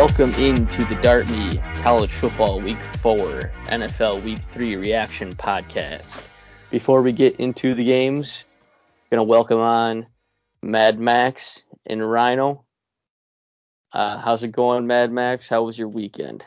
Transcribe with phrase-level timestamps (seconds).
[0.00, 5.34] All right, welcome into the Dart Me College Football Week 4 NFL Week 3 Reaction
[5.34, 6.26] Podcast.
[6.70, 8.46] Before we get into the games,
[9.10, 10.06] going to welcome on
[10.62, 12.64] Mad Max and Rhino.
[13.92, 15.50] Uh, how's it going, Mad Max?
[15.50, 16.46] How was your weekend?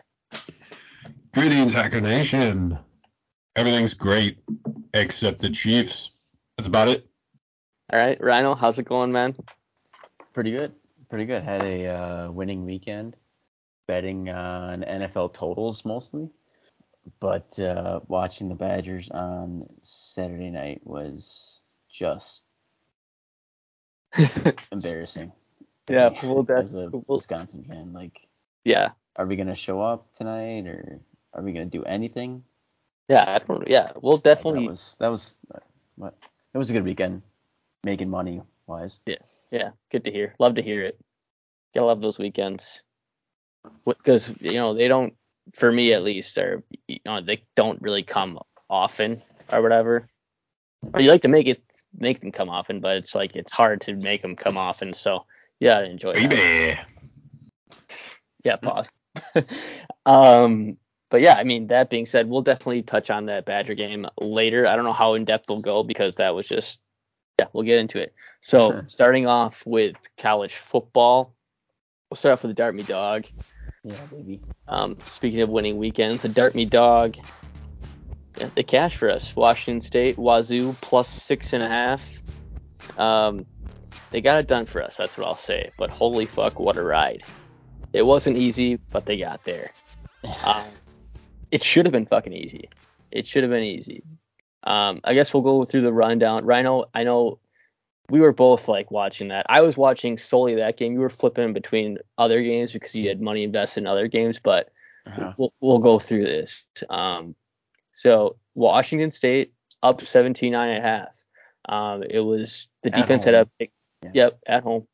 [1.31, 2.79] Greetings, Hacker Nation.
[3.55, 4.39] Everything's great
[4.95, 6.09] except the Chiefs.
[6.57, 7.05] That's about it.
[7.91, 9.35] All right, Rhino, how's it going, man?
[10.33, 10.73] Pretty good.
[11.07, 11.43] Pretty good.
[11.43, 13.15] Had a uh, winning weekend
[13.87, 16.29] betting on NFL totals mostly,
[17.19, 21.59] but uh, watching the Badgers on Saturday night was
[21.91, 22.41] just
[24.71, 25.31] embarrassing.
[25.89, 28.27] Yeah, we'll as a we'll, Wisconsin fan, like,
[28.63, 31.01] yeah, are we gonna show up tonight or
[31.33, 32.43] are we gonna do anything?
[33.09, 35.35] yeah, I don't, yeah, we'll definitely, That was that was
[35.95, 36.15] what
[36.53, 37.23] it was a good weekend,
[37.83, 38.99] making money wise.
[39.05, 39.17] Yeah,
[39.51, 40.35] yeah, good to hear.
[40.39, 40.97] Love to hear it.
[41.75, 42.82] Gotta love those weekends
[43.85, 45.13] because you know they don't,
[45.53, 50.07] for me at least, or you know they don't really come often or whatever.
[50.93, 51.63] Or you like to make it
[51.97, 54.93] make them come often, but it's like it's hard to make them come often.
[54.93, 55.25] So
[55.59, 56.13] yeah, I enjoy.
[56.13, 56.77] Baby.
[58.43, 58.89] Yeah, pause.
[60.05, 60.77] um,
[61.09, 64.67] but yeah, I mean, that being said, we'll definitely touch on that Badger game later.
[64.67, 66.79] I don't know how in depth we'll go because that was just,
[67.39, 68.13] yeah, we'll get into it.
[68.41, 71.35] So starting off with college football,
[72.09, 73.25] we'll start off with the Dart Me Dog.
[73.83, 74.41] Yeah, baby.
[74.67, 77.17] Um, speaking of winning weekends, the Dart Me Dog,
[78.37, 79.35] yeah, the cash for us.
[79.35, 82.21] Washington State, Wazoo plus six and a half.
[82.97, 83.45] Um,
[84.11, 84.97] they got it done for us.
[84.97, 85.71] That's what I'll say.
[85.77, 87.23] But holy fuck, what a ride!
[87.91, 89.71] It wasn't easy, but they got there.
[90.45, 90.63] Um,
[91.51, 92.69] it should have been fucking easy.
[93.11, 94.03] It should have been easy.
[94.63, 96.45] Um, I guess we'll go through the rundown.
[96.45, 97.39] Rhino, I know
[98.13, 99.43] we were both like watching that.
[99.49, 100.93] I was watching solely that game.
[100.93, 104.69] You were flipping between other games because you had money invested in other games, but
[105.07, 105.33] Uh-huh.
[105.35, 106.63] we'll, we'll go through this.
[106.91, 107.33] Um,
[107.91, 111.23] so Washington State up 17 nine and a half.
[111.67, 113.41] Um, it was the At defense had home.
[113.45, 113.71] a pick,
[114.03, 114.11] Yeah.
[114.13, 114.87] yep at home.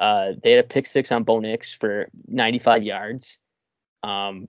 [0.00, 3.36] Uh, they had a pick six on Bo Nix for 95 yards.
[4.02, 4.48] Um,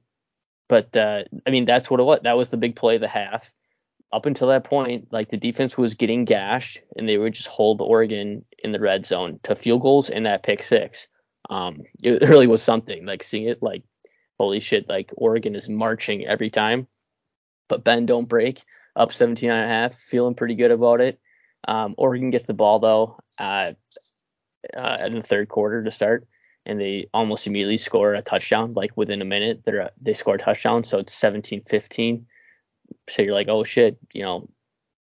[0.69, 2.21] but uh, I mean that's what it was.
[2.23, 3.51] That was the big play of the half.
[4.11, 7.81] Up until that point, like the defense was getting gashed, and they would just hold
[7.81, 11.07] Oregon in the red zone to field goals and that pick six.
[11.49, 13.05] Um, it really was something.
[13.05, 13.83] Like seeing it, like
[14.39, 16.88] holy shit, like Oregon is marching every time.
[17.67, 18.63] But Ben don't break,
[18.95, 21.19] up 17 and a half, feeling pretty good about it.
[21.67, 23.73] Um, Oregon gets the ball though, uh,
[24.75, 26.27] uh, in the third quarter to start,
[26.66, 28.73] and they almost immediately score a touchdown.
[28.73, 32.25] Like within a minute, they're they score a touchdown, so it's 17-15.
[33.09, 34.50] So you're like, oh shit, you know,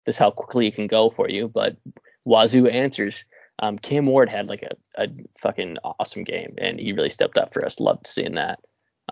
[0.06, 1.48] this is how quickly it can go for you.
[1.48, 1.78] But
[2.26, 3.26] Wazoo answers.
[3.60, 7.54] Um, Cam Ward had like a, a fucking awesome game, and he really stepped up
[7.54, 7.80] for us.
[7.80, 8.60] Loved seeing that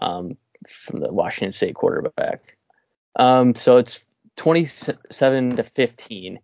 [0.02, 0.38] um,
[0.68, 2.58] from the Washington State quarterback.
[3.16, 4.06] Um, so it's
[4.38, 6.40] 27 to 15,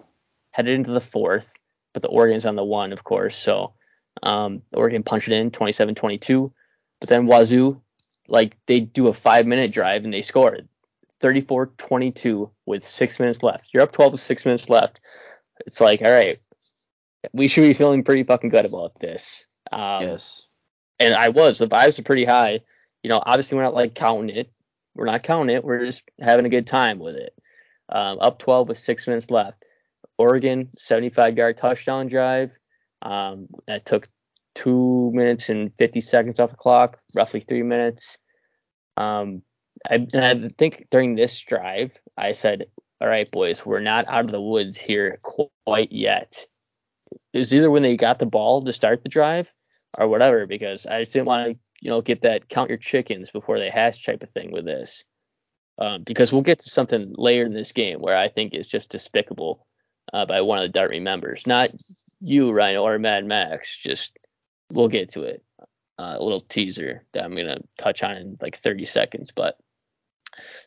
[0.51, 1.53] headed into the fourth,
[1.93, 3.35] but the Oregon's on the one, of course.
[3.35, 3.73] So
[4.23, 6.51] um, Oregon punched it in 27-22,
[6.99, 7.81] but then Wazoo,
[8.27, 10.67] like they do a five minute drive and they scored
[11.25, 13.69] 34-22 with six minutes left.
[13.73, 14.99] You're up 12 with six minutes left.
[15.65, 16.37] It's like, all right,
[17.33, 19.45] we should be feeling pretty fucking good about this.
[19.71, 20.43] Um, yes.
[20.99, 21.57] and I was.
[21.57, 22.59] The vibes are pretty high.
[23.01, 24.51] You know, obviously we're not like counting it.
[24.93, 25.63] We're not counting it.
[25.63, 27.33] We're just having a good time with it.
[27.89, 29.65] Um, up 12 with six minutes left.
[30.17, 32.57] Oregon 75 yard touchdown drive.
[33.01, 34.07] Um, that took
[34.53, 38.17] two minutes and 50 seconds off the clock, roughly three minutes.
[38.95, 39.41] Um,
[39.89, 42.65] I, and I think during this drive, I said,
[43.01, 45.19] "All right, boys, we're not out of the woods here
[45.65, 46.45] quite yet."
[47.33, 49.53] It was either when they got the ball to start the drive
[49.97, 53.31] or whatever, because I just didn't want to, you know, get that count your chickens
[53.31, 55.03] before they hatch type of thing with this.
[55.77, 58.89] Um, because we'll get to something later in this game where I think is just
[58.89, 59.67] despicable
[60.13, 61.71] uh, by one of the Dart Me members, not
[62.21, 63.75] you, Rhino, or Mad Max.
[63.75, 64.17] Just
[64.71, 65.43] we'll get to it.
[65.97, 69.31] Uh, a little teaser that I'm gonna touch on in like 30 seconds.
[69.31, 69.57] But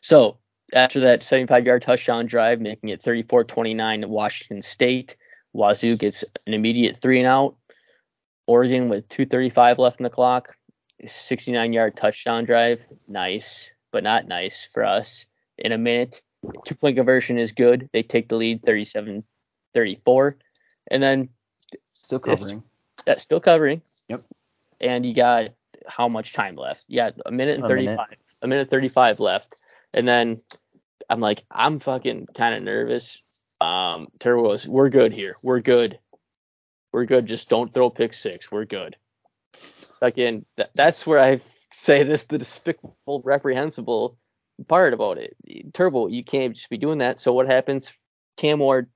[0.01, 0.37] so
[0.73, 5.15] after that 75 yard touchdown drive, making it 34-29 to Washington State,
[5.53, 7.55] Wazoo gets an immediate three and out.
[8.47, 10.55] Oregon with 2:35 left in the clock,
[11.05, 15.25] 69 yard touchdown drive, nice, but not nice for us.
[15.57, 16.21] In a minute,
[16.65, 17.89] two point conversion is good.
[17.93, 20.35] They take the lead 37-34,
[20.89, 21.29] and then
[21.93, 22.63] Still covering.
[23.05, 23.81] that's still covering.
[24.07, 24.21] Yep.
[24.81, 25.49] And you got
[25.87, 26.85] how much time left?
[26.87, 27.97] Yeah, a minute and A 35.
[27.97, 28.19] minute.
[28.41, 29.55] A minute 35 left.
[29.93, 30.41] And then
[31.09, 33.21] I'm like, I'm fucking kind of nervous.
[33.61, 35.35] Um, Turbo goes, we're good here.
[35.43, 35.99] We're good.
[36.91, 37.25] We're good.
[37.25, 38.51] Just don't throw pick six.
[38.51, 38.95] We're good.
[40.01, 41.41] Again, that, that's where I
[41.73, 44.17] say this the despicable, reprehensible
[44.67, 45.35] part about it.
[45.73, 47.19] Turbo, you can't just be doing that.
[47.19, 47.91] So what happens?
[48.37, 48.89] Cam Ward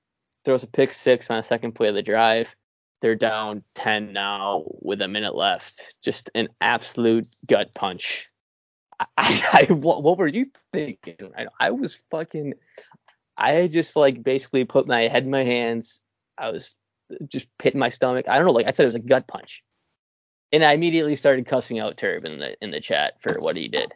[0.46, 2.56] throws a pick six on a second play of the drive.
[3.02, 5.96] They're down 10 now with a minute left.
[6.02, 8.30] Just an absolute gut punch.
[9.18, 11.32] I, I what, what were you thinking?
[11.38, 12.54] I, I was fucking.
[13.38, 16.00] I just like basically put my head in my hands.
[16.38, 16.74] I was
[17.28, 18.28] just pitting my stomach.
[18.28, 18.54] I don't know.
[18.54, 19.64] Like I said, it was a gut punch.
[20.52, 23.68] And I immediately started cussing out Turb in the in the chat for what he
[23.68, 23.94] did.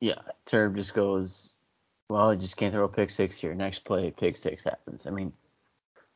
[0.00, 1.54] Yeah, Turb just goes,
[2.08, 3.54] well, I just can't throw a pick six here.
[3.54, 5.06] Next play, pick six happens.
[5.06, 5.32] I mean,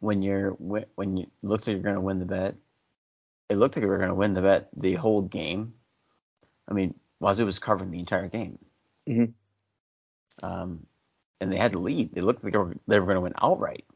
[0.01, 2.57] when you're when you looks like you're gonna win the bet,
[3.49, 5.75] it looked like we were gonna win the bet the whole game.
[6.69, 8.59] I mean, Wazoo was covering the entire game.
[9.09, 9.33] Mhm.
[10.43, 10.87] Um,
[11.41, 12.13] and they had the lead.
[12.13, 13.87] They looked like they were, they were gonna win outright.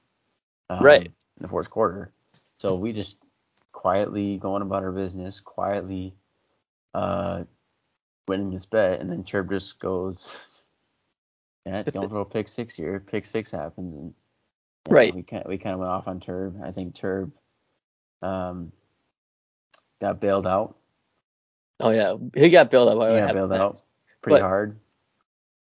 [0.71, 1.05] Um, Right.
[1.05, 2.11] In the fourth quarter,
[2.59, 3.19] so we just
[3.73, 6.15] quietly going about our business, quietly
[6.95, 7.45] uh,
[8.27, 10.71] winning this bet, and then Turb just goes,
[11.67, 12.99] "Yeah, don't throw a pick six here.
[12.99, 14.15] Pick six happens." And
[14.89, 15.15] yeah, Right.
[15.15, 16.63] we kind we kind of went off on Turb.
[16.65, 17.31] I think Turb
[18.23, 18.73] um,
[20.01, 20.78] got bailed out.
[21.81, 22.99] Oh yeah, he got bailed up.
[22.99, 23.63] by He what got happened bailed next.
[23.81, 23.83] out
[24.23, 24.79] pretty But- hard.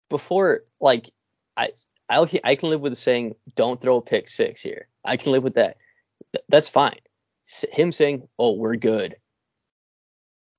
[0.09, 1.09] before like
[1.57, 1.69] I
[2.09, 4.87] I I can live with saying don't throw a pick six here.
[5.05, 5.77] I can live with that.
[6.33, 6.99] Th- That's fine.
[7.47, 9.15] S- Him saying, "Oh, we're good.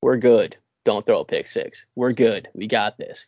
[0.01, 0.57] We're good.
[0.85, 1.85] Don't throw a pick six.
[1.95, 2.49] We're good.
[2.55, 3.27] We got this."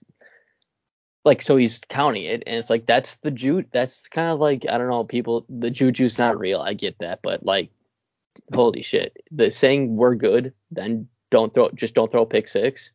[1.25, 4.67] Like so he's counting it and it's like that's the ju that's kind of like
[4.69, 6.61] I don't know, people the juju's not real.
[6.61, 7.71] I get that, but like
[8.55, 9.17] holy shit.
[9.31, 12.93] The saying we're good, then don't throw just don't throw a pick six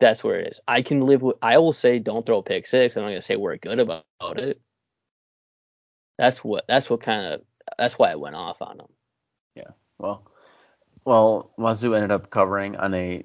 [0.00, 0.60] that's where it is.
[0.66, 1.36] I can live with.
[1.42, 2.96] I will say don't throw a pick six.
[2.96, 4.58] and I'm not gonna say we're good about, it.
[6.18, 6.64] That's what.
[6.66, 7.42] That's what kind of.
[7.78, 8.88] That's why I went off on them.
[9.54, 9.70] Yeah.
[9.98, 10.26] Well,
[11.04, 13.24] well, Wazoo ended up covering on a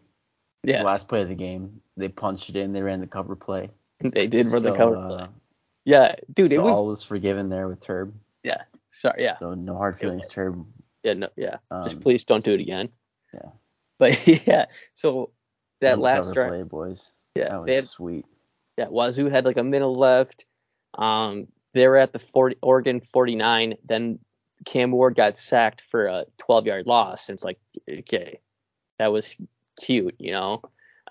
[0.65, 1.81] Yeah, last play of the game.
[1.97, 2.74] They punched it in.
[2.74, 3.71] They ran the cover play.
[4.01, 4.97] they did run the cover.
[4.97, 5.27] uh, play.
[5.86, 6.75] Yeah, dude, it was.
[6.75, 8.13] all was forgiven there with Turb.
[8.44, 8.63] Yeah.
[8.89, 10.27] Sorry, yeah, So no hard feelings.
[10.27, 10.65] Turb.
[11.03, 11.57] yeah, no, yeah.
[11.83, 12.89] Just Um, please don't do it again.
[13.35, 13.49] Yeah.
[13.99, 15.31] But yeah, so
[15.81, 17.11] that last drive, play, boys.
[17.35, 18.25] yeah, That was had, sweet.
[18.77, 20.45] yeah, Wazoo had like a minute left.
[20.97, 23.75] Um, they were at the 40 Oregon 49.
[23.83, 24.19] Then
[24.65, 27.27] Cam Ward got sacked for a 12 yard loss.
[27.27, 27.59] And it's like,
[27.89, 28.39] okay,
[28.97, 29.35] that was
[29.79, 30.61] cute, you know.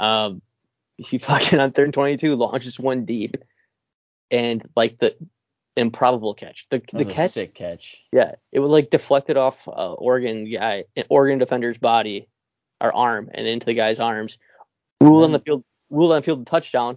[0.01, 0.43] Um,
[0.97, 3.37] he fucking on third and 22 launches one deep,
[4.31, 5.17] and like the
[5.77, 8.03] improbable catch, the the catch, sick catch.
[8.13, 12.29] yeah, it was like deflected off uh, Oregon guy, Oregon defender's body,
[12.81, 14.39] or arm, and into the guy's arms.
[15.01, 16.97] Rule on the field, rule on the field touchdown.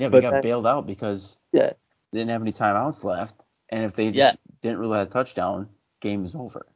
[0.00, 1.72] Yeah, But we got that- bailed out because Yeah.
[2.12, 3.34] they didn't have any timeouts left,
[3.68, 4.34] and if they just Yeah.
[4.60, 5.68] didn't rule that touchdown,
[6.00, 6.66] game is over.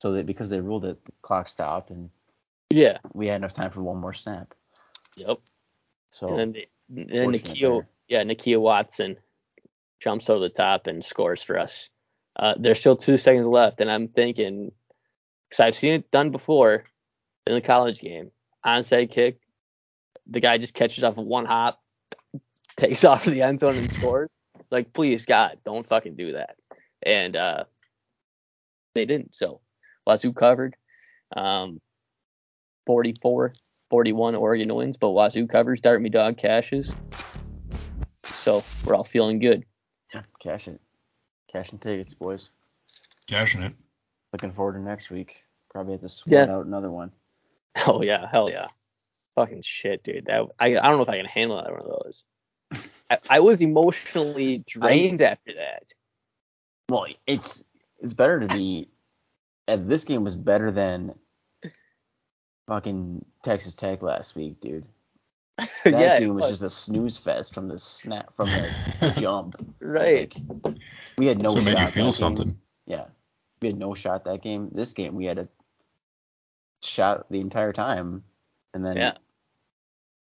[0.00, 2.10] So that because they ruled it, the clock stopped, and
[2.70, 2.98] Yeah.
[3.14, 4.54] we had enough time for one more snap.
[5.16, 5.38] Yep.
[6.10, 6.66] So and then, they,
[7.02, 7.88] and then fortunate Nakia, there.
[8.12, 9.16] Yeah, Nakia Watson
[9.98, 11.88] jumps over the top and scores for us.
[12.36, 14.70] Uh, there's still two seconds left, and I'm thinking,
[15.48, 16.84] because I've seen it done before
[17.46, 18.30] in the college game,
[18.66, 19.38] onside kick,
[20.26, 21.80] the guy just catches off of one hop,
[22.76, 24.28] takes off the end zone and scores.
[24.70, 26.56] Like, please, God, don't fucking do that.
[27.02, 27.64] And uh,
[28.94, 29.34] they didn't.
[29.34, 29.62] So
[30.06, 30.76] Wazoo covered.
[31.34, 31.80] Um,
[32.84, 33.54] 44
[33.88, 35.80] 41 Oregon wins, but Wazoo covers.
[35.80, 36.94] Dart me dog cashes.
[38.42, 39.64] So we're all feeling good.
[40.12, 40.80] yeah, cash it,
[41.52, 42.50] cashing tickets, boys.
[43.28, 43.72] Cashing it.
[44.32, 45.36] Looking forward to next week.
[45.70, 46.54] Probably have to sweat Yeah.
[46.56, 47.12] out another one.
[47.86, 48.66] Oh yeah, hell yeah.
[49.36, 50.26] Fucking shit, dude.
[50.26, 52.24] That I, I don't know if I can handle that one of those.
[53.10, 55.84] I, I was emotionally drained after that.
[56.90, 57.64] Well, it's
[58.00, 58.88] it's better to be.
[59.68, 61.14] And this game was better than
[62.68, 64.84] fucking Texas Tech last week, dude.
[65.84, 66.50] That yeah, it game was was.
[66.50, 69.54] just a snooze fest from the snap from the jump.
[69.80, 70.32] right.
[70.64, 70.76] Like,
[71.18, 71.74] we had no so it shot.
[71.74, 72.12] made you feel that game.
[72.12, 72.58] something.
[72.86, 73.04] Yeah,
[73.60, 74.70] we had no shot that game.
[74.72, 75.48] This game we had a
[76.82, 78.24] shot the entire time,
[78.74, 79.12] and then Yeah.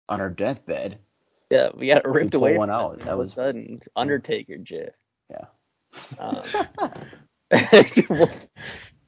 [0.09, 0.99] on our deathbed,
[1.49, 2.97] Yeah, we got ripped pull away one from out.
[2.99, 3.79] That of a was- sudden.
[3.95, 4.93] Undertaker gif.
[5.29, 5.45] yeah.
[6.19, 6.43] Um,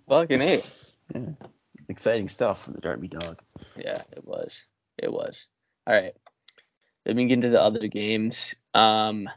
[0.08, 0.70] fucking it.
[1.14, 1.22] Yeah.
[1.90, 3.38] Exciting stuff from the Derby Dog.
[3.76, 4.64] Yeah, it was.
[4.98, 5.48] It was.
[5.88, 6.14] All right.
[7.06, 8.56] Let me get into the other games.
[8.74, 9.30] Um,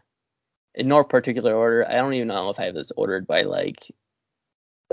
[0.74, 1.86] in no particular order.
[1.88, 3.90] I don't even know if I have this ordered by like.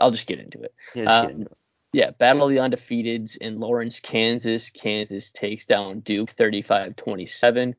[0.02, 0.74] I'll just get into it.
[0.94, 1.58] Yeah, Um, get into it.
[1.94, 4.70] Yeah, Battle of the Undefeateds in Lawrence, Kansas.
[4.70, 7.74] Kansas takes down Duke 35-27.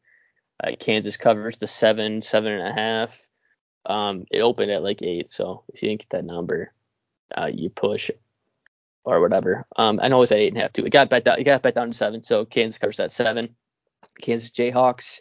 [0.65, 3.21] Uh, Kansas covers the seven, seven and a half.
[3.85, 6.73] Um, it opened at like eight, so if you didn't get that number,
[7.37, 8.11] uh, you push.
[9.05, 9.67] or whatever.
[9.77, 10.87] Um, I know it was at eight and a half too.
[10.87, 11.39] It got bet down.
[11.39, 12.23] It got bet down to seven.
[12.23, 13.55] So Kansas covers that seven.
[14.21, 15.21] Kansas Jayhawks.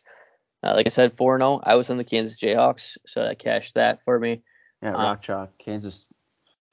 [0.63, 1.61] Uh, like I said, four and zero.
[1.63, 4.41] I was on the Kansas Jayhawks, so that cashed that for me.
[4.81, 6.05] Yeah, Uh, Rock Chalk, Kansas.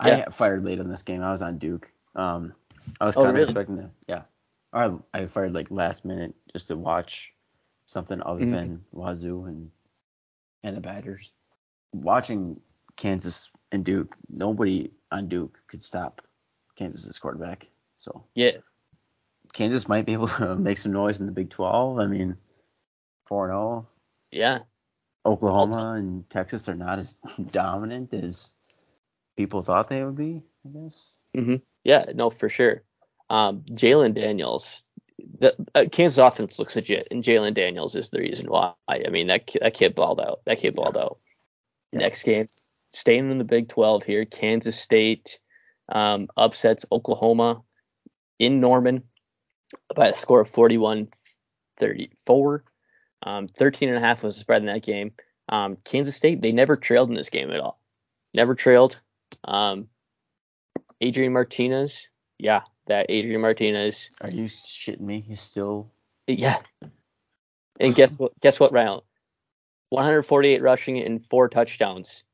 [0.05, 0.25] yeah.
[0.27, 1.23] I fired late on this game.
[1.23, 1.91] I was on Duke.
[2.15, 2.55] Um,
[3.01, 3.45] I was Oh, kind of really?
[3.45, 3.91] expecting to.
[4.09, 4.23] Yeah,
[4.73, 7.33] I I fired like last minute just to watch
[7.87, 8.53] something other Mhm.
[8.53, 9.71] than Wazoo and
[10.63, 11.33] and the Badgers.
[11.95, 12.61] Watching
[12.97, 16.23] Kansas and Duke, nobody on Duke could stop
[16.77, 17.67] Kansas's quarterback.
[17.99, 18.53] So Yeah,
[19.53, 21.99] Kansas might be able to make some noise in the Big 12.
[21.99, 22.37] I mean,
[23.27, 23.87] 4 0.
[24.31, 24.61] yeah,
[25.25, 27.13] Oklahoma and Texas are not as
[27.51, 28.49] dominant as
[29.37, 31.17] people thought they would be, I guess.
[31.85, 32.07] yeah.
[32.15, 32.83] No, for sure.
[33.31, 34.83] Um, Jalon Daniels.
[35.39, 38.73] The uh, Kansas offense looks legit, and Jalon Daniels is the reason why.
[38.89, 40.41] I mean, that that kid balled out.
[40.47, 41.19] That kid balled out.
[41.93, 42.01] Yeah.
[42.01, 42.47] Next game,
[42.93, 44.25] staying in the Big 12 here.
[44.25, 45.39] Kansas State
[45.91, 47.63] um, upsets Oklahoma
[48.39, 49.05] in Norman
[49.95, 52.61] by a score of 41-34.
[53.25, 55.13] Um, 13 and a half was the spread in that game.
[55.49, 57.81] Um, Kansas State, they never trailed in this game at all.
[58.35, 59.01] Never trailed.
[59.45, 59.89] Um,
[61.01, 62.07] Adrian Martinez,
[62.39, 65.25] yeah, that Adrian Martinez, Are you shitting me?
[65.27, 65.91] He's still.
[66.27, 66.59] yeah.
[67.81, 68.39] And guess what?
[68.41, 69.01] Guess what, Ryan?
[69.91, 72.25] 148 rushing and four touchdowns.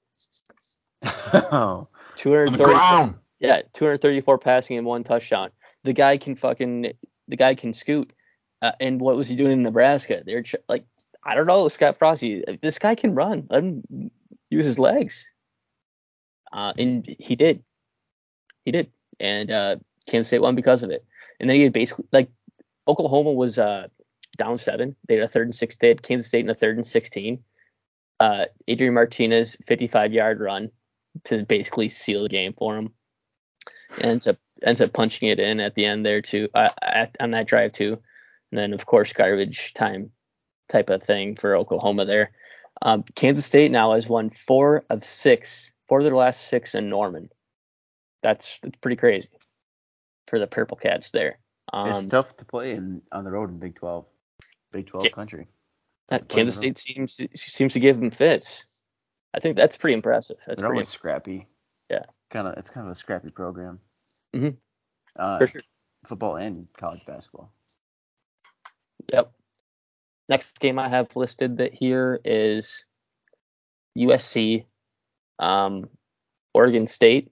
[1.02, 3.14] oh, On the 230, ground.
[3.40, 5.50] yeah, 234 passing and one touchdown.
[5.85, 6.92] The guy can fucking,
[7.29, 8.13] the guy can scoot.
[8.61, 10.23] Uh, and what was he doing in Nebraska?
[10.25, 10.85] They're ch- like,
[11.25, 12.43] I don't know, Scott Frosty.
[12.61, 13.47] This guy can run.
[13.51, 14.11] Let him
[14.51, 15.29] use his legs.
[16.53, 17.63] Uh, and he did.
[18.65, 18.91] He did.
[19.21, 19.77] And uh,
[20.09, 21.05] Kansas State won because of it.
[21.39, 22.31] And then he had basically like
[22.89, 23.89] Oklahoma was uh,
[24.37, 24.97] down seven.
[25.07, 25.77] They had a third and six.
[25.77, 27.45] They had Kansas State in a third and sixteen.
[28.21, 30.73] Uh, Adrian Martinez 55 yard run
[31.25, 32.93] to basically seal the game for him.
[34.01, 37.31] Ends up ends up punching it in at the end there too uh, at, on
[37.33, 37.99] that drive too.
[38.50, 40.11] And then of course garbage time
[40.69, 42.33] type of thing for Oklahoma there.
[42.83, 46.88] Um, Kansas State now has won four of six, four of their last six in
[46.88, 47.29] Norman.
[48.23, 49.29] That's that's pretty crazy
[50.29, 51.38] for the Purple Cats there.
[51.73, 54.05] it's Um, tough to play in, on the road in Big 12.
[54.73, 55.49] Big 12 Ka- country.
[56.09, 56.57] that Kansas.
[56.57, 58.83] State seems to, seems to give them fits.
[59.35, 60.37] I think that's pretty impressive.
[60.47, 61.45] That's They're pretty always scrappy.
[61.91, 62.05] Yeah.
[62.31, 62.55] Kind of.
[62.59, 63.79] It's kind of a scrappy program.
[64.35, 64.57] Mhm.
[65.17, 65.63] Uh, for sure.
[66.07, 67.53] Football and college basketball.
[69.13, 69.33] Yep.
[70.29, 72.85] Next game I have listed that here is
[73.97, 74.67] USC,
[75.39, 75.89] um,
[76.53, 77.31] Oregon State,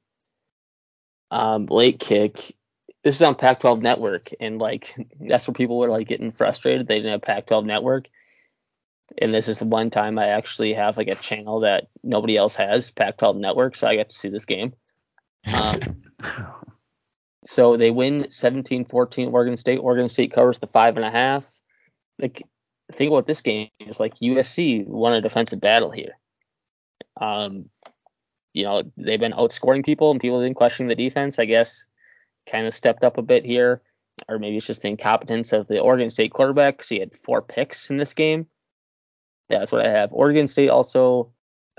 [1.31, 2.57] um, late kick.
[3.05, 6.88] This is on Pac-12 Network, and like that's where people were like getting frustrated.
[6.88, 8.09] They didn't have Pac-12 Network,
[9.19, 12.57] and this is the one time I actually have like a channel that nobody else
[12.57, 14.73] has, Pac-12 Network, so I got to see this game.
[15.55, 15.81] Um,
[17.47, 19.79] So they win 17-14 Oregon State.
[19.79, 21.49] Oregon State covers the five and a half.
[22.19, 22.43] Like
[22.93, 26.19] think about this game It's like USC won a defensive battle here.
[27.21, 27.71] Um,
[28.53, 31.38] you know they've been outscoring people and people didn't question the defense.
[31.38, 31.85] I guess
[32.50, 33.83] kind of stepped up a bit here,
[34.29, 37.43] or maybe it's just the incompetence of the Oregon State quarterback because he had four
[37.43, 38.47] picks in this game.
[39.50, 40.12] Yeah, that's what I have.
[40.12, 41.33] Oregon State also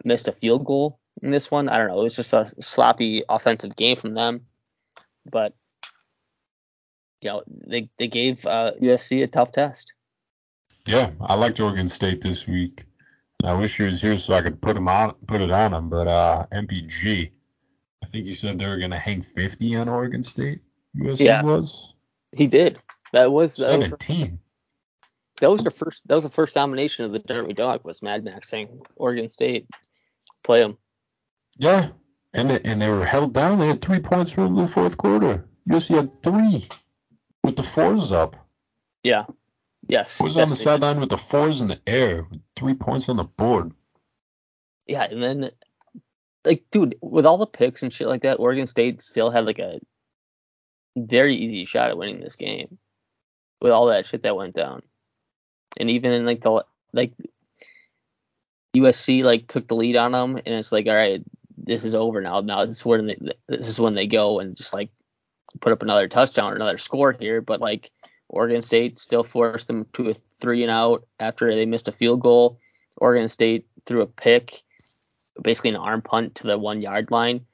[0.06, 1.68] missed a field goal in this one.
[1.68, 2.00] I don't know.
[2.00, 4.46] It was just a sloppy offensive game from them
[5.32, 5.54] but
[7.22, 9.94] you know they they gave uh, USC a tough test.
[10.86, 12.86] Yeah, I liked Oregon State this week.
[13.44, 15.90] I wish he was here so I could put him on, put it on him.
[15.90, 17.32] But uh, MPG,
[18.04, 20.62] I think he said they were gonna hang 50 on Oregon State.
[20.96, 21.44] USC Yeah.
[21.44, 21.94] was
[22.32, 22.80] He did.
[23.14, 24.40] That was that was, 17.
[25.40, 28.24] that was the first that was the first nomination of the Derby Dog was Mad
[28.24, 29.68] Max saying Oregon State
[30.44, 30.78] play them.
[31.60, 31.90] Yeah,
[32.38, 33.60] and they, and they were held down.
[33.60, 35.46] They had three points from the fourth quarter.
[35.68, 36.68] USC had three
[37.44, 38.36] with the fours up.
[39.04, 39.26] Yeah.
[39.88, 40.22] Yes.
[40.22, 40.64] Was on the yes, they did.
[40.64, 43.74] sideline with the fours in the air, with three points on the board.
[44.86, 45.52] Yeah, and then
[46.46, 49.60] like dude, with all the picks and shit like that, Oregon State still had like
[49.60, 49.80] a
[50.96, 52.78] very easy shot at winning this game
[53.62, 54.82] with all that shit that went down.
[55.80, 56.64] And even in like the
[56.94, 57.14] like
[58.76, 61.24] USC like took the lead on them, and it's like, all right,
[61.58, 62.42] this is over now.
[62.42, 64.90] Now this is when they, this is when they go and just like
[65.60, 67.42] put up another touchdown or another score here.
[67.42, 67.92] But like
[68.30, 72.22] Oregon State still forced them to a three and out after they missed a field
[72.22, 72.60] goal.
[72.98, 74.64] Oregon State threw a pick,
[75.42, 77.46] basically an arm punt to the one yard line.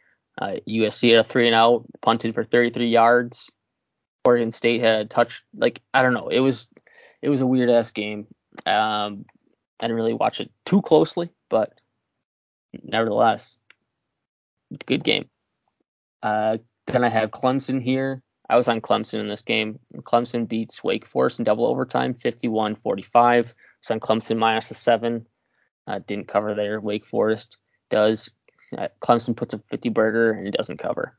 [0.41, 3.51] Uh, USC had a three and out, punted for 33 yards.
[4.25, 6.67] Oregon State had a touch, like I don't know, it was
[7.21, 8.27] it was a weird ass game.
[8.65, 9.25] Um,
[9.79, 11.73] I didn't really watch it too closely, but
[12.83, 13.57] nevertheless,
[14.85, 15.29] good game.
[16.21, 18.21] Uh, then I have Clemson here.
[18.49, 19.79] I was on Clemson in this game.
[19.97, 23.53] Clemson beats Wake Forest in double overtime, 51-45.
[23.81, 25.27] So on Clemson minus the seven.
[25.85, 26.79] Uh, didn't cover there.
[26.79, 27.57] Wake Forest
[27.89, 28.29] does.
[28.77, 31.17] Uh, Clemson puts a 50 burger and it doesn't cover.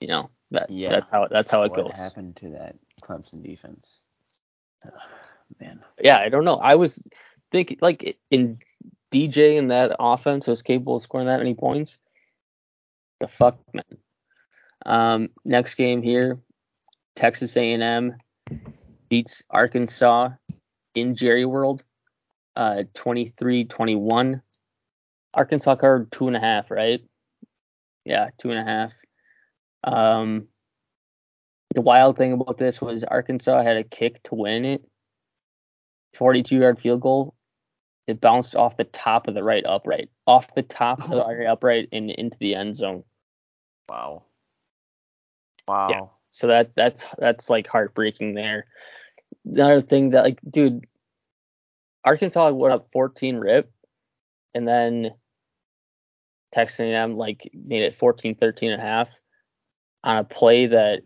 [0.00, 0.90] You know that Yeah.
[0.90, 1.98] that's how that's how it what goes.
[1.98, 4.00] happened to that Clemson defense?
[5.60, 5.82] Man.
[6.00, 6.56] Yeah, I don't know.
[6.56, 7.06] I was
[7.50, 8.58] thinking like in
[9.10, 11.98] DJ in that offense was capable of scoring that many points.
[13.24, 13.84] The fuck, man.
[14.84, 16.40] Um, next game here,
[17.16, 18.18] Texas A&M
[19.08, 20.32] beats Arkansas
[20.94, 21.82] in Jerry World,
[22.54, 24.42] uh, 23-21.
[25.32, 27.00] Arkansas covered two and a half, right?
[28.04, 28.92] Yeah, two and a half.
[29.84, 30.48] Um,
[31.74, 34.84] the wild thing about this was Arkansas had a kick to win it,
[36.12, 37.34] 42 yard field goal.
[38.06, 41.46] It bounced off the top of the right upright, off the top of the right
[41.46, 43.02] upright and into the end zone.
[43.88, 44.24] Wow.
[45.66, 45.88] Wow.
[46.30, 48.66] So that that's that's like heartbreaking there.
[49.44, 50.86] Another thing that like, dude,
[52.04, 53.70] Arkansas went up 14 rip,
[54.54, 55.12] and then
[56.52, 59.20] Texas A&M like made it 14, 13 and a half
[60.02, 61.02] on a play that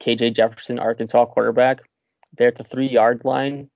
[0.00, 1.80] KJ Jefferson, Arkansas quarterback,
[2.36, 3.68] they're at the three yard line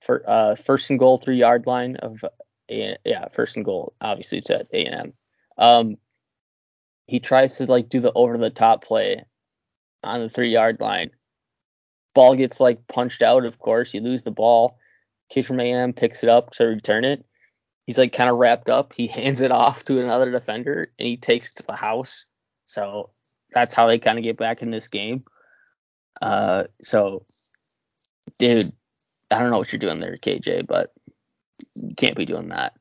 [0.00, 2.24] for uh first and goal, three yard line of
[2.70, 3.94] a, yeah first and goal.
[4.00, 5.12] Obviously it's at A&M.
[5.58, 5.96] Um,
[7.10, 9.24] he tries to like do the over the top play
[10.04, 11.10] on the three yard line.
[12.14, 13.92] Ball gets like punched out, of course.
[13.92, 14.78] You lose the ball.
[15.28, 17.24] Kid from AM picks it up to return it.
[17.84, 18.92] He's like kind of wrapped up.
[18.92, 22.26] He hands it off to another defender and he takes it to the house.
[22.66, 23.10] So
[23.50, 25.24] that's how they kind of get back in this game.
[26.22, 27.26] Uh, so,
[28.38, 28.70] dude,
[29.32, 30.92] I don't know what you're doing there, KJ, but
[31.74, 32.79] you can't be doing that.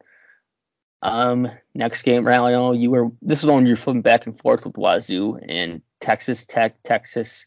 [1.01, 3.09] Um, next game, I you were.
[3.21, 6.75] This is one you're flipping back and forth with Wazoo and Texas Tech.
[6.83, 7.45] Texas,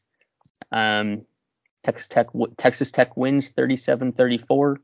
[0.71, 1.27] um,
[1.83, 2.29] Texas Tech.
[2.57, 4.77] Texas Tech wins 37-34.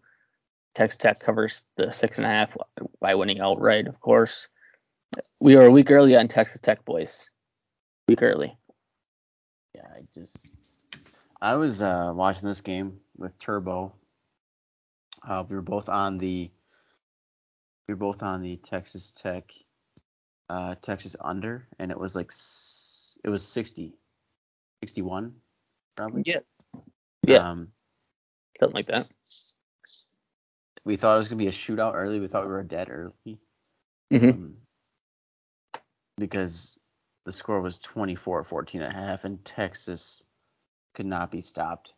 [0.74, 2.56] Texas Tech covers the six and a half
[3.00, 4.48] by winning outright, of course.
[5.40, 7.30] We are a week early on Texas Tech, boys.
[8.06, 8.56] Week early.
[9.74, 10.36] Yeah, I just
[11.40, 13.94] I was uh, watching this game with Turbo.
[15.26, 16.50] Uh, we were both on the
[17.88, 19.50] we were both on the Texas Tech
[20.50, 22.30] uh, Texas under, and it was like
[23.24, 23.94] it was 60,
[24.84, 25.34] 61
[25.96, 26.22] probably.
[26.26, 26.40] Yeah.
[27.26, 27.50] Yeah.
[27.50, 27.68] Um,
[28.60, 29.08] Something like that.
[30.84, 32.20] we thought it was gonna be a shootout early.
[32.20, 33.38] We thought we were dead early.
[34.10, 34.56] hmm um,
[36.18, 36.76] because
[37.24, 40.24] the score was 24 14 and a half and Texas
[40.94, 41.92] could not be stopped.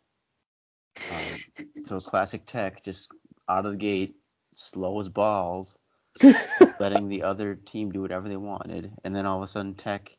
[1.09, 3.09] Um, so classic tech just
[3.49, 4.15] out of the gate,
[4.53, 5.77] slow as balls,
[6.79, 10.15] letting the other team do whatever they wanted, and then all of a sudden tech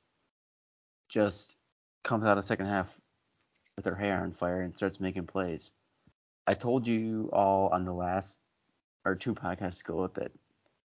[1.09, 1.57] just
[2.05, 2.89] comes out of the second half
[3.77, 5.71] with their hair on fire and starts making plays.
[6.47, 8.39] I told you all on the last
[9.05, 10.33] or two podcasts ago that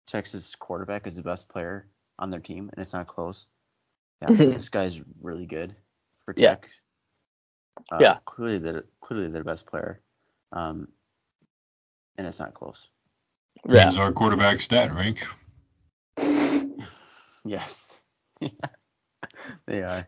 [0.05, 3.47] Texas quarterback is the best player on their team, and it's not close.
[4.21, 4.51] Yeah, Mhm.
[4.51, 5.75] this guy's really good
[6.25, 6.55] for Yeah.
[6.55, 6.69] Tech.
[7.91, 8.19] Uh, Yeah.
[8.25, 10.01] clearly they're clearly their best player,
[10.51, 10.91] um,
[12.17, 12.89] and it's not close.
[13.67, 13.83] Yeah.
[13.83, 15.25] Here's our quarterback stat rank.
[17.45, 17.97] Yes,
[19.65, 20.07] they are.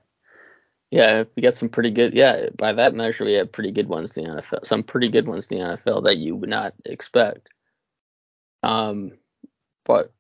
[0.91, 2.13] Yeah, we got some pretty good.
[2.13, 4.65] Yeah, by that measure, we have pretty good ones in the NFL.
[4.65, 7.49] Some pretty good ones in the NFL that you would not expect.
[8.61, 9.13] Um,
[9.85, 10.11] but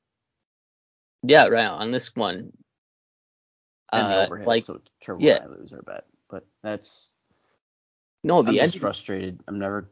[1.23, 2.53] yeah, right on this one,
[3.91, 5.43] And the uh, overhead, like so Turbo yeah.
[5.43, 7.11] and I lose our bet, but that's
[8.23, 8.81] no, I'm the just end.
[8.81, 9.41] frustrated.
[9.47, 9.91] I'm never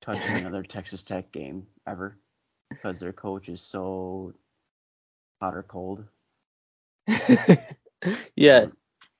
[0.00, 2.18] touching another Texas Tech game ever
[2.74, 4.32] because their coach is so
[5.40, 6.04] hot or cold.
[8.36, 8.66] yeah,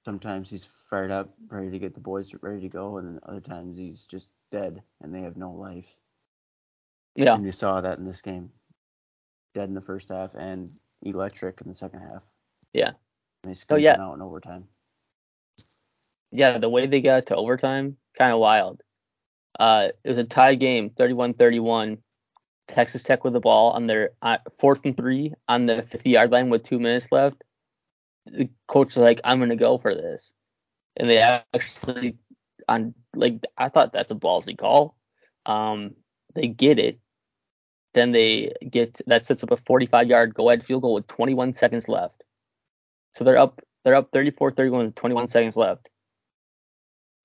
[0.04, 3.40] Sometimes he's fired up, ready to get the boys ready to go, and then other
[3.40, 5.96] times he's just dead and they have no life.
[7.14, 8.50] yeah, And you saw that in this game.
[9.54, 12.22] Dead in the first half and electric in the second half.
[12.72, 12.92] Yeah.
[13.44, 14.00] And they Oh, yeah.
[14.00, 14.64] out in overtime.
[16.32, 16.58] yeah.
[16.58, 18.82] The way they got to overtime, kind of wild.
[19.58, 21.98] Uh, it was a tie game, 31-31.
[22.68, 26.32] Texas Tech with the ball on their uh, fourth and three on the 50 yard
[26.32, 27.42] line with two minutes left.
[28.26, 30.32] The coach was like, "I'm gonna go for this,"
[30.96, 32.16] and they actually
[32.68, 34.96] on like I thought that's a ballsy call.
[35.46, 35.94] Um,
[36.34, 36.98] they get it.
[37.94, 41.52] Then they get that sets up a 45 yard go ahead field goal with 21
[41.52, 42.22] seconds left.
[43.12, 45.88] So they're up they're up 34-31 with 21 seconds left.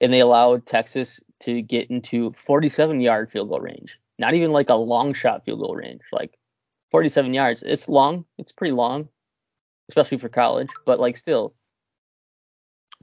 [0.02, 4.00] And they allowed Texas to get into 47 yard field goal range.
[4.20, 6.38] Not even like a long shot field goal range, like
[6.92, 7.64] 47 yards.
[7.64, 8.26] It's long.
[8.38, 9.10] It's pretty long,
[9.90, 11.54] especially for college, but like still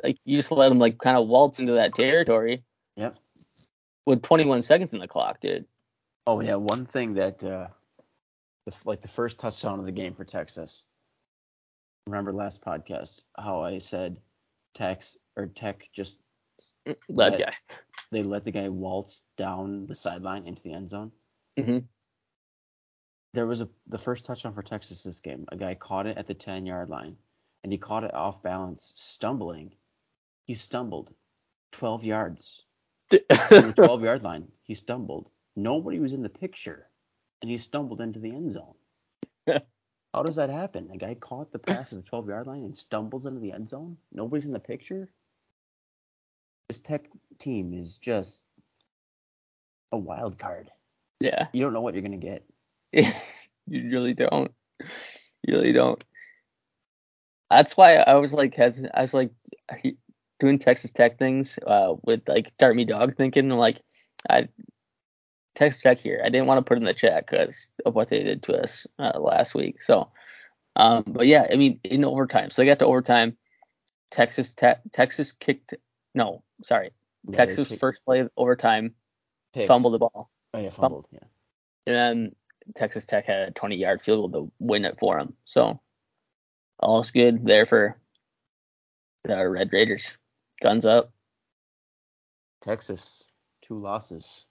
[0.02, 2.64] like you just let them like kind of waltz into that territory
[2.96, 3.16] Yep.
[4.06, 5.66] with 21 seconds in the clock, dude.
[6.26, 7.68] Oh yeah, one thing that uh,
[8.66, 10.82] the, like the first touchdown of the game for Texas.
[12.06, 14.16] Remember last podcast how I said
[14.74, 16.18] Tex or Tech just
[16.86, 17.38] That Right.
[17.38, 17.54] guy.
[18.14, 21.12] They let the guy waltz down the sideline into the end zone.
[21.58, 21.78] hmm
[23.34, 25.44] There was a the first touchdown for Texas this game.
[25.48, 27.16] A guy caught it at the 10 yard line,
[27.62, 29.74] and he caught it off balance, stumbling.
[30.46, 31.14] He stumbled
[31.72, 32.64] 12 yards
[33.54, 34.52] from the 12 yard line.
[34.62, 35.30] He stumbled.
[35.56, 36.90] Nobody was in the picture,
[37.42, 38.74] and he stumbled into the end zone.
[39.46, 40.90] How does that happen?
[40.92, 43.68] A guy caught the pass at the 12 yard line and stumbles into the end
[43.68, 43.98] zone?
[44.12, 45.10] Nobody's in the picture?
[46.68, 48.42] This tech team is just
[49.92, 50.70] a wild card.
[51.20, 51.48] yeah.
[51.52, 52.44] You don't know what you're going to get.
[53.66, 54.52] you really don't.
[55.42, 56.02] You really don't.
[57.50, 58.92] That's why I was like hesitant.
[58.94, 59.30] I was like
[60.40, 63.80] doing Texas Tech things uh, with like Start Me Dog thinking like
[64.28, 64.48] I
[65.54, 66.20] Texas Tech here.
[66.24, 68.86] I didn't want to put in the chat because of what they did to us
[68.98, 69.82] uh, last week.
[69.82, 70.10] So,
[70.76, 72.50] um, but yeah, I mean in overtime.
[72.50, 73.36] So they got to overtime.
[74.10, 75.74] Texas Tech Texas kicked.
[76.14, 76.90] No, sorry.
[77.32, 78.94] Texas pick- first play overtime
[79.52, 79.68] picked.
[79.68, 80.30] fumbled the ball.
[80.52, 81.06] Oh, yeah, fumbled.
[81.10, 81.20] Yeah.
[81.86, 82.36] And then
[82.74, 85.34] Texas Tech had a 20 yard field goal to win it for them.
[85.44, 85.80] So
[86.78, 87.98] all's good there for
[89.24, 90.16] the Red Raiders.
[90.60, 91.12] Guns up.
[92.62, 93.30] Texas,
[93.62, 94.46] two losses.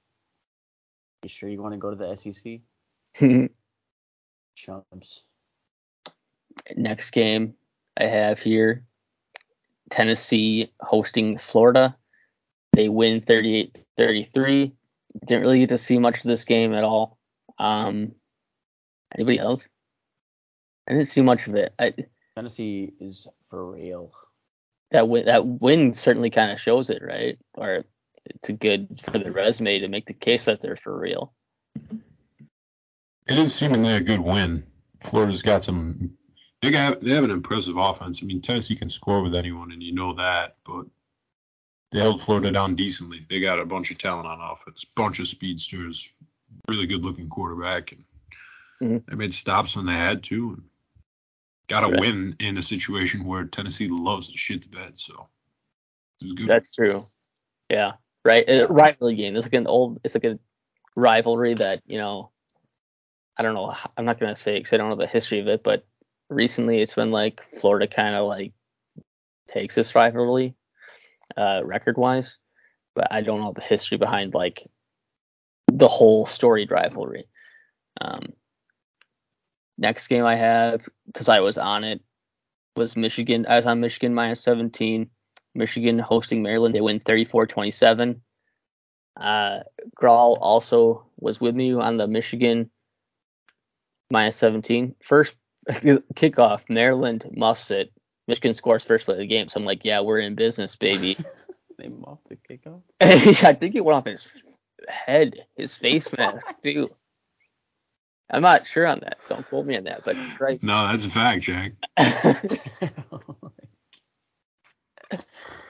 [1.23, 2.59] You sure you want to go to the SEC?
[4.55, 5.23] Chumps.
[6.75, 7.55] Next game
[7.97, 8.85] I have here
[9.89, 11.95] Tennessee hosting Florida.
[12.73, 14.73] They win 38 33.
[15.25, 17.17] Didn't really get to see much of this game at all.
[17.59, 18.13] Um,
[19.15, 19.69] anybody else?
[20.87, 21.73] I didn't see much of it.
[21.79, 21.93] I,
[22.35, 24.11] Tennessee is for real.
[24.91, 27.37] that win that win certainly kind of shows it, right?
[27.53, 27.85] Or
[28.25, 31.33] it's a good for the resume to make the case that they're for real.
[33.27, 34.63] It is seemingly a good win.
[35.01, 36.17] Florida's got some.
[36.61, 38.21] They got they have an impressive offense.
[38.21, 40.55] I mean, Tennessee can score with anyone, and you know that.
[40.65, 40.85] But
[41.93, 43.25] they held Florida down decently.
[43.29, 46.11] They got a bunch of talent on offense, bunch of speedsters,
[46.67, 48.03] really good looking quarterback, and
[48.81, 49.05] Mhm.
[49.05, 50.53] they made stops when they had to.
[50.53, 50.69] And
[51.67, 51.99] got a Right.
[51.99, 54.97] win in a situation where Tennessee loves to shit the bed.
[54.97, 55.29] So
[56.21, 56.47] it was good.
[56.47, 57.03] That's true.
[57.69, 57.93] Yeah,
[58.25, 58.43] right.
[58.49, 59.35] A rivalry game.
[59.35, 60.01] It's like an old.
[60.03, 60.39] It's like a
[60.95, 62.31] rivalry that you know.
[63.37, 63.71] I don't know.
[63.97, 65.87] I'm not gonna say because I don't know the history of it, but
[66.29, 68.53] recently it's been like Florida kind of like
[69.47, 70.55] takes this rivalry,
[71.37, 72.37] uh, record wise,
[72.95, 74.67] but I don't know the history behind like
[75.71, 77.27] the whole storied rivalry.
[77.99, 78.33] Um,
[79.77, 82.01] next game I have because I was on it
[82.75, 83.45] was Michigan.
[83.47, 85.09] I was on Michigan minus 17.
[85.55, 86.73] Michigan hosting Maryland.
[86.73, 88.19] They win 34-27.
[89.19, 89.59] Uh,
[90.01, 92.71] Grawl also was with me on the Michigan
[94.09, 94.95] minus 17.
[95.03, 95.35] First
[95.69, 97.91] kickoff, Maryland muffs it.
[98.27, 99.49] Michigan scores first play of the game.
[99.49, 101.17] So I'm like, yeah, we're in business, baby.
[101.79, 102.81] They muffed the kickoff.
[103.01, 104.31] I think it went off his
[104.87, 106.87] head, his face mask, too.
[108.29, 109.17] I'm not sure on that.
[109.27, 110.61] Don't quote me on that, but right.
[110.61, 111.73] no, that's a fact, Jack.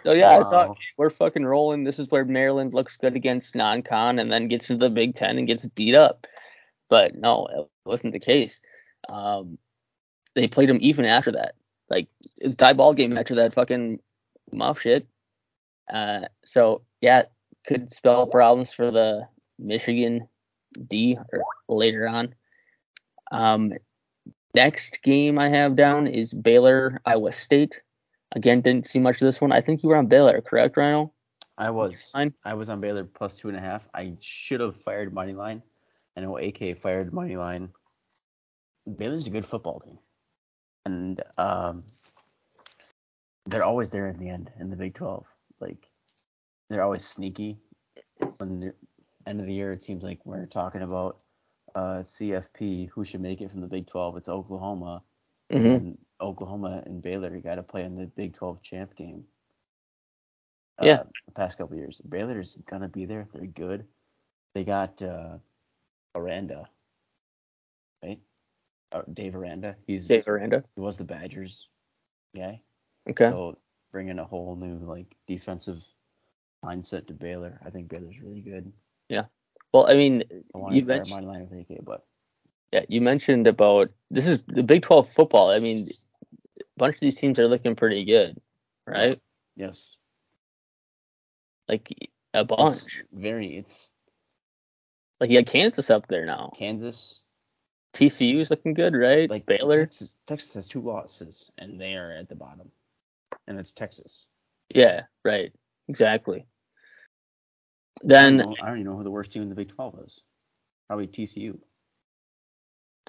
[0.03, 0.75] So yeah, I thought Wow.
[0.97, 1.85] we're fucking rolling.
[1.85, 5.37] This is where Maryland looks good against non-con and then gets into the Big Ten
[5.37, 6.27] and gets beat up.
[6.89, 8.59] But no, it wasn't the case.
[9.07, 9.57] Um,
[10.35, 11.55] they played them even after that.
[11.93, 12.08] Like
[12.41, 13.99] it's a tie ball game after that fucking
[14.51, 15.08] muff shit.
[15.93, 17.23] Uh, so yeah,
[17.67, 19.27] could spell problems for the
[19.60, 20.27] Michigan
[20.88, 22.34] D or later on.
[23.32, 23.73] Um,
[24.56, 27.82] next game I have down is Baylor Iowa State.
[28.36, 29.51] Again, didn't see much of this one.
[29.51, 31.13] I think you were on Baylor, correct, Rhino?
[31.58, 32.12] I was.
[32.15, 33.88] I was on Baylor plus two and a half.
[33.93, 35.62] I should have fired money line.
[36.17, 37.69] I know AK fired money line.
[38.97, 39.99] Baylor's a good football team,
[40.86, 41.82] and um,
[43.46, 45.26] they're always there in the end in the Big 12.
[45.60, 45.88] Like
[46.69, 47.58] they're always sneaky.
[48.38, 48.74] When the
[49.28, 51.24] end of the year, it seems like we're talking about
[51.76, 54.17] uh, CFP who should make it from the Big 12.
[54.17, 55.02] It's Oklahoma.
[55.52, 55.65] Mm-hmm.
[55.65, 59.26] And Oklahoma and Baylor got to play in the Big 12 champ game.
[60.82, 61.04] Uh, Yeah.
[61.26, 63.28] The past couple years, Baylor's gonna be there.
[63.34, 63.86] They're good.
[64.56, 65.38] They got uh,
[66.15, 66.67] Aranda,
[68.04, 68.19] right?
[68.93, 69.75] Uh, Dave Aranda.
[69.88, 70.63] He's Dave Aranda.
[70.75, 71.67] he was the Badgers
[72.36, 72.62] guy.
[73.10, 73.25] Okay.
[73.25, 73.58] So
[73.91, 75.84] bringing a whole new like defensive
[76.63, 77.60] mindset to Baylor.
[77.65, 78.71] I think Baylor's really good.
[79.10, 79.25] Yeah.
[79.73, 80.23] Well, I mean,
[80.56, 82.06] I you mentioned, line with AK, but
[82.71, 85.49] yeah, you mentioned about this is the Big 12 football.
[85.49, 85.89] I mean,
[86.60, 88.39] a bunch of these teams are looking pretty good,
[88.86, 89.19] right?
[89.56, 89.95] Yes.
[91.67, 91.89] Like
[92.34, 93.03] a It's bunch.
[93.12, 93.58] very.
[93.58, 93.89] It's
[95.19, 96.51] Like you got Kansas up there now.
[96.56, 97.23] Kansas.
[97.93, 99.29] TCU's looking good, right?
[99.29, 99.86] Like Baylor.
[99.86, 102.69] Texas, Texas has two losses, and they are at the bottom.
[103.47, 104.25] And it's Texas.
[104.73, 105.51] Yeah, right.
[105.88, 106.45] Exactly.
[108.03, 109.69] I Then don't, know, I don't even know who the worst team in the Big
[109.69, 110.21] 12 is.
[110.88, 111.60] Probably TCU.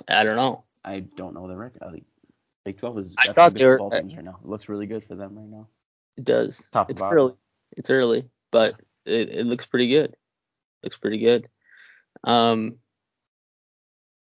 [0.08, 0.64] I don't know.
[0.84, 1.82] I don't know the record.
[1.82, 2.04] I think
[2.64, 4.38] Big 12 is I thought they were- teams right now.
[4.42, 5.68] It looks really good for them right now.
[6.16, 6.68] It does.
[6.72, 7.34] Top to it's early.
[7.76, 10.16] It's early, but it, it looks pretty good.
[10.82, 11.48] Looks pretty good.
[12.22, 12.76] Um,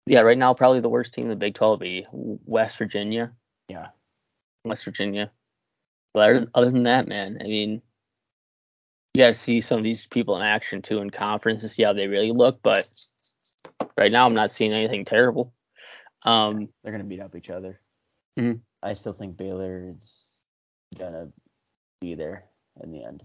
[0.06, 3.32] yeah, right now probably the worst team in the Big 12 would be West Virginia.
[3.68, 3.88] Yeah.
[4.64, 5.30] West Virginia.
[6.14, 7.82] But other, than that, man, I mean,
[9.12, 11.82] you got to see some of these people in action too in conference to see
[11.82, 12.60] how they really look.
[12.62, 12.88] But
[13.98, 15.52] right now, I'm not seeing anything terrible.
[16.22, 17.80] Um, They're gonna beat up each other.
[18.38, 18.60] Mhm.
[18.82, 20.36] I still think Baylor is
[20.98, 21.30] gonna
[22.00, 22.48] be there
[22.82, 23.24] in the end,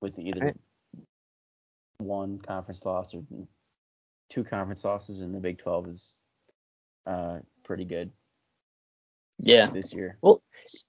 [0.00, 0.56] with either Alright.
[1.98, 3.22] one conference loss or
[4.30, 6.14] two conference losses, and the Big 12 is
[7.06, 8.10] uh pretty good
[9.38, 10.16] yeah, this year.
[10.22, 10.42] Well,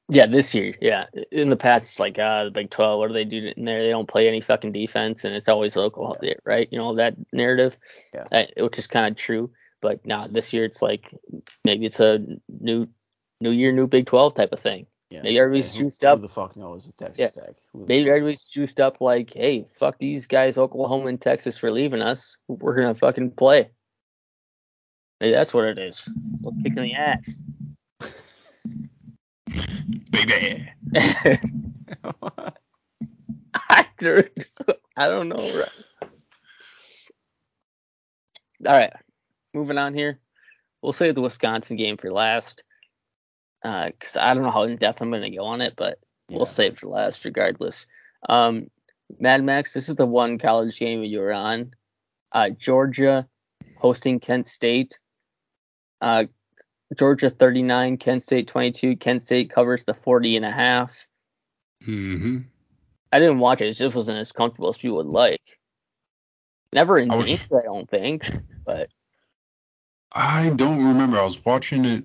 [0.08, 1.06] yeah, this year, yeah.
[1.32, 3.82] In the past, it's like, ah, the Big 12, what do they do in there?
[3.82, 6.68] They don't play any fucking defense, and it's always local, right?
[6.72, 7.78] You know that narrative,
[8.14, 8.24] Yeah.
[8.32, 9.52] uh, which is kind of true.
[9.82, 11.14] But now this year, it's like
[11.64, 12.88] maybe it's a new,
[13.42, 14.88] new year, new Big 12 type of thing.
[15.16, 15.22] Yeah.
[15.24, 16.18] Maybe everybody's Who- juiced up.
[16.20, 17.30] Who the fuck knows with Texas Yeah.
[17.30, 17.56] Tech?
[17.72, 18.50] Who Maybe everybody's knows?
[18.52, 22.38] juiced up like, hey, fuck these guys, Oklahoma and Texas for leaving us.
[22.50, 23.70] We're gonna fucking play.
[25.22, 26.10] Maybe that's what it is.
[26.42, 27.42] We're kicking the ass.
[30.12, 30.70] Baby.
[33.70, 34.30] I don't
[34.98, 35.36] I don't know.
[35.38, 35.70] Right.
[38.68, 38.92] All right,
[39.54, 40.20] moving on here.
[40.82, 42.64] We'll save the Wisconsin game for last,
[43.66, 45.98] because I don't know how in depth I'm gonna go on it, but
[46.30, 46.38] Yeah.
[46.38, 47.88] we'll save for last regardless.
[48.30, 48.70] Um,
[49.20, 51.72] Mad Max, this is the one college game you were on.
[52.32, 53.28] Uh, Georgia
[53.78, 55.00] hosting Kent State.
[56.02, 56.26] Uh,
[56.96, 58.98] Georgia 39, Kent State 22.
[58.98, 61.08] Kent State covers the 40 and a half.
[61.84, 62.40] Mm-hmm.
[63.12, 63.68] I didn't watch it.
[63.68, 65.42] It just wasn't as comfortable as people would like.
[66.74, 68.30] Never in I was- I don't think.
[68.66, 68.90] But
[70.12, 71.20] I don't remember.
[71.20, 72.04] I was watching it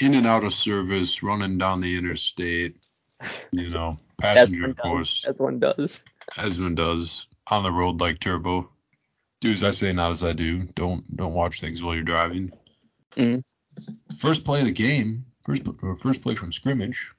[0.00, 2.86] in and out of service, running down the interstate.
[3.52, 3.88] You know,
[4.22, 6.02] as passenger, of does, course, as one does.
[6.36, 8.68] as one does on the road like turbo.
[9.40, 10.64] Do as I say, not as I do.
[10.74, 12.52] Don't don't watch things while you're driving.
[13.16, 13.42] Mhm.
[14.18, 17.12] First play of the game, first or first play from scrimmage,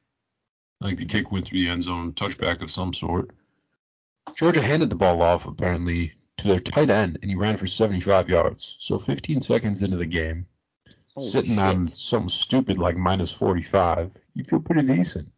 [0.82, 3.32] like the kick went through the end zone, touchback of some sort.
[4.36, 8.30] Georgia handed the ball off apparently to their tight end, and he ran for 75
[8.30, 8.76] yards.
[8.80, 10.46] So 15 seconds into the game,
[11.18, 11.60] Holy sitting shit.
[11.60, 15.32] on something stupid like minus 45, you feel pretty decent.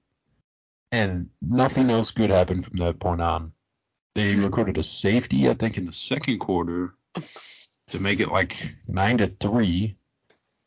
[0.92, 3.54] And nothing else good happened from that point on.
[4.14, 6.96] They recorded a safety, I think, in the second quarter
[7.88, 9.96] to make it like nine to three.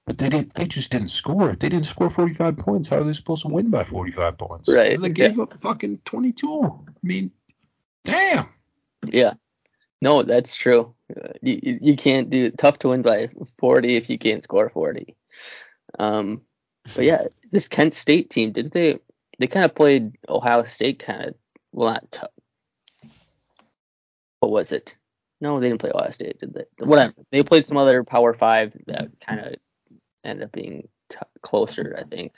[0.06, 0.54] But they didn't.
[0.54, 1.54] They just didn't score.
[1.54, 2.88] They didn't score 45 points.
[2.88, 4.68] How are they supposed to win by 45 points?
[4.68, 6.62] Right, They gave up fucking 22.
[6.88, 7.30] I mean,
[8.04, 8.48] damn.
[9.04, 9.34] Yeah.
[10.02, 10.92] No, that's true.
[11.16, 14.68] Uh, You, you you can't do tough to win by 40 if you can't score
[14.68, 15.16] 40.
[16.00, 16.42] Um,
[16.96, 18.98] but yeah, this Kent State team didn't they?
[19.38, 21.34] They kind of played Ohio State kind of
[21.70, 22.30] well not tough.
[24.40, 24.96] What was it?
[25.40, 26.64] No, they didn't play Ohio State, did they?
[26.84, 27.14] Whatever.
[27.30, 29.54] They played some other Power Five that kind of
[30.24, 32.32] ended up being t- closer, I think.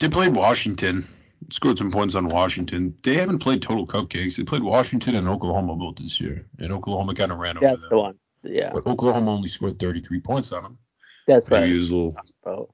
[0.00, 1.06] They played Washington.
[1.50, 2.94] Scored some points on Washington.
[3.02, 4.36] They haven't played total cupcakes.
[4.36, 7.82] They played Washington and Oklahoma both this year, and Oklahoma kind of ran over That's
[7.82, 7.90] them.
[7.90, 8.14] the one.
[8.44, 10.78] Yeah, But Oklahoma only scored 33 points on them.
[11.26, 12.12] that's what I Maybe it was was a little.
[12.44, 12.66] talking.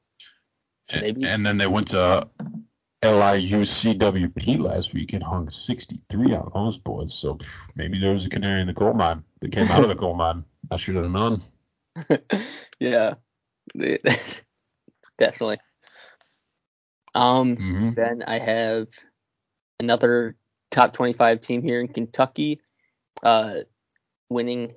[0.90, 1.24] And, Maybe.
[1.26, 2.26] and then they went to
[3.02, 7.12] LIUCWP last week and hung 63 on those boys.
[7.14, 9.88] So pff, maybe there was a canary in the coal mine that came out of
[9.88, 10.44] the coal mine.
[10.70, 11.40] I should have known.
[12.80, 13.14] yeah,
[15.18, 15.58] definitely.
[17.18, 18.86] Um, hmm then I have
[19.80, 20.36] another
[20.70, 22.60] top 25 team here in Kentucky,
[23.24, 23.60] uh,
[24.30, 24.74] winning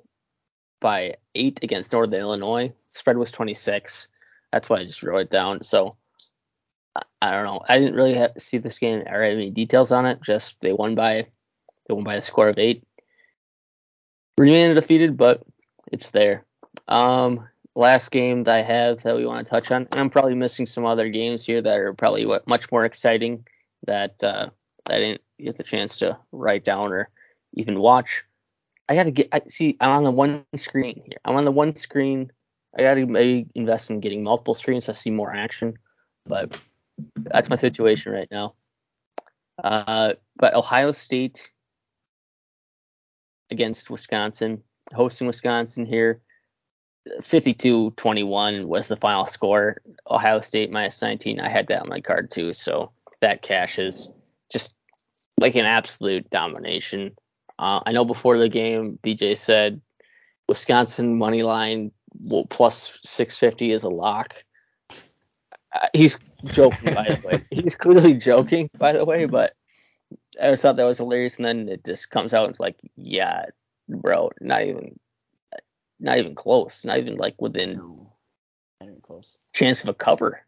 [0.80, 2.72] by eight against Northern Illinois.
[2.88, 4.08] Spread was 26.
[4.50, 5.62] That's why I just wrote it down.
[5.62, 5.96] So
[6.96, 7.60] I, I don't know.
[7.68, 10.20] I didn't really have, see this game or have any details on it.
[10.20, 11.28] Just they won by
[11.86, 12.82] they won by a score of eight.
[14.36, 15.44] Remain undefeated, but
[15.92, 16.44] it's there.
[16.88, 20.34] Um, last game that I have that we want to touch on, and I'm probably
[20.34, 23.46] missing some other games here that are probably what, much more exciting
[23.86, 24.50] that uh,
[24.88, 27.08] I didn't get the chance to write down or
[27.54, 28.24] even watch.
[28.88, 29.28] I got to get.
[29.32, 29.76] I see.
[29.80, 31.18] I'm on the one screen here.
[31.24, 32.30] I'm on the one screen.
[32.76, 35.78] I got to maybe invest in getting multiple screens to see more action,
[36.26, 36.58] but
[37.16, 38.54] that's my situation right now.
[39.62, 41.50] Uh, but Ohio State
[43.50, 44.62] against Wisconsin,
[44.94, 46.20] hosting Wisconsin here.
[47.20, 49.80] 52-21 was the final score.
[50.10, 51.40] Ohio State minus 19.
[51.40, 54.08] I had that on my card too, so that cash is
[54.52, 54.74] just
[55.38, 57.16] like an absolute domination.
[57.58, 59.80] Uh, I know before the game, BJ said
[60.48, 64.34] Wisconsin money line well, plus 650 is a lock.
[64.90, 67.44] Uh, he's joking, by the way.
[67.50, 69.54] He's clearly joking, by the way, but
[70.40, 71.36] I just thought that was hilarious.
[71.36, 73.46] And then it just comes out and it's like, yeah,
[73.88, 74.98] bro, not even,
[76.02, 76.84] not even close.
[76.84, 78.12] Not even like within No,
[78.80, 79.36] not even close.
[79.54, 80.44] chance of a cover.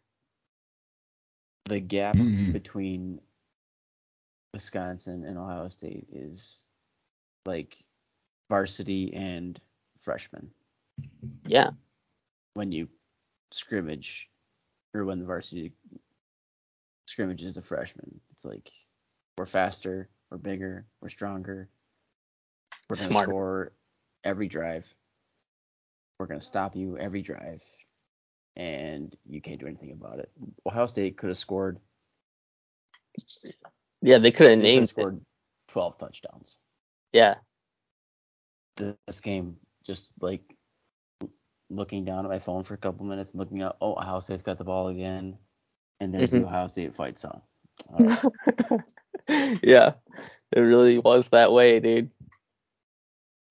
[1.65, 2.51] The gap Mhm.
[2.53, 3.21] between
[4.53, 6.65] Wisconsin and Ohio State is
[7.45, 7.83] like
[8.49, 9.59] varsity and
[9.97, 10.53] freshman.
[11.47, 11.71] Yeah,
[12.53, 12.89] When you
[13.51, 14.29] scrimmage,
[14.93, 15.73] or when the varsity
[17.07, 18.71] scrimmages the freshman, it's like
[19.37, 21.69] we're faster, we're bigger, we're stronger.
[22.89, 23.31] We're gonna Smarter.
[23.31, 23.73] score
[24.23, 24.95] every drive.
[26.19, 27.63] We're gonna stop you every drive,
[28.55, 30.31] and you can't do anything about it.
[30.65, 31.79] Ohio State could have scored.
[34.01, 34.89] yeah, they could have They could have named it.
[34.89, 35.21] scored
[35.69, 36.57] 12 touchdowns.
[37.11, 37.35] Yeah,
[38.77, 40.41] This game, just like
[41.69, 44.43] looking down at my phone for a couple minutes and looking up, oh, Ohio State's
[44.43, 45.37] got the ball again,
[45.99, 46.41] and there's Mhm.
[46.41, 47.41] the Ohio State fight song.
[47.89, 48.19] Right.
[49.63, 49.93] yeah,
[50.51, 52.11] it really was that way, dude.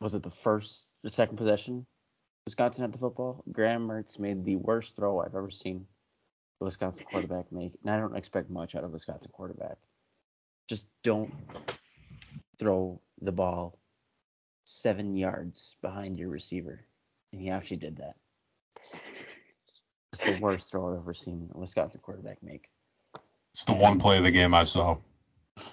[0.01, 1.87] was it the first, the second possession?
[2.47, 3.43] Wisconsin had the football.
[3.51, 5.87] Graham Mertz made the worst throw I've ever seen
[6.59, 9.79] the Wisconsin quarterback make, and I don't expect much out of Wisconsin quarterback.
[10.69, 11.33] Just don't
[12.59, 13.79] throw the ball
[14.65, 16.81] seven yards behind your receiver,
[17.33, 18.17] and he actually did that.
[20.13, 22.69] It's the worst throw I've ever seen a Wisconsin quarterback make.
[23.53, 24.97] It's the one play of the game I saw.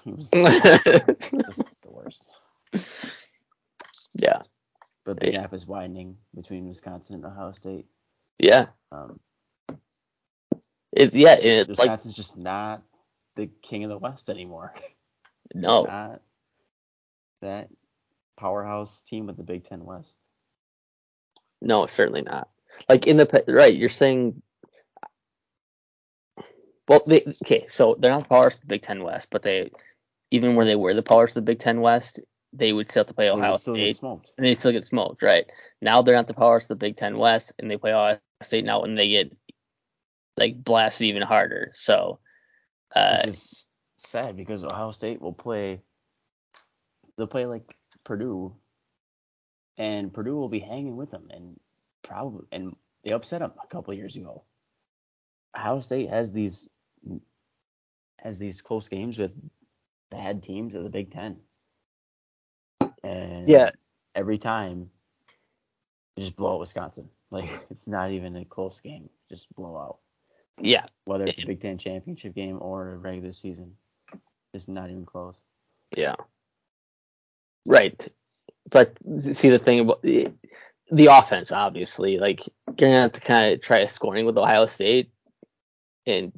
[0.06, 2.30] It was the worst.
[5.06, 5.42] But the Yeah.
[5.42, 7.88] gap is widening between Wisconsin and Ohio State.
[8.40, 9.20] yeah, Um,
[10.92, 11.36] it, yeah.
[11.40, 12.84] It, like Wisconsin's just not
[13.36, 14.74] the king of the West anymore.
[15.56, 16.22] no, Not
[17.42, 17.70] that
[18.38, 20.18] powerhouse team of the Big Ten West.
[21.62, 22.50] no, certainly not.
[22.90, 24.42] Like in the right, you're saying.
[26.88, 29.72] Well, they, okay, so they're not the powers of the Big Ten West, but they,
[30.32, 32.20] even where they were the powers of the Big Ten West,
[32.54, 34.32] they would still have to play Ohio would still get State, smoked.
[34.38, 35.46] and they still get smoked, right?
[35.82, 38.66] Now they're not the powers of the Big Ten West, and they play Ohio State
[38.66, 39.36] now, and they get
[40.38, 41.72] like blasted even harder.
[41.74, 42.20] So,
[42.96, 45.82] uh, is sad because Ohio State will play.
[47.18, 48.56] They'll play like Purdue,
[49.78, 51.60] and Purdue will be hanging with them, and
[52.04, 54.44] probably and they upset them a couple years ago.
[55.56, 56.68] Ohio State has these
[58.20, 59.32] has these close games with
[60.10, 61.38] bad teams of the Big Ten,
[63.12, 63.72] and Yeah.
[64.16, 64.90] every time
[66.18, 67.10] just blow out Wisconsin.
[67.32, 70.00] Like it's not even a close game, just blow out.
[70.60, 73.78] yeah, Whether it's a Big Ten championship game or a regular season,
[74.54, 75.42] just not even close.
[75.96, 76.16] Yeah.
[77.66, 78.06] Right.
[78.70, 80.28] But see the thing about the,
[80.92, 85.10] the offense, obviously, like you're gonna have to kind of try scoring with Ohio State,
[86.06, 86.34] and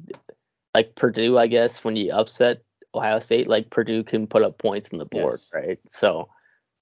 [0.74, 2.62] like Purdue, I guess when you upset
[2.94, 5.50] Ohio State, like Purdue can put up points on the board, Yes.
[5.52, 5.78] right?
[5.88, 6.28] So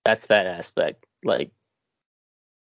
[0.04, 1.06] that's that aspect.
[1.24, 1.50] Like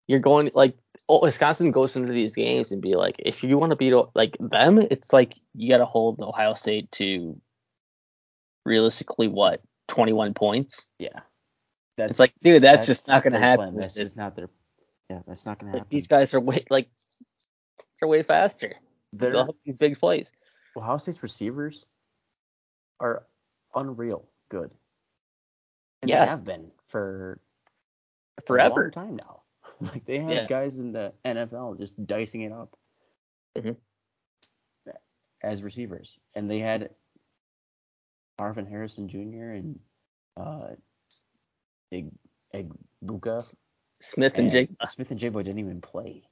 [0.06, 0.76] you're going like
[1.08, 4.36] oh, Wisconsin goes into these games and be like, if you want to beat like
[4.40, 7.40] them, it's like you got to hold Ohio State to
[8.64, 10.86] realistically what 21 points.
[10.98, 11.20] Yeah,
[11.96, 13.70] that's It's like, dude, that's, just not gonna happen.
[13.70, 13.80] plan.
[13.80, 14.04] That's this.
[14.04, 14.48] just not their.
[15.10, 15.88] Yeah, that's not gonna Like, happen.
[15.90, 16.88] these guys are way like
[17.98, 18.74] they're way faster.
[19.12, 20.32] Their They'll have these big plays.
[20.76, 21.86] Ohio State's receivers
[23.00, 23.24] are
[23.74, 24.70] unreal good.
[26.02, 26.26] And Yes.
[26.26, 27.40] they have been for
[28.38, 28.82] a Forever.
[28.94, 29.42] long time now.
[29.80, 30.46] Like they have Yeah.
[30.46, 32.76] guys in the NFL just dicing it up
[33.56, 33.76] Mhm.
[35.42, 36.90] as receivers, and they had
[38.40, 39.50] Marvin Harrison Jr.
[39.52, 39.80] and
[40.36, 40.74] uh,
[41.90, 42.12] Ig-
[42.54, 43.54] Igbuka
[44.00, 44.70] Smith and Jake.
[44.84, 46.22] Smith-Njigba didn't even play.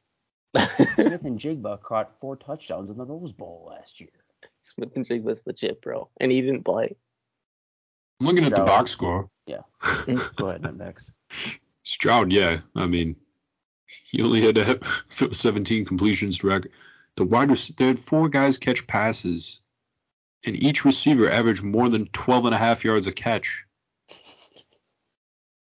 [0.55, 4.11] Smith-Njigba caught four touchdowns in the Rose Bowl last year.
[4.63, 6.97] Smith and Jake was legit, bro, and he didn't play.
[8.21, 8.67] I'm looking at the Stroud.
[8.67, 9.31] box score.
[10.37, 11.11] Go ahead, next.
[11.83, 12.61] Stroud, yeah.
[12.75, 13.17] I mean,
[13.87, 14.83] he only had to have
[15.33, 16.73] 17 completions to record.
[17.17, 19.61] The wide rec- they had four guys catch passes,
[20.45, 23.65] and each receiver averaged more than 12 and a half yards a catch.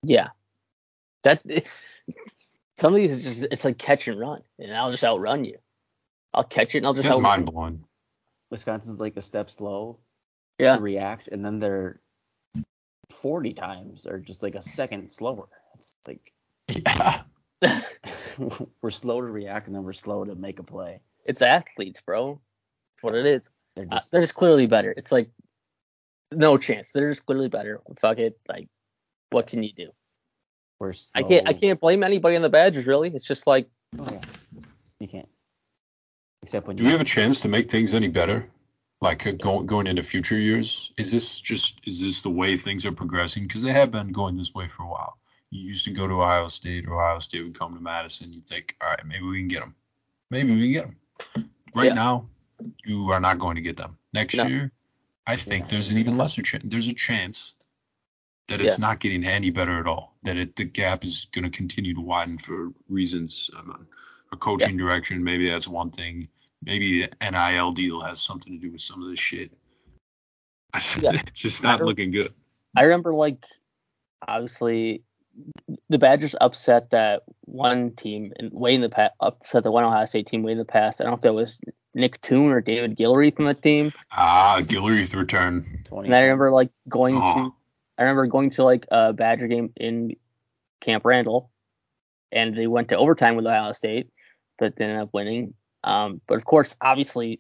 [0.04, 0.28] Yeah,
[1.24, 1.42] that
[2.78, 5.58] some of these is just it's like catch and run, and I'll just outrun you.
[6.34, 7.44] I'll catch it and I'll just That's outrun.
[7.44, 7.84] mind blowing.
[8.52, 10.00] Wisconsin's like a step slow,
[10.60, 10.76] Yeah.
[10.76, 12.00] to react, and then they're
[13.12, 15.48] 40 times or just like a second slower.
[15.78, 16.32] It's like
[16.70, 17.22] Yeah.
[18.82, 21.02] we're slow to react, and then we're slow to make a play.
[21.26, 22.40] it's athletes, bro.
[22.96, 23.50] That's what it is.
[23.76, 24.94] They're Uh, just they're just clearly better.
[24.96, 25.30] It's like
[26.32, 26.92] no chance.
[26.92, 27.82] They're just clearly better.
[27.98, 28.38] Fuck it.
[28.48, 28.68] Like,
[29.32, 29.90] what can you do?
[30.80, 31.48] we're I can't.
[31.48, 32.86] I can't blame anybody on the Badgers.
[32.88, 34.22] Really, it's just like Oh, yeah.
[35.00, 35.28] You can't.
[36.44, 38.50] Except when Do you we have a chance to make things any better?
[39.02, 42.86] Like uh, going going into future years, is this just is this the way things
[42.86, 43.44] are progressing?
[43.44, 45.18] Because they have been going this way for a while.
[45.52, 48.34] You used to go to Ohio State, or Ohio State would come to Madison.
[48.34, 49.76] You think, all right, maybe we can get them.
[50.30, 50.98] Maybe we can get them.
[51.74, 51.94] Right Yeah.
[51.94, 52.30] now,
[52.86, 53.98] you are not going to get them.
[54.14, 54.46] Next No.
[54.46, 54.72] year,
[55.26, 56.66] I think not there's an even lesser chance.
[56.68, 57.54] There's a chance
[58.48, 58.82] that it's Yeah.
[58.82, 60.18] not getting any better at all.
[60.24, 63.50] That it the gap is going to continue to widen for reasons.
[63.58, 63.88] Um,
[64.32, 66.28] a coaching direction, maybe that's one thing.
[66.64, 69.52] Maybe the NIL deal has something to do with some of this shit.
[71.02, 71.12] Yeah.
[71.14, 72.32] it's just not looking good.
[72.78, 73.44] I remember like
[74.28, 75.04] obviously
[75.90, 80.06] the Badgers upset that one team and way in the past upset the one Ohio
[80.06, 81.02] State team way in the past.
[81.02, 81.60] I don't know if that was
[81.96, 83.92] Nick Toon or David Gilreath from the team.
[84.12, 85.84] Ah, Gilreath return.
[85.92, 87.34] And I remember like going Oh.
[87.34, 87.54] to
[87.98, 90.16] I remember going to like a Badger game in
[90.82, 91.50] Camp Randall
[92.32, 94.10] and they went to overtime with Ohio State,
[94.60, 95.56] but they ended up winning.
[95.84, 97.40] Um, but of course, obviously,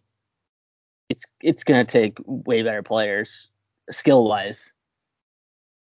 [1.10, 3.50] it's it's gonna take way better players
[3.90, 4.74] skill wise,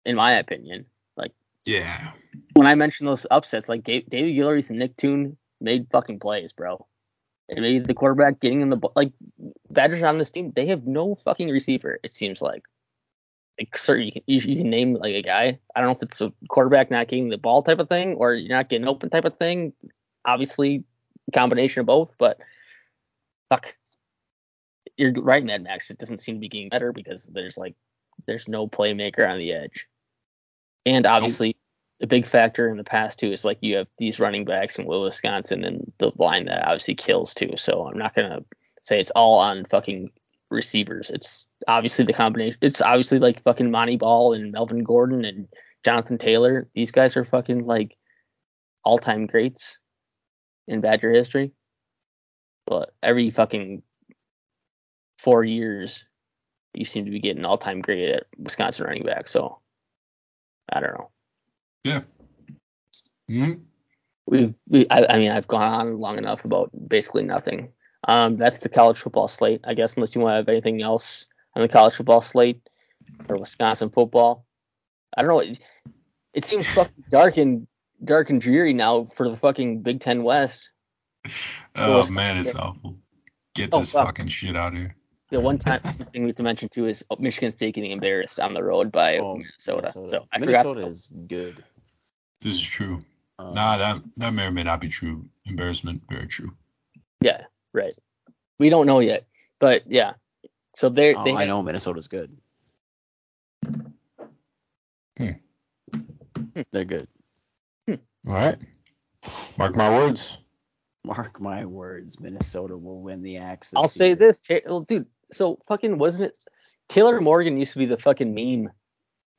[0.05, 0.85] in my opinion.
[1.17, 1.31] Like
[1.65, 2.11] Yeah.
[2.53, 6.85] when I mentioned those upsets, like David Gilreath and Nick Toon made fucking plays, bro.
[7.49, 8.93] And maybe the quarterback getting in the ball.
[8.95, 9.11] Like
[9.69, 11.99] Badgers on this team, they have no fucking receiver.
[12.03, 12.63] It seems like.
[13.59, 15.59] Like, sir, you can, you, you can name like a guy.
[15.73, 18.33] I don't know if it's a quarterback not getting the ball type of thing or
[18.33, 19.71] you're not getting open type of thing.
[20.25, 20.83] Obviously,
[21.33, 22.11] combination of both.
[22.17, 22.39] But
[23.49, 23.75] fuck,
[24.97, 25.89] you're right, Mad Max.
[25.89, 27.75] It doesn't seem to be getting better because there's like
[28.27, 29.87] there's no playmaker on the edge,
[30.85, 31.57] and obviously
[32.01, 34.85] a big factor in the past too is like you have these running backs in
[34.85, 37.53] Will Wisconsin and the line that obviously kills too.
[37.55, 38.43] So I'm not gonna
[38.81, 40.11] say it's all on fucking
[40.51, 41.09] receivers.
[41.09, 42.57] It's obviously the combination.
[42.61, 45.47] It's obviously like fucking Montee Ball and Melvin Gordon and
[45.83, 46.67] Jonathan Taylor.
[46.73, 47.95] These guys are fucking like
[48.83, 49.79] all time greats
[50.67, 51.51] in Badger history.
[52.65, 53.83] But every fucking
[55.19, 56.05] four years,
[56.73, 59.27] you seem to be getting all time great at Wisconsin running back.
[59.27, 59.59] So
[60.71, 61.09] I don't know.
[61.83, 62.01] Yeah.
[63.27, 63.53] hmm
[64.27, 67.71] we, we I, I mean I've gone on long enough about basically nothing.
[68.07, 71.25] Um, that's the college football slate, I guess, unless you want to have anything else
[71.55, 72.61] on the college football slate
[73.27, 74.45] or Wisconsin football.
[75.17, 75.39] I don't know.
[75.39, 75.59] It,
[76.33, 77.67] it seems fucking dark and
[78.03, 80.69] dark and dreary now for the fucking Big Ten West.
[81.75, 82.15] Oh Wisconsin.
[82.15, 82.97] man, it's awful.
[83.55, 84.05] Get Oh, this fuck.
[84.07, 84.95] fucking shit out of here.
[85.31, 85.79] The one time
[86.13, 89.17] thing we have to mention too is Michigan State getting embarrassed on the road by
[89.17, 89.77] Oh, Minnesota.
[89.95, 90.09] Minnesota.
[90.09, 90.91] So I Minnesota forgot.
[90.91, 91.63] is good.
[92.41, 93.01] This is true.
[93.39, 95.25] Um, Nah, that that may or may not be true.
[95.45, 96.53] Embarrassment, very true.
[97.21, 97.93] Yeah, right.
[98.59, 99.25] We don't know yet,
[99.59, 100.13] but yeah.
[100.75, 102.37] So they oh, they I have- know Minnesota's good.
[105.17, 105.31] Hmm.
[106.71, 107.07] They're good.
[108.27, 108.57] All right.
[109.57, 110.39] Mark my words.
[111.03, 113.71] Mark my words, Minnesota will win the Axe.
[113.75, 114.15] I'll say year.
[114.15, 115.05] this, Ta- well, dude.
[115.31, 116.37] So fucking wasn't it?
[116.89, 118.71] Tanner Morgan used to be the fucking meme.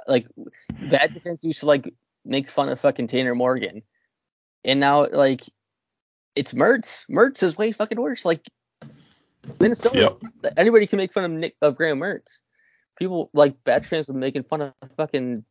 [0.07, 0.29] Like
[0.73, 1.93] Badger defense used to like
[2.25, 3.83] make fun of fucking Tanner Morgan,
[4.65, 5.43] and now like
[6.37, 7.09] it's Mertz.
[7.11, 8.25] Mertz is way fucking worse.
[8.25, 8.47] Like
[9.59, 10.17] Minnesota,
[10.57, 12.41] anybody can make fun of Nick of Graham Mertz.
[12.97, 15.45] People like bad fans are making fun of fucking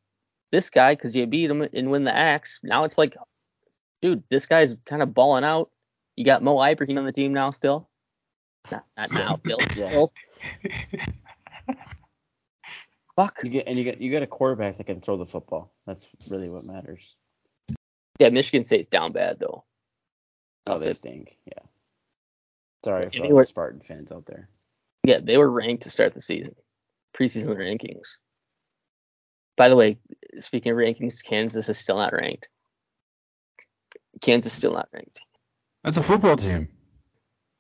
[0.56, 2.62] this guy because you beat him and win the axe.
[2.64, 3.18] Now it's like,
[4.02, 5.70] dude, this guy's kind of balling out.
[6.16, 7.90] You got Mo Ibrahim on the team now still.
[8.72, 9.40] Not, not now.
[9.46, 9.58] Yeah.
[9.74, 10.14] still.
[13.18, 13.40] Fuck.
[13.44, 15.74] You get and you get you get a quarterback that can throw the football.
[15.86, 17.16] That's really what matters.
[18.20, 19.66] Yeah, Michigan State's down bad though.
[20.68, 21.38] Oh, they stink.
[21.46, 21.64] Yeah.
[22.84, 24.48] Sorry for all were- Spartan fans out there.
[25.04, 26.56] Yeah, they were ranked to start the season.
[27.14, 28.18] Preseason rankings.
[29.56, 29.98] By the way,
[30.40, 32.48] speaking of rankings, Kansas is still not ranked.
[34.22, 35.20] Kansas is still not ranked.
[35.84, 36.70] That's a football team.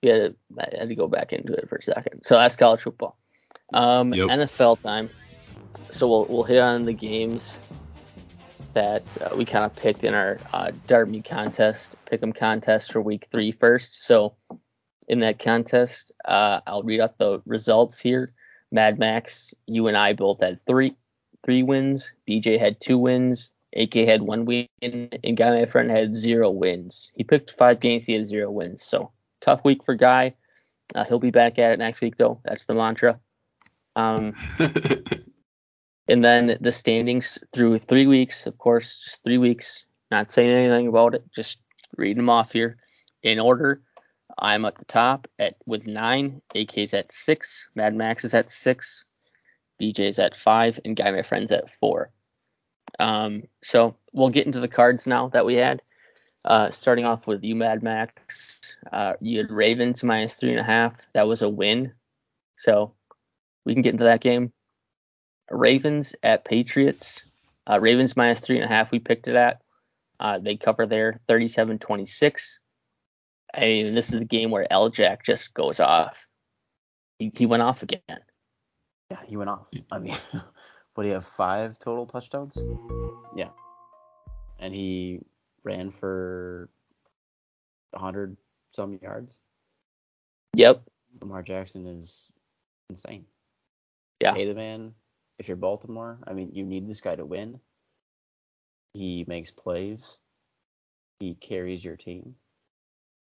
[0.01, 2.21] Yeah, I had to go back into it for a second.
[2.23, 3.17] So that's college football.
[3.73, 4.27] Um, Yep.
[4.27, 5.09] NFL time.
[5.91, 7.57] So we'll we'll hit on the games
[8.73, 13.27] that uh, we kind of picked in our uh, Derby contest, pick'em contest for week
[13.31, 14.05] three first.
[14.05, 14.35] So
[15.07, 18.31] in that contest, uh, I'll read out the results here.
[18.71, 20.95] Mad Max, you and I both had three
[21.45, 22.13] three wins.
[22.27, 23.53] BJ had two wins.
[23.75, 27.11] AK had one win, and Guy my friend had zero wins.
[27.15, 28.05] He picked five games.
[28.05, 28.81] He had zero wins.
[28.81, 30.33] So tough week for Guy.
[30.93, 32.39] Uh, he'll be back at it next week though.
[32.43, 33.19] That's the mantra.
[33.95, 34.33] Um,
[36.07, 39.85] and then the standings through three weeks, of course, just three weeks.
[40.11, 41.57] Not saying anything about it, just
[41.97, 42.77] reading them off here
[43.23, 43.81] in order.
[44.37, 46.41] I'm at the top at with nine.
[46.53, 47.67] AK's at six.
[47.75, 49.05] Mad Max is at six.
[49.81, 52.11] BJ's at five, and Guy My Friend's at four.
[52.99, 55.81] Um, so we'll get into the cards now that we had.
[56.43, 58.77] Uh, starting off with you, Mad Max.
[58.91, 61.07] Uh, you had Ravens minus three and a half.
[61.13, 61.93] That was a win.
[62.55, 62.93] So
[63.65, 64.53] we can get into that game.
[65.49, 67.25] Ravens at Patriots.
[67.67, 68.91] Uh, Ravens minus three and a half.
[68.91, 69.61] We picked it at.
[70.19, 72.59] Uh, they cover there 37 26.
[73.53, 76.27] I mean, this is the game where L Jack just goes off.
[77.17, 78.01] He, he went off again.
[79.11, 79.67] Yeah, he went off.
[79.91, 80.15] I mean,
[80.93, 81.25] what do you have?
[81.25, 82.57] Five total touchdowns?
[83.35, 83.49] Yeah.
[84.59, 85.21] And he
[85.63, 86.69] ran for
[87.91, 88.35] 100
[88.73, 89.39] some yards.
[90.55, 90.83] Yep.
[91.21, 92.31] Lamar Jackson is
[92.89, 93.25] insane.
[94.21, 94.33] Yeah.
[94.33, 94.93] Pay the man.
[95.37, 97.59] If you're Baltimore, I mean, you need this guy to win.
[98.93, 100.17] He makes plays.
[101.19, 102.35] He carries your team,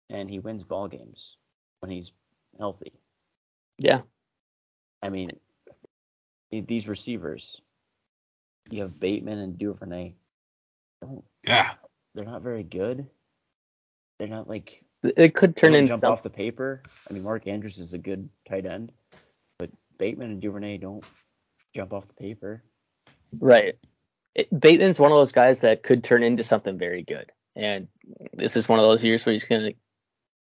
[0.08, 1.36] and he wins ball games
[1.80, 2.12] when he's
[2.58, 2.92] healthy.
[3.78, 4.02] Yeah.
[5.02, 5.28] I mean,
[6.50, 7.60] these receivers,
[8.70, 10.14] you have Bateman and Duvernay.
[11.46, 11.70] Yeah.
[12.14, 13.06] they're not very good.
[14.18, 16.82] They're not like It could turn they into jump some- off the paper.
[17.08, 18.92] I mean, Mark Andrews is a good tight end,
[19.58, 21.04] but Bateman and Duvernay don't
[21.74, 22.62] jump off the paper.
[23.38, 23.76] Right.
[24.34, 27.88] It, Bateman's one of those guys that could turn into something very good, and
[28.32, 29.72] this is one of those years where he's gonna,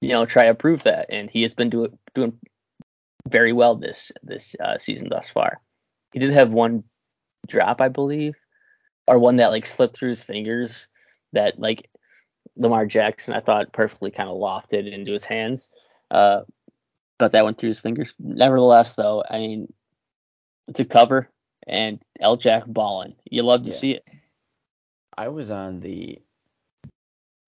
[0.02, 2.40] you know, try to prove that, and he has been doing doing
[3.28, 5.62] very well this this uh, season thus far.
[6.14, 6.84] He did have one
[7.48, 8.36] drop, I believe,
[9.08, 10.88] or one that like slipped through his fingers
[11.34, 11.90] that like
[12.56, 15.70] Lamar Jackson I thought perfectly kind of lofted into his hands,
[16.12, 16.42] uh,
[17.18, 18.14] but that went through his fingers.
[18.20, 19.74] Nevertheless, though, I mean,
[20.68, 21.30] it's a cover
[21.68, 23.16] and L Jack balling.
[23.30, 23.76] You love to Yeah.
[23.76, 24.08] see it.
[25.18, 26.22] I was on the.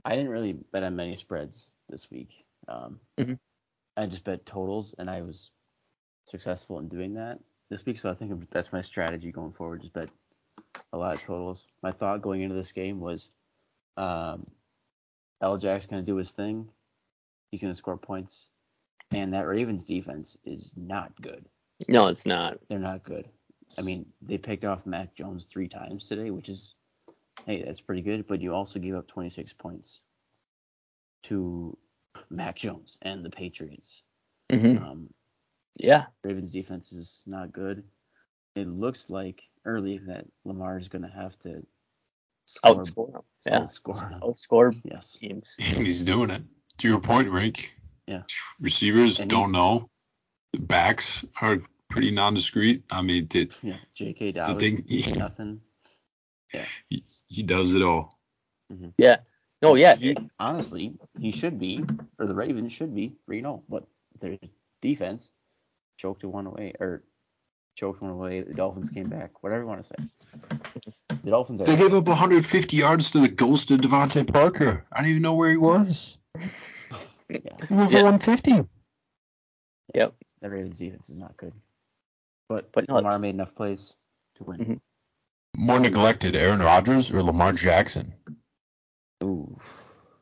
[0.05, 2.45] I didn't really bet on many spreads this week.
[2.69, 3.39] Um, Mhm.
[3.97, 5.51] I just bet totals, and I was
[6.25, 7.39] successful in doing that
[7.69, 7.99] this week.
[7.99, 9.81] So I think that's my strategy going forward.
[9.81, 10.09] Just bet
[10.93, 11.65] a lot of totals.
[11.81, 13.29] My thought going into this game was,
[13.97, 14.43] um,
[15.41, 15.57] L.
[15.57, 16.67] Jack's gonna do his thing.
[17.51, 18.49] He's gonna score points,
[19.11, 21.45] and that Ravens defense is not good.
[21.87, 22.59] No, it's not.
[22.69, 23.27] They're not good.
[23.77, 26.73] I mean, they picked off Mac Jones three times today, which is,
[27.45, 28.27] hey, that's pretty good.
[28.27, 30.01] But you also gave up 26 points
[31.23, 31.77] to
[32.29, 34.03] Mac Jones and the Patriots.
[34.51, 35.09] hmm Um,
[35.77, 36.05] Yeah.
[36.23, 37.83] Ravens defense is not good.
[38.55, 41.65] It looks like early that Lamar is going to have to
[42.45, 43.21] score, Outscore them.
[43.45, 43.59] Yeah.
[43.59, 44.21] outscore them.
[44.21, 45.13] Outscore Yes.
[45.13, 45.53] teams.
[45.57, 46.43] He's doing it.
[46.79, 47.73] To your point, Rick.
[48.07, 48.23] Yeah.
[48.59, 49.89] Receivers And don't know.
[50.53, 51.59] The backs are
[51.89, 52.83] pretty nondiscreet.
[52.89, 53.77] I mean, did Yeah.
[53.93, 54.31] J.K.
[54.31, 55.61] the Dobbins, thing nothing.
[56.89, 58.17] he, he does it all.
[58.71, 58.89] Mm-hmm.
[58.97, 59.17] Yeah.
[59.61, 59.95] No, yeah.
[59.95, 61.83] He, honestly, he should be,
[62.19, 63.87] or the Ravens should be 3 0, but
[64.19, 64.37] their
[64.81, 65.31] defense
[65.97, 67.03] choked one away, or
[67.75, 68.41] choked one away.
[68.41, 69.95] The Dolphins came back, whatever you want to say.
[71.23, 74.85] The Dolphins They gave up 150 yards to the ghost of DeVante Parker.
[74.91, 76.17] I don't even know where he was.
[77.29, 78.03] Yeah, He went for Yeah.
[78.03, 78.63] 150.
[79.95, 80.13] Yep.
[80.41, 81.53] the Ravens defense is not good.
[82.47, 83.95] But, But no- Lamar made enough plays
[84.35, 84.59] to win.
[84.59, 84.79] Mhm.
[85.57, 88.13] More neglected, Aaron Rodgers or Lamar Jackson?
[89.23, 89.59] Ooh.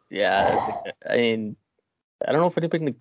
[0.10, 0.50] Yeah.
[0.50, 1.56] that's I mean,
[2.26, 2.96] I don't know if anybody.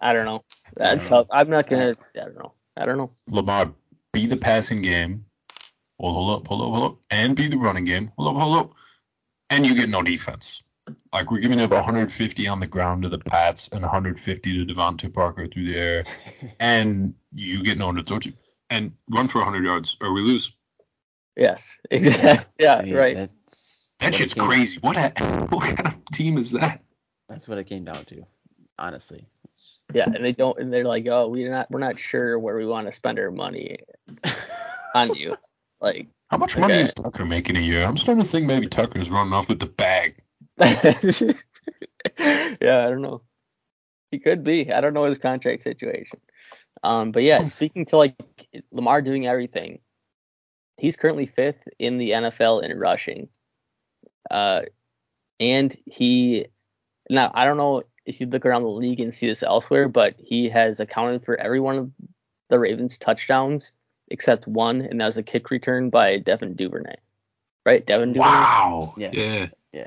[0.00, 0.44] I don't know.
[0.80, 1.08] I That's don't mm.
[1.08, 1.26] tough.
[1.30, 1.96] I'm not gonna.
[2.14, 2.52] I don't know.
[2.76, 3.10] I don't know.
[3.28, 3.72] Lamar
[4.12, 5.24] be the passing game.
[5.98, 6.98] Well, hold up, hold up, hold up.
[7.10, 8.12] And be the running game.
[8.16, 8.72] Hold up, hold up.
[9.50, 10.62] And you get no defense.
[11.12, 15.12] Like we're giving up 150 on the ground to the Pats and 150 to DeVante
[15.12, 16.04] Parker through the air,
[16.60, 18.34] and you get no one to touch it
[18.70, 20.52] and run for 100 yards or we lose.
[21.36, 21.78] Yes.
[21.90, 22.44] Exactly.
[22.58, 22.76] Yeah.
[22.76, 23.16] I mean, right.
[23.16, 24.78] That's That shit's crazy.
[24.80, 25.10] What a,
[25.50, 26.82] what kind of team is that?
[27.28, 28.24] That's what it came down to,
[28.78, 29.26] honestly.
[29.92, 30.04] Yeah.
[30.04, 30.58] And they don't.
[30.58, 31.70] And they're like, oh, we're not.
[31.70, 33.78] We're not sure where we want to spend our money
[34.94, 35.36] on you.
[35.80, 36.08] Like.
[36.28, 37.86] How much money is Tucker making a year?
[37.86, 40.16] I'm starting to think maybe Tucker's running off with the bag.
[40.58, 40.74] yeah,
[42.18, 43.22] I don't know.
[44.10, 44.72] He could be.
[44.72, 46.18] I don't know his contract situation.
[46.82, 48.16] Um, but yeah, speaking to like
[48.72, 49.78] Lamar doing everything,
[50.78, 53.28] he's currently fifth in the NFL in rushing.
[54.30, 54.62] Uh,
[55.40, 56.46] and he
[57.10, 60.14] now I don't know if you look around the league and see this elsewhere, but
[60.18, 61.90] he has accounted for every one of
[62.48, 63.72] the Ravens' touchdowns
[64.10, 66.96] except one, and that was a kick return by Devin Duvernay.
[67.66, 68.30] Right, Devin Duvernay.
[68.30, 68.94] Wow.
[68.96, 69.10] Yeah.
[69.12, 69.46] Yeah.
[69.72, 69.86] Yeah.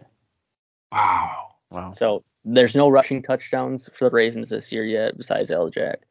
[0.92, 1.56] Wow.
[1.72, 1.92] Wow.
[1.92, 5.70] So there's no rushing touchdowns for the Ravens this year yet, besides L.
[5.70, 6.02] Jack.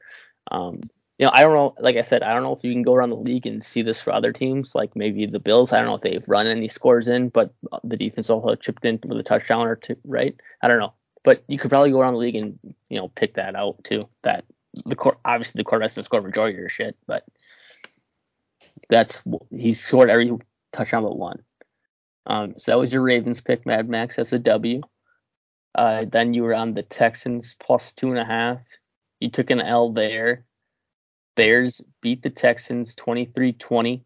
[0.51, 0.81] Um,
[1.19, 1.75] you know, I don't know.
[1.79, 3.83] Like I said, I don't know if you can go around the league and see
[3.83, 5.71] this for other teams, like maybe the Bills.
[5.71, 7.53] I don't know if they've run any scores in, but
[7.85, 10.35] the defense also chipped in with a touchdown or two, right?
[10.63, 12.59] I don't know, but you could probably go around the league and
[12.89, 14.09] you know pick that out too.
[14.23, 14.45] That
[14.85, 17.25] the court obviously the quarterback doesn't score majority of your shit, but
[18.89, 20.33] that's he's scored every
[20.73, 21.43] touchdown but one.
[22.27, 24.17] Um, so that was your Ravens pick, Mad Max.
[24.17, 24.83] That's a W.
[25.75, 28.59] Uh, then you were on the Texans plus two and a half.
[29.21, 30.45] You took an L there.
[31.37, 34.03] Bears beat the Texans 23-20.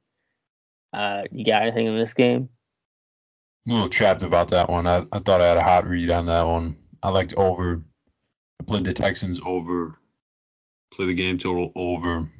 [0.92, 2.48] Uh, you got anything in this game?
[3.66, 4.86] I'm a little trapped about that one.
[4.86, 6.76] I, I thought I had a hot read on that one.
[7.04, 7.82] I liked over.
[8.60, 9.98] I played the Texans over.
[10.90, 12.30] Play the game total over.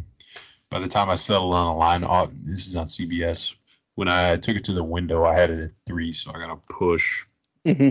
[0.71, 3.55] By the time I settled on the line, oh, this is on CBS.
[3.95, 6.51] When I took it to the window, I had it at three, so I got
[6.51, 7.27] a push.
[7.67, 7.91] Mm-hmm.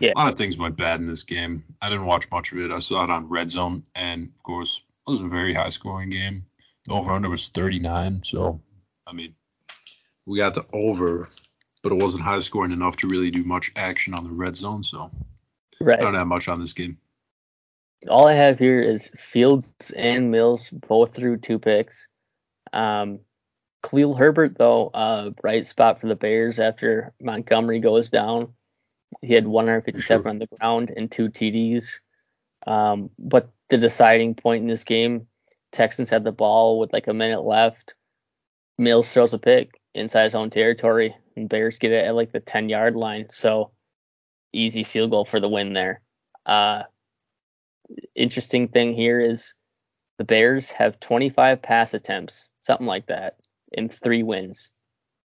[0.00, 0.12] Yeah.
[0.14, 1.64] A lot of things went bad in this game.
[1.80, 2.70] I didn't watch much of it.
[2.70, 6.10] I saw it on Red Zone, and of course, it was a very high scoring
[6.10, 6.44] game.
[6.84, 8.60] The over under was 39, so
[9.06, 9.34] I mean,
[10.26, 11.30] we got the over,
[11.82, 14.84] but it wasn't high scoring enough to really do much action on the red zone.
[14.84, 15.10] So
[15.80, 15.98] right.
[15.98, 16.98] I don't have much on this game.
[18.08, 22.08] All I have here is Fields and Mills both through two picks.
[22.72, 23.20] Um,
[23.82, 28.54] Khalil Herbert though, uh, bright spot for the Bears after Montgomery goes down.
[29.20, 30.28] He had 157 sure.
[30.30, 32.00] on the ground and two TDs.
[32.66, 35.26] Um, but the deciding point in this game,
[35.72, 37.94] Texans had the ball with like a minute left.
[38.78, 42.40] Mills throws a pick inside his own territory, and Bears get it at like the
[42.40, 43.28] 10 yard line.
[43.30, 43.72] So
[44.52, 46.00] easy field goal for the win there.
[46.46, 46.82] Uh,
[48.14, 49.54] interesting thing here is
[50.18, 53.36] the Bears have 25 pass attempts, something like that,
[53.72, 54.70] in three wins.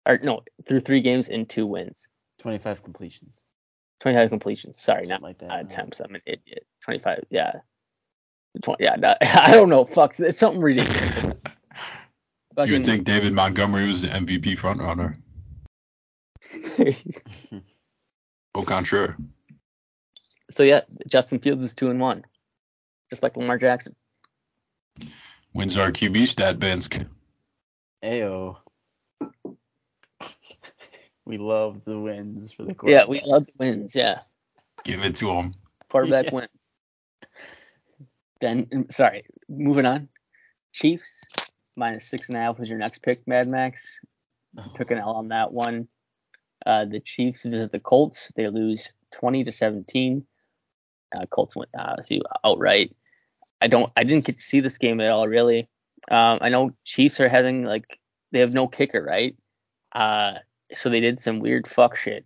[0.07, 2.07] Or no, through three games in two wins.
[2.39, 3.47] 25 completions.
[3.99, 4.79] 25 completions.
[4.79, 5.99] Sorry, Something not like that, attempts.
[5.99, 6.65] I'm an idiot.
[6.83, 7.25] 25.
[7.29, 7.53] Yeah.
[8.61, 8.95] 20, yeah.
[8.95, 9.85] No, I don't know.
[9.85, 10.19] Fuck.
[10.19, 11.15] It's something ridiculous.
[12.65, 15.15] you would think David Montgomery was the MVP frontrunner.
[18.57, 19.15] Au contraire.
[20.49, 22.23] So yeah, Justin Fields is two and one,
[23.07, 23.95] just like Lamar Jackson.
[25.53, 27.05] Wins our QB stat, Bansk.
[28.03, 28.57] Ayo.
[31.25, 33.05] We love the wins for the quarterback.
[33.05, 33.93] Yeah, we love the wins.
[33.93, 34.21] Yeah.
[34.83, 35.53] Give it to them.
[35.89, 36.33] Quarterback yeah.
[36.33, 36.49] wins.
[38.41, 40.09] Then, mm, sorry, moving on.
[40.71, 41.21] Chiefs
[41.75, 43.99] minus six and a half was your next pick, Mad Max.
[44.57, 44.63] Oh.
[44.73, 45.87] Took an L on that one.
[46.65, 48.31] Uh, the Chiefs visit the Colts.
[48.35, 50.25] They lose 20 to 17.
[51.15, 52.95] Uh, Colts went uh, see outright.
[53.61, 53.91] I don't.
[53.95, 55.69] I didn't get to see this game at all, really.
[56.09, 57.99] Um, I know Chiefs are having like
[58.31, 59.35] they have no kicker, right?
[59.93, 60.35] Uh,
[60.73, 62.25] so they did some weird fuck shit.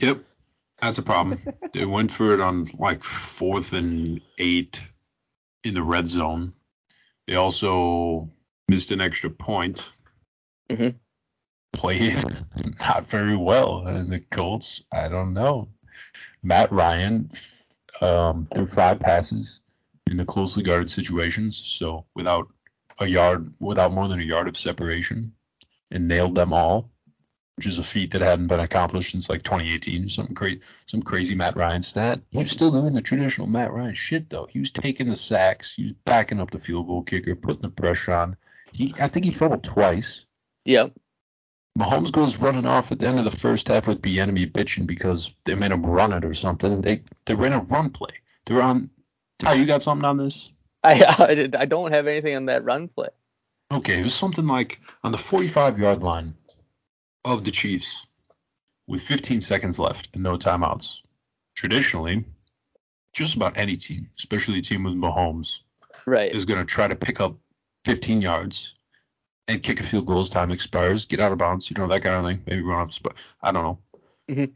[0.00, 0.24] Yep,
[0.80, 1.40] that's a problem.
[1.72, 4.80] they went for it on like fourth and eight
[5.64, 6.54] in the red zone.
[7.26, 8.30] They also
[8.68, 9.84] missed an extra point.
[10.70, 10.96] Mm-hmm.
[11.72, 12.24] Played
[12.80, 14.82] not very well, and the Colts.
[14.92, 15.68] I don't know.
[16.42, 17.28] Matt Ryan
[18.00, 19.60] um, threw five passes
[20.10, 22.48] in the closely guarded situations, so without
[22.98, 25.32] a yard, without more than a yard of separation
[25.90, 26.90] and nailed them all,
[27.56, 30.08] which is a feat that hadn't been accomplished since like 2018.
[30.08, 32.20] Something crazy, some crazy Matt Ryan stat.
[32.30, 34.46] He was still doing the traditional Matt Ryan shit though.
[34.50, 37.68] He was taking the sacks, he was backing up the field goal kicker, putting the
[37.68, 38.36] pressure on.
[38.72, 40.26] He, I think he fumbled twice.
[40.64, 40.92] Yep.
[41.78, 44.84] Mahomes goes running off at the end of the first half with the enemy bitching
[44.86, 46.80] because they made him run it or something.
[46.80, 48.10] They they ran a run play.
[48.46, 48.90] They're on.
[49.38, 50.50] Ty, you got something on this?
[50.82, 51.04] I
[51.56, 53.08] I, I don't have anything on that run play.
[53.70, 56.34] Okay, it was something like on the 45 yard line
[57.24, 58.06] of the Chiefs
[58.88, 61.00] with 15 seconds left and no timeouts.
[61.54, 62.24] Traditionally,
[63.12, 65.60] just about any team, especially a team with Mahomes,
[66.06, 66.34] right.
[66.34, 67.36] is going to try to pick up
[67.84, 68.74] 15 yards
[69.48, 72.02] and kick a field goal as time expires, get out of bounds, you know that
[72.02, 72.42] kind of thing.
[72.46, 73.78] Maybe run up, but I don't know.
[74.30, 74.52] Mm-hmm.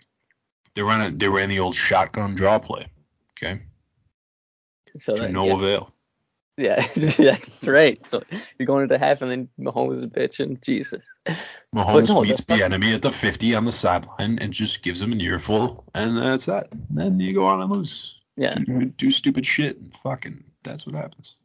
[0.74, 2.86] They ran they ran the old shotgun draw play.
[3.32, 3.62] Okay.
[4.98, 5.54] So to that, no yeah.
[5.54, 5.92] avail.
[6.58, 8.06] Yeah, that's right.
[8.06, 8.22] So
[8.58, 10.60] you're going into half, and then Mahomes is bitching.
[10.60, 11.04] Jesus.
[11.74, 15.12] Mahomes no, meets the enemy at the 50 on the sideline and just gives him
[15.12, 16.68] an earful, and that's that.
[16.72, 18.16] And then you go on and lose.
[18.36, 18.54] Yeah.
[18.54, 21.36] Do, do stupid shit, and fucking that's what happens.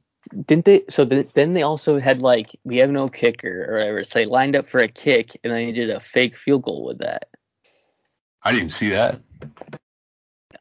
[0.45, 0.83] Didn't they?
[0.89, 4.03] So the, then they also had like we have no kicker or whatever.
[4.03, 6.85] So they lined up for a kick, and then they did a fake field goal
[6.85, 7.29] with that.
[8.43, 9.21] I didn't see that.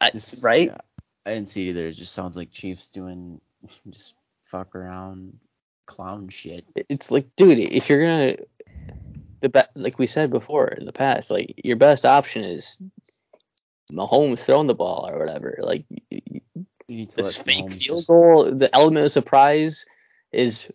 [0.01, 0.11] I,
[0.43, 0.69] right?
[0.69, 0.79] Yeah,
[1.25, 1.89] I didn't see either.
[1.89, 3.41] It just sounds like Chiefs doing
[3.91, 4.15] just
[4.45, 5.39] fuck around
[5.87, 6.65] clown shit.
[6.89, 8.37] It's like, dude, if you're gonna
[9.41, 12.79] the be- like we said before in the past, like your best option is
[13.93, 15.59] Mahomes throwing the ball or whatever.
[15.63, 15.85] Like
[16.89, 19.85] this fake Mahomes field goal, the element of surprise
[20.33, 20.71] is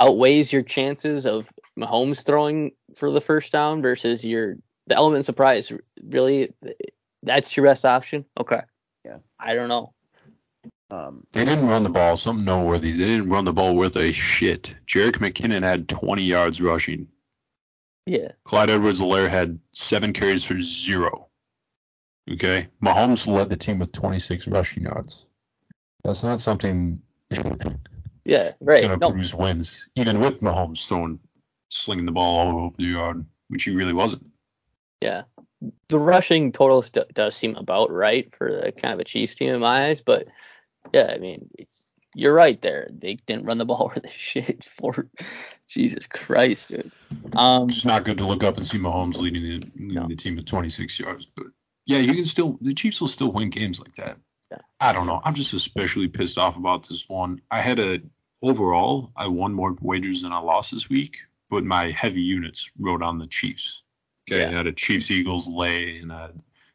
[0.00, 4.56] outweighs your chances of Mahomes throwing for the first down versus your
[4.86, 5.72] the element of surprise.
[6.02, 6.52] Really,
[7.22, 8.24] that's your best option.
[8.38, 8.60] Okay.
[9.04, 9.18] Yeah.
[9.38, 9.92] I don't know.
[10.90, 12.16] Um, They didn't run the ball.
[12.16, 12.92] Something noteworthy.
[12.92, 14.74] They didn't run the ball worth a shit.
[14.86, 17.08] Jerick McKinnon had 20 yards rushing.
[18.06, 18.32] Yeah.
[18.44, 21.27] Clyde Edwards-Helaire had seven carries for zero.
[22.30, 22.68] Okay.
[22.84, 25.24] Mahomes led the team with 26 rushing yards.
[26.04, 27.00] That's not something
[28.24, 28.52] Yeah.
[28.60, 28.82] Right.
[28.82, 29.10] going to No.
[29.10, 31.18] produce wins, even with Mahomes throwing,
[31.70, 34.26] slinging the ball all over the yard, which he really wasn't.
[35.00, 35.22] Yeah.
[35.88, 39.54] The rushing total st- does seem about right for the kind of a Chiefs team
[39.54, 40.26] in my eyes, but
[40.92, 42.88] yeah, I mean, it's, you're right there.
[42.92, 45.08] They didn't run the ball worth a shit for
[45.66, 46.92] Jesus Christ, dude.
[47.34, 50.06] Um, It's not good to look up and see Mahomes leading the, leading No.
[50.08, 51.46] the team with 26 yards, but
[51.88, 54.18] yeah, you can still the Chiefs will still win games like that.
[54.52, 54.58] Yeah.
[54.78, 55.20] I don't know.
[55.24, 57.40] I'm just especially pissed off about this one.
[57.50, 57.98] I had a
[58.42, 61.18] overall I won more wagers than I lost this week,
[61.50, 63.82] but my heavy units wrote on the Chiefs.
[64.30, 64.50] Okay, Yeah.
[64.50, 66.32] I had a Chiefs Eagles lay and a,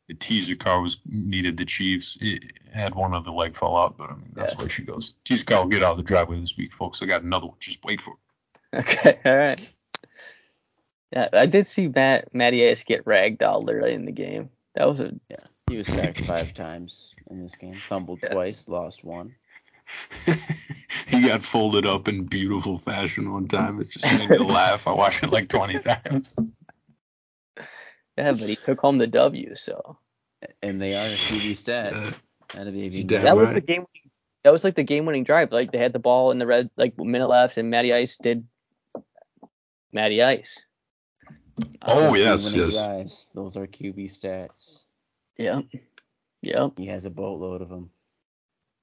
[0.08, 2.18] the teaser car was needed the Chiefs.
[2.20, 2.44] It
[2.74, 4.60] had one of the leg fell out, but I mean that's Yeah.
[4.60, 5.14] where she goes.
[5.26, 7.02] Teaser car will get out of the driveway this week, folks.
[7.04, 7.58] I got another one.
[7.60, 8.16] Just wait for
[8.74, 8.80] it.
[8.80, 9.74] okay, all right.
[11.12, 14.50] Yeah, I did see Matt Matty Ice get ragdolled early in the game.
[14.76, 15.38] That was a yeah.
[15.70, 18.30] he was sacked five times in this game, fumbled Yeah.
[18.30, 19.36] twice, lost one.
[21.08, 23.80] he got folded up in beautiful fashion one time.
[23.82, 24.88] It just made me laugh.
[24.88, 26.34] I watched it like 20 times.
[28.18, 29.54] yeah, but he took home the W.
[29.56, 29.98] So
[30.64, 31.94] And they are a QB stat.
[31.94, 32.12] Uh,
[32.54, 33.36] That'd be You even damn better.
[33.36, 33.86] was the game.
[34.44, 35.52] That was like the game-winning drive.
[35.52, 38.46] Like they had the ball in the red, like minute left, and Matty Ice did
[39.92, 40.66] Matty Ice.
[41.82, 42.72] Oh, yes, Winning yes.
[42.72, 43.32] drives.
[43.36, 44.84] Those are QB stats.
[45.38, 45.62] Yeah.
[46.42, 46.70] Yeah.
[46.78, 47.90] He has a boatload of them.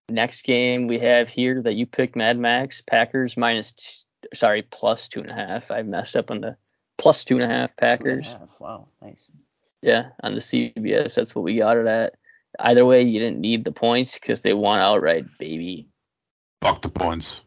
[0.09, 5.09] Next game we have here that you picked Mad Max Packers minus t- sorry plus
[5.09, 5.71] two and a half.
[5.71, 6.57] I messed up on the
[6.99, 8.27] plus two and a half Packers.
[8.27, 8.61] Two and a half.
[8.61, 9.31] Wow, nice.
[9.83, 12.15] Yeah, on the CBS that's what we got it at.
[12.59, 15.89] Either way, you didn't need the points because they won outright, baby.
[16.61, 17.41] Fuck the points.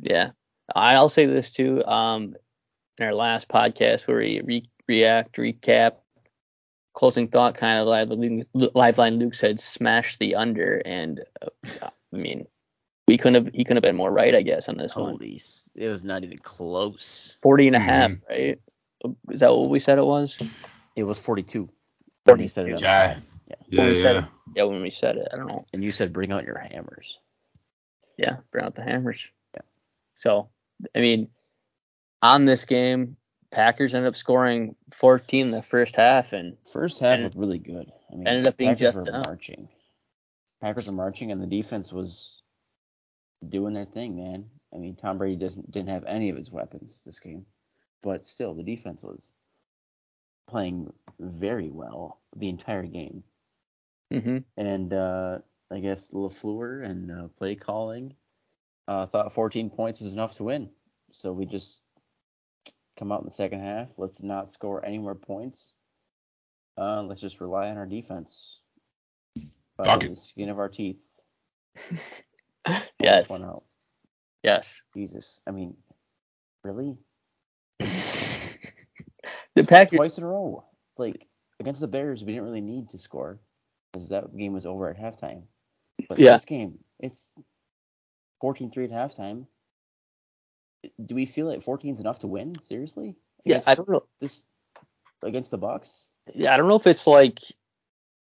[0.00, 0.30] Yeah,
[0.74, 1.82] I'll say this too.
[1.84, 2.36] Um,
[3.00, 5.92] in our last podcast where we re- react, recap,
[6.92, 9.18] closing thought, kind of live, liveline.
[9.18, 11.48] Luke said smash the under, and uh,
[12.12, 12.46] I mean,
[13.08, 15.12] we couldn't have he couldn't have been more right, I guess, on this one.
[15.12, 17.38] Holy, s- it was not even close.
[17.42, 18.20] 40 and a half, Mhm.
[18.28, 18.60] right?
[19.30, 20.38] Is that what we said it was?
[20.94, 21.68] It was 42.
[22.24, 22.86] when you said it 42.
[22.86, 23.14] on Yeah.
[23.14, 23.22] pod.
[23.48, 23.54] Yeah.
[23.70, 24.26] Yeah, we said yeah.
[24.56, 25.64] Yeah, when we said it, I don't know.
[25.72, 27.18] And you said bring out your hammers.
[28.18, 29.30] Yeah, bring out the hammers.
[29.54, 29.62] Yeah.
[30.14, 30.50] So,
[30.94, 31.28] I mean,
[32.22, 33.16] on this game,
[33.50, 37.58] Packers ended up scoring 14 in the first half, and First half And- looked really
[37.58, 37.90] good.
[38.10, 39.26] I mean, ended up being Packers just were enough.
[39.26, 39.68] marching.
[40.60, 42.42] Packers were marching, and the defense was
[43.48, 44.50] doing their thing, man.
[44.72, 47.46] I mean, Tom Brady doesn't didn't have any of his weapons this game,
[48.02, 49.32] but still, the defense was
[50.46, 53.24] playing very well the entire game.
[54.10, 55.38] hmm And uh,
[55.70, 58.14] I guess Lafleur and uh, play calling
[58.88, 60.70] uh, thought 14 points was enough to win.
[61.12, 61.79] So we just
[63.00, 63.90] come out in the second half.
[63.98, 65.72] Let's not score any more points.
[66.78, 68.60] Uh, let's just rely on our defense.
[69.76, 70.10] By Fuck it.
[70.10, 71.02] the skin of our teeth.
[73.00, 73.64] yes, One out.
[74.42, 74.80] yes.
[74.94, 75.40] Jesus.
[75.46, 75.74] I mean,
[76.62, 76.98] really?
[77.80, 80.64] the Packers, Twice in a row.
[80.98, 81.26] Like
[81.58, 83.40] against the Bears, we didn't really need to score
[83.92, 85.44] because that game was over at halftime.
[86.08, 86.32] But Yeah.
[86.34, 87.34] this game, it's
[88.42, 89.46] 14-3 at halftime.
[91.04, 92.54] Do we feel like 14 is enough to win?
[92.62, 93.16] Seriously?
[93.44, 94.04] yeah, I don't know.
[94.18, 94.42] this
[95.22, 96.04] against the Bucks?
[96.34, 97.40] Yeah, I don't know if it's like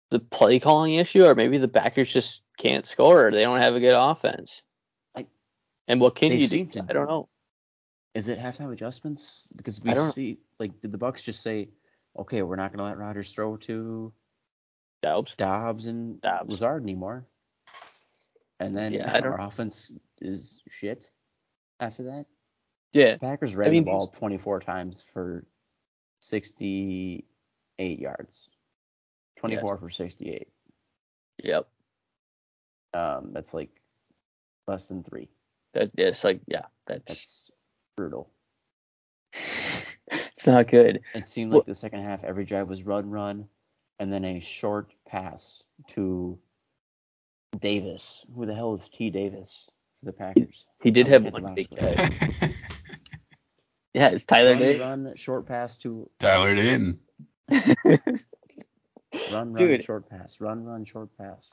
[0.10, 3.76] the play calling issue, or maybe the backers just can't score, or they don't have
[3.76, 4.62] a good offense.
[5.16, 5.28] I-
[5.88, 6.66] and what can you do?
[6.66, 7.30] to- I don't know.
[8.14, 9.52] Is it halftime adjustments?
[9.56, 11.70] Because we don't- see like did the Bucks just say,
[12.18, 14.12] okay, we're not gonna let Rodgers throw to
[15.02, 15.34] Doubs.
[15.36, 16.50] Doubs and Doubs.
[16.52, 17.26] Lazard anymore?
[18.60, 21.10] And then Yeah, our offense is shit
[21.82, 22.26] after that.
[22.94, 25.46] Yeah, Packers ran mean, the ball 24 times for
[26.22, 28.50] 68 yards.
[29.38, 30.48] 24 for 68.
[31.44, 31.68] yep.
[32.94, 33.70] Um, that's like
[34.68, 35.30] less than three.
[35.74, 37.52] That it's like yeah, that's That's
[37.96, 38.30] brutal.
[39.34, 41.02] it's not good.
[41.16, 43.48] It seemed Well- like the second half, every drive was run, run,
[44.00, 46.38] and then a short pass to
[47.58, 48.26] Davis.
[48.36, 49.10] Who the hell is T.
[49.10, 49.72] Davis
[50.02, 50.68] for the Packers?
[50.84, 52.12] He did have looked one big last.
[53.94, 54.80] Yeah, it's Tyler Run, Day.
[54.80, 56.98] run, short pass to Tyler Dayton.
[57.52, 58.00] run,
[59.32, 59.84] run, Dude.
[59.84, 60.40] short pass.
[60.40, 61.52] Run, run, short pass.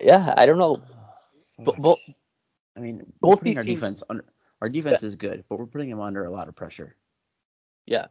[0.00, 0.82] yeah, I don't know.
[1.62, 1.98] But, but
[2.76, 4.24] I mean, Both both these our teams- defense under.
[4.62, 6.94] Our defense is good, but we're putting them under a lot of pressure.
[7.86, 8.06] Yeah.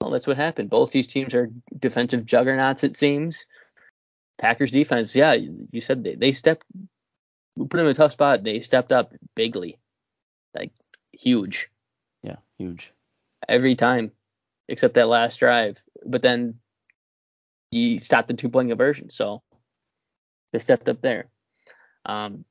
[0.00, 0.70] Well, that's what happened.
[0.70, 3.44] Both these teams are defensive juggernauts, it seems.
[4.38, 6.64] Packers defense, yeah, you said they, they stepped,
[7.56, 8.42] we put them in a tough spot.
[8.42, 9.78] They stepped up bigly,
[10.54, 10.72] like
[11.12, 11.70] huge
[12.22, 12.92] Yeah, huge.
[13.48, 14.12] every time,
[14.68, 15.78] except that last drive.
[16.04, 16.58] But then
[17.70, 19.42] you stopped the two point conversion, so
[20.52, 21.26] they stepped up there.
[22.06, 22.44] Um,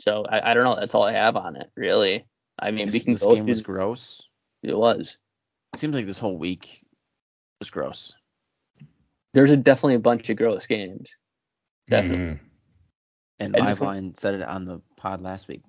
[0.00, 0.76] so I, I don't know.
[0.76, 2.24] That's all I have on it, really.
[2.58, 3.52] I mean, we can this go game through.
[3.52, 4.22] was gross.
[4.62, 5.18] it was.
[5.72, 6.82] It seems like this whole week
[7.60, 8.14] was gross.
[9.32, 11.10] There's a, definitely a bunch of gross games.
[11.88, 12.36] Definitely.
[12.36, 12.38] Mhm.
[13.40, 15.62] And, And said it on the pod last week.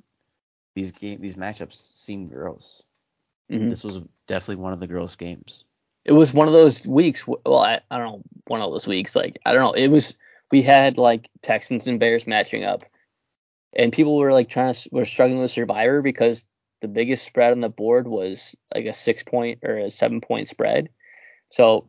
[0.75, 2.83] These game, these matchups seem gross.
[3.51, 3.69] Mhm.
[3.69, 5.63] This was definitely one of the gross games.
[6.03, 7.25] it was one of those weeks.
[7.27, 9.15] Well, I, I don't know, one of those weeks.
[9.15, 9.71] Like I don't know.
[9.73, 10.17] It was
[10.51, 12.83] we had like Texans and Bears matching up,
[13.73, 16.45] and people were like trying to were struggling with Survivor because
[16.81, 20.47] the biggest spread on the board was like a six point or a seven point
[20.47, 20.89] spread.
[21.49, 21.87] So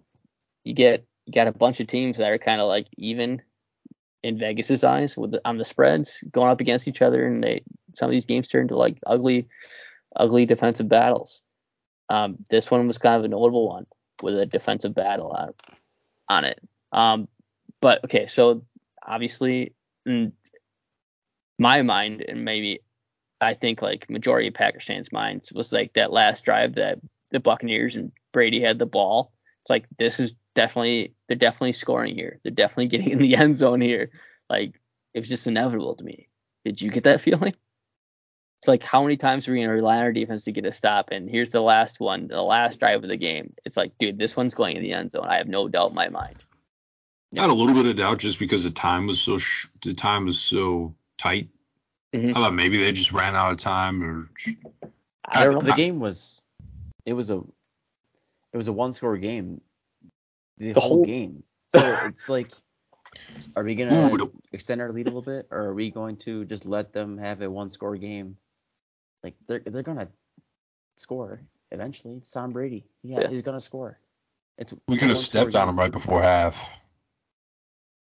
[0.64, 3.42] you get you got a bunch of teams that are kind of like even
[4.26, 7.62] in Vegas's eyes with the, on the spreads going up against each other, and they
[7.94, 9.48] some of these games turn to like ugly,
[10.16, 11.40] ugly defensive battles.
[12.08, 13.86] Um, this one was kind of a notable one
[14.22, 15.54] with a defensive battle on,
[16.28, 16.60] on it.
[16.92, 17.28] Um,
[17.80, 18.64] but okay, so
[19.06, 19.74] obviously,
[20.04, 20.32] in
[21.58, 22.80] my mind, and maybe
[23.40, 26.98] I think like majority of Packers fans' minds was like that last drive that
[27.30, 29.32] the Buccaneers and Brady had the ball.
[29.62, 32.40] It's like this is definitely they're definitely scoring here.
[32.42, 34.10] They're definitely getting in the end zone here.
[34.50, 34.80] Like
[35.14, 36.28] it was just inevitable to me.
[36.64, 37.52] Did you get that feeling?
[38.60, 40.72] It's like how many times are we gonna rely on our defense to get a
[40.72, 41.10] stop?
[41.12, 43.54] And here's the last one, the last drive of the game.
[43.64, 45.26] It's like, dude, this one's going in the end zone.
[45.28, 46.44] I have no doubt in my mind.
[47.36, 49.94] I had a little bit of doubt just because the time was so sh- the
[49.94, 51.48] time was so tight.
[52.14, 52.30] Mhm.
[52.30, 54.30] I thought maybe they just ran out of time or
[55.26, 55.60] I don't know.
[55.60, 56.40] The game was,
[57.04, 57.42] it was a,
[58.52, 59.60] it was a one score game.
[60.58, 61.42] The, The whole, whole- game.
[61.74, 62.52] So it's like,
[63.56, 66.44] are we gonna Ooh, extend our lead a little bit, or are we going to
[66.44, 68.36] just let them have a one score game?
[69.24, 70.08] Like they're they're gonna
[70.96, 71.40] score
[71.72, 72.14] eventually.
[72.14, 72.84] It's Tom Brady.
[73.02, 73.28] Yeah, Yeah.
[73.28, 73.98] he's gonna score.
[74.58, 75.66] It's we could have stepped on game.
[75.68, 76.56] them right before half.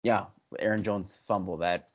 [0.02, 0.26] Yeah,
[0.58, 1.88] Aaron Jones fumble that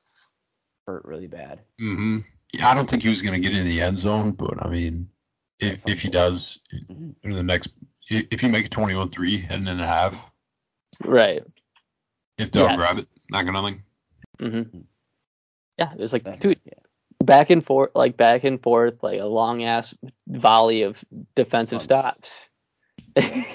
[0.88, 1.62] hurt really bad.
[1.80, 2.20] hmm
[2.52, 5.08] Yeah, I don't think he was gonna get in the end zone, but I mean,
[5.60, 7.16] if if he does Mhm.
[7.24, 7.70] in the next,
[8.10, 10.32] if you make it 21-3 and then a half,
[11.04, 11.44] right.
[12.38, 12.78] if they'll Yes.
[12.78, 13.84] grab it, not gonna nothing.
[14.40, 14.80] hmm
[15.78, 16.60] Yeah, it was like, That's- dude,
[17.24, 19.96] back and forth, like back and forth, like a long ass
[20.28, 21.04] volley of
[21.36, 21.86] defensive Punts.
[21.86, 22.50] stops.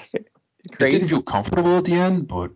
[0.71, 2.51] It didn't feel comfortable at the end, but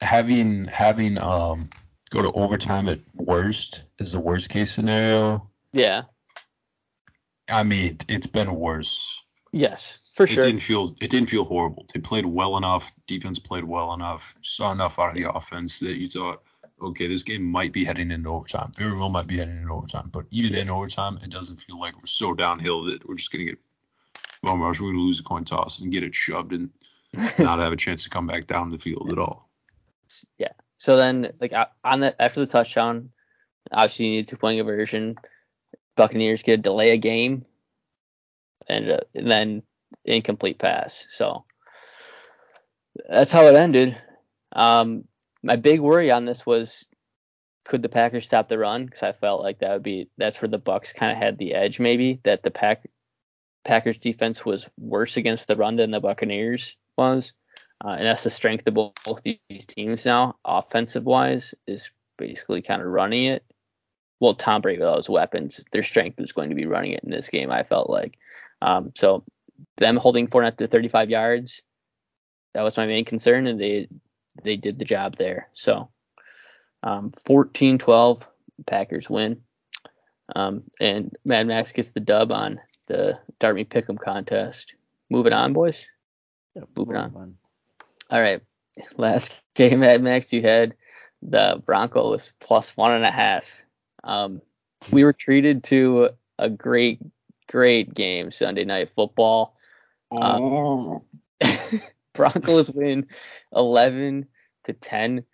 [0.00, 1.68] having having um
[2.10, 5.48] go to overtime at worst is the worst case scenario.
[5.72, 6.02] Yeah.
[7.48, 9.18] I mean, it's been worse.
[9.52, 11.86] Yes, for It didn't feel it didn't feel horrible.
[11.92, 12.92] They played well enough.
[13.06, 14.34] Defense played well enough.
[14.42, 16.42] Saw enough out of the offense that you thought,
[16.82, 18.72] okay, this game might be heading into overtime.
[18.76, 20.10] Very well might be heading into overtime.
[20.12, 23.44] But even in overtime, it doesn't feel like we're so downhill that we're just gonna
[23.44, 23.58] get
[24.42, 24.80] bum rush.
[24.80, 26.70] We're gonna lose a coin toss and get it shoved and
[27.38, 29.48] not have a chance to come back down the field at all.
[30.38, 30.52] Yeah.
[30.76, 31.52] So then, like
[31.84, 33.10] on the after the touchdown,
[33.72, 35.16] obviously you need two point conversion.
[35.96, 37.44] Buccaneers get a delay a game,
[38.68, 39.62] and, uh, and then
[40.04, 41.06] incomplete pass.
[41.10, 41.44] So
[43.08, 44.00] that's how it ended.
[44.52, 45.04] Um,
[45.42, 46.86] my big worry on this was
[47.64, 48.86] could the Packers stop the run?
[48.86, 51.54] Because I felt like that would be that's where the Bucks kind of had the
[51.54, 52.88] edge, maybe that the Pack
[53.64, 57.32] Packers defense was worse against the run than the Buccaneers was.
[57.82, 62.82] Uh, and that's the strength of both, these teams now, offensive wise, is basically kind
[62.82, 63.44] of running it.
[64.18, 67.04] Well, Tom Brady with all his weapons, their strength is going to be running it
[67.04, 67.50] in this game.
[67.50, 68.18] I felt like,
[68.60, 69.24] um, so
[69.76, 71.62] them holding Fournette to 35 yards,
[72.54, 73.88] that was my main concern, and they
[74.42, 75.48] they did the job there.
[75.52, 75.90] So,
[76.82, 78.28] um, 14-12,
[78.66, 79.42] Packers win,
[80.34, 84.72] um, and Mad Max gets the dub on the Darby Pick'em contest.
[85.10, 85.86] Moving on, boys.
[86.54, 87.36] Yeah, Moving move on.
[88.10, 88.42] All right.
[88.96, 90.74] Last game Mad Max, you had
[91.22, 93.62] the Broncos plus one and a half.
[94.02, 94.40] Um,
[94.90, 97.00] we were treated to a great,
[97.50, 99.56] great game Sunday night football.
[100.12, 100.98] Uh,
[102.14, 103.06] Broncos win
[103.52, 104.26] 11
[104.64, 105.24] to 10.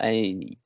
[0.00, 0.56] I mean,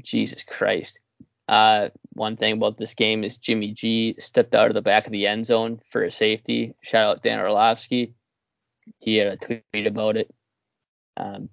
[0.00, 1.00] Jesus Christ.
[1.48, 5.12] Uh, one thing about this game is Jimmy G stepped out of the back of
[5.12, 6.74] the end zone for a safety.
[6.82, 8.14] Shout out Dan Orlovsky.
[9.00, 10.32] He had a tweet about it.
[11.16, 11.48] Um,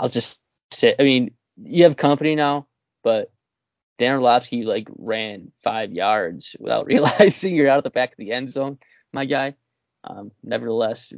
[0.00, 0.40] I'll just
[0.70, 2.66] say, I mean, you have company now,
[3.02, 3.30] but
[3.98, 8.32] Dan Orlovsky like ran five yards without realizing you're out of the back of the
[8.32, 8.78] end zone,
[9.12, 9.54] my guy.
[10.04, 11.12] Um, nevertheless,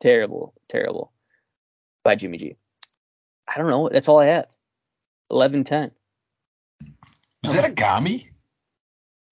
[0.00, 1.12] terrible, terrible
[2.04, 2.56] by Jimmy G.
[3.48, 3.88] I don't know.
[3.88, 4.46] That's all I have.
[5.32, 5.90] 11-10.
[7.44, 8.28] Was that a Gami?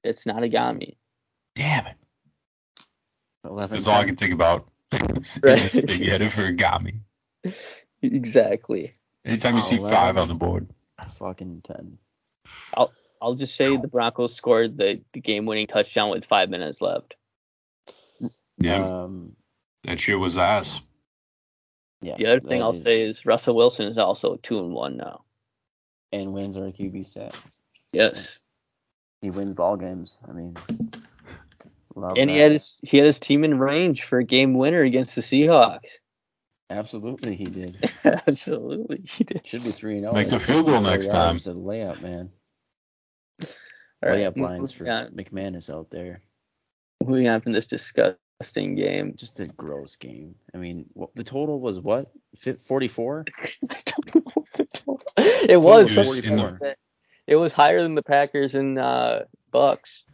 [0.05, 0.97] It's not a Gami.
[1.55, 1.97] Damn it.
[3.45, 3.77] 11.
[3.77, 4.69] That's all I can think about.
[5.43, 5.73] Right.
[5.73, 7.01] Big headed for a Gami.
[8.03, 8.95] Exactly.
[9.25, 10.23] Anytime you see five wow.
[10.23, 10.69] on the board.
[11.15, 11.99] Fucking 10.
[12.77, 17.15] I'll I'll just say the Broncos scored the, the game-winning touchdown with five minutes left.
[18.59, 19.33] Yeah, Um,
[19.85, 20.81] that shit was ass.
[22.03, 22.17] yeah.
[22.17, 25.25] The other thing I'll is- say is Russell Wilson is also two and one now.
[26.13, 27.35] And wins our QB stat.
[27.93, 28.39] Yes,
[29.23, 30.21] He wins ball games.
[30.29, 30.57] I mean,
[31.95, 34.83] love and he had his he had his team in range for a game winner
[34.83, 35.81] against the Seahawks.
[36.71, 37.91] Absolutely, he did.
[38.05, 39.47] Absolutely, he did.
[39.47, 40.13] Should be 3 and 0.
[40.15, 41.37] Make the field goal next time.
[41.37, 42.31] A layup, man.
[44.07, 46.23] All right, layup lines for moving on, McManus out there.
[47.05, 49.15] moving on from this disgusting game.
[49.17, 50.35] Just a gross game.
[50.55, 52.11] I mean, the total was what?
[52.37, 53.25] 44?
[53.71, 55.97] I don't know what the total- It was.
[55.97, 56.79] It was something in like that.
[57.27, 60.05] It was higher than the Packers and uh, Bucs.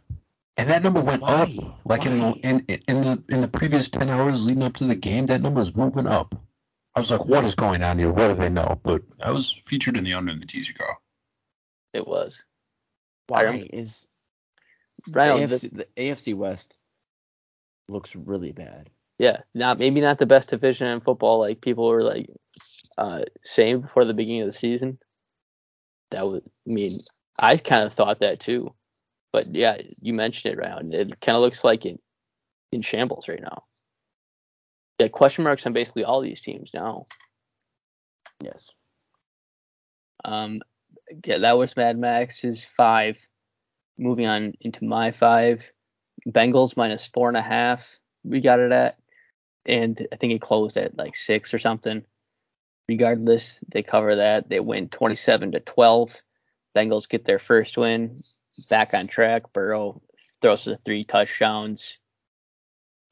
[0.57, 1.49] And that number went up.
[1.49, 1.75] Why?
[1.85, 2.31] Like in, Why?
[2.43, 5.59] in in the in the previous ten hours leading up to the game, that number
[5.59, 6.35] was moving up.
[6.95, 8.11] I was like, what is going on here?
[8.11, 8.79] What do they know?
[8.83, 10.97] But I was featured in the under in the teaser car.
[11.93, 12.43] It was.
[13.27, 14.07] Why is
[15.11, 15.47] Right.
[15.49, 16.77] the- AFC, the AFC West
[17.87, 18.89] looks really bad?
[19.19, 22.29] Yeah, not maybe not the best division in football, like people were like
[22.97, 24.99] uh, saying before the beginning of the season.
[26.11, 26.91] That was, I mean,
[27.37, 28.73] I kind of thought that too,
[29.31, 30.93] but yeah, you mentioned it, Ryan.
[30.93, 31.99] It kind of looks like it
[32.71, 33.63] in shambles right now.
[34.99, 37.05] Yeah, question marks on basically all these teams now.
[38.41, 38.69] Yes.
[40.23, 40.61] Um,
[41.25, 43.27] yeah, that was Mad Max's five.
[43.99, 45.71] Moving on into my five,
[46.27, 47.99] Bengals minus four and a half.
[48.23, 48.97] We got it at,
[49.65, 52.03] and I think it closed at like six or something.
[52.89, 54.49] Regardless, they cover that.
[54.49, 56.21] They win 27 to 12.
[56.75, 58.19] Bengals get their first win.
[58.69, 59.53] Back on track.
[59.53, 60.01] Burrow
[60.41, 61.97] throws the three touchdowns.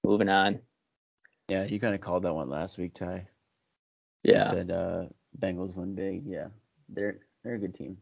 [0.04, 0.60] Moving on.
[1.48, 3.28] Yeah, you kind of called that one last week, Ty.
[4.24, 4.46] Yeah.
[4.46, 5.06] You said uh,
[5.40, 6.26] Bengals win big.
[6.26, 6.48] Yeah,
[6.90, 7.98] they're they're a good team.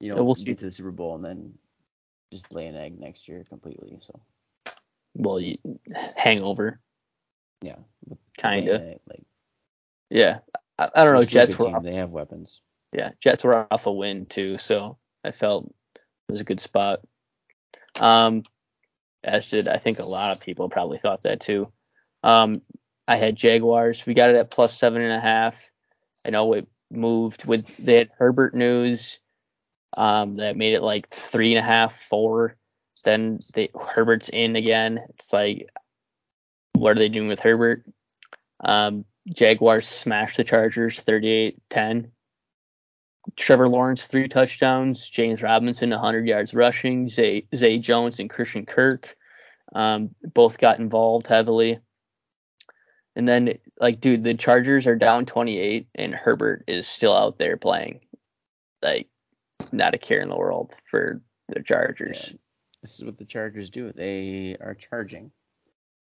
[0.00, 0.54] You Yeah, know, we'll get see.
[0.54, 1.54] to the Super Bowl and then
[2.32, 3.96] just lay an egg next year completely.
[4.00, 4.20] So
[5.14, 5.54] Well, you,
[6.16, 6.80] hangover,
[7.62, 7.76] yeah,
[8.36, 8.98] Kinda.
[9.08, 9.22] Like
[10.10, 10.38] Yeah.
[10.78, 11.20] I, I don't know.
[11.20, 11.82] it's a really Jets were team.
[11.82, 12.60] They have weapons.
[12.92, 17.00] yeah, Jets were off a win too, so I felt it was a good spot.
[18.00, 18.42] Um,
[19.24, 21.72] as did I think a lot of people probably thought that too.
[22.22, 22.56] Um,
[23.08, 24.04] I had Jaguars.
[24.04, 25.70] We got it at plus seven and a half.
[26.24, 29.18] I know it moved with had Herbert news.
[29.96, 32.56] Um, that made it like three and a half, four.
[33.04, 35.00] Then they Herbert's in again.
[35.10, 35.68] It's like,
[36.72, 37.84] what are they doing with Herbert?
[38.60, 42.10] Um, Jaguars smashed the Chargers 38-10.
[43.36, 45.08] Trevor Lawrence three touchdowns.
[45.08, 47.08] James Robinson 100 yards rushing.
[47.08, 49.16] Zay, Zay Jones and Christian Kirk
[49.74, 51.78] um, both got involved heavily.
[53.16, 57.56] And then, like, dude, the Chargers are down 28, and Herbert is still out there
[57.56, 58.00] playing.
[58.82, 59.08] Like,
[59.72, 62.28] not a care in the world for the Chargers.
[62.30, 62.36] Yeah.
[62.82, 63.92] This is what the Chargers do.
[63.92, 65.30] They are charging.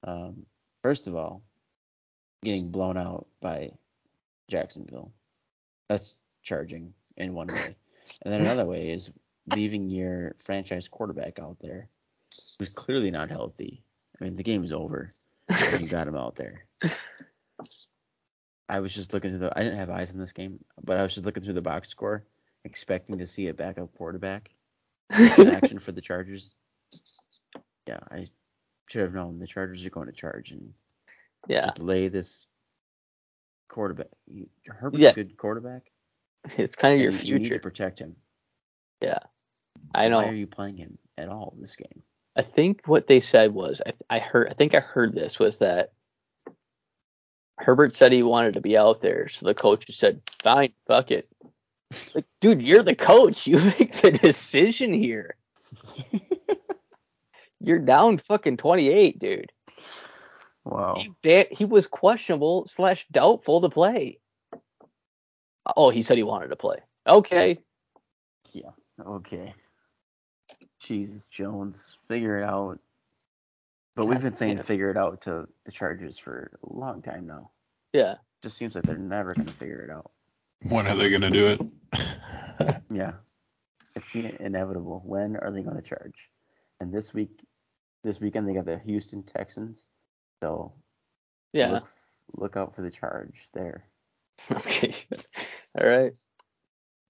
[0.02, 0.44] Um,
[0.82, 1.42] first of all,
[2.42, 3.72] getting blown out by
[4.48, 5.12] Jacksonville.
[5.88, 7.76] That's charging in one way.
[8.22, 9.10] And then another way is
[9.54, 11.88] leaving your franchise quarterback out there
[12.58, 13.82] who's clearly not healthy.
[14.20, 15.08] I mean, the game is over.
[15.80, 16.66] You got him out there.
[18.68, 19.58] I was just looking through the.
[19.58, 21.88] I didn't have eyes on this game, but I was just looking through the box
[21.88, 22.24] score,
[22.64, 24.50] expecting to see a backup quarterback
[25.38, 26.54] in action for the Chargers.
[27.86, 28.26] Yeah, I
[28.88, 30.72] should have known the Chargers are going to charge and
[31.48, 32.46] yeah, just lay this
[33.68, 34.06] quarterback.
[34.66, 35.10] Herbert's Yeah.
[35.10, 35.90] a good quarterback.
[36.56, 37.62] it's kind of your and you, you need to future.
[37.62, 38.16] protect him.
[39.02, 39.18] Yeah,
[39.94, 40.18] I know.
[40.18, 42.02] Why are you playing him at all in this game?
[42.36, 45.58] I think what they said was I, I heard I think I heard this was
[45.58, 45.92] that
[47.58, 51.10] Herbert said he wanted to be out there, so the coach just said, "Fine, fuck
[51.10, 51.28] it."
[52.14, 53.46] Like, dude, you're the coach.
[53.46, 55.36] You make the decision here.
[57.60, 59.52] You're down fucking 28, dude.
[60.64, 61.02] Wow.
[61.22, 64.18] He, he was questionable slash doubtful to play.
[65.74, 66.78] Oh, he said he wanted to play.
[67.06, 67.58] Okay.
[68.52, 68.70] Yeah.
[69.00, 69.54] Okay.
[70.78, 72.80] Jesus Jones, figure it out.
[73.96, 74.62] But we've been saying Yeah.
[74.62, 77.50] figure it out to the Chargers for a long time now.
[77.92, 78.16] Yeah.
[78.42, 80.10] Just seems like they're never gonna figure it out.
[80.68, 81.60] When are they gonna do it?
[82.90, 83.14] Yeah.
[83.96, 85.02] It's the inevitable.
[85.04, 86.30] When are they going to charge?
[86.80, 87.30] And this week,
[88.04, 89.86] this weekend they got the Houston Texans.
[90.42, 90.74] So
[91.52, 91.70] Yeah.
[91.72, 91.88] look,
[92.32, 93.88] look out for the charge there.
[94.50, 94.94] Okay.
[95.80, 96.16] All right.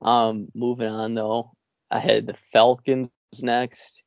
[0.00, 1.52] Um, moving on though,
[1.90, 3.10] I had the Falcons
[3.40, 4.02] next.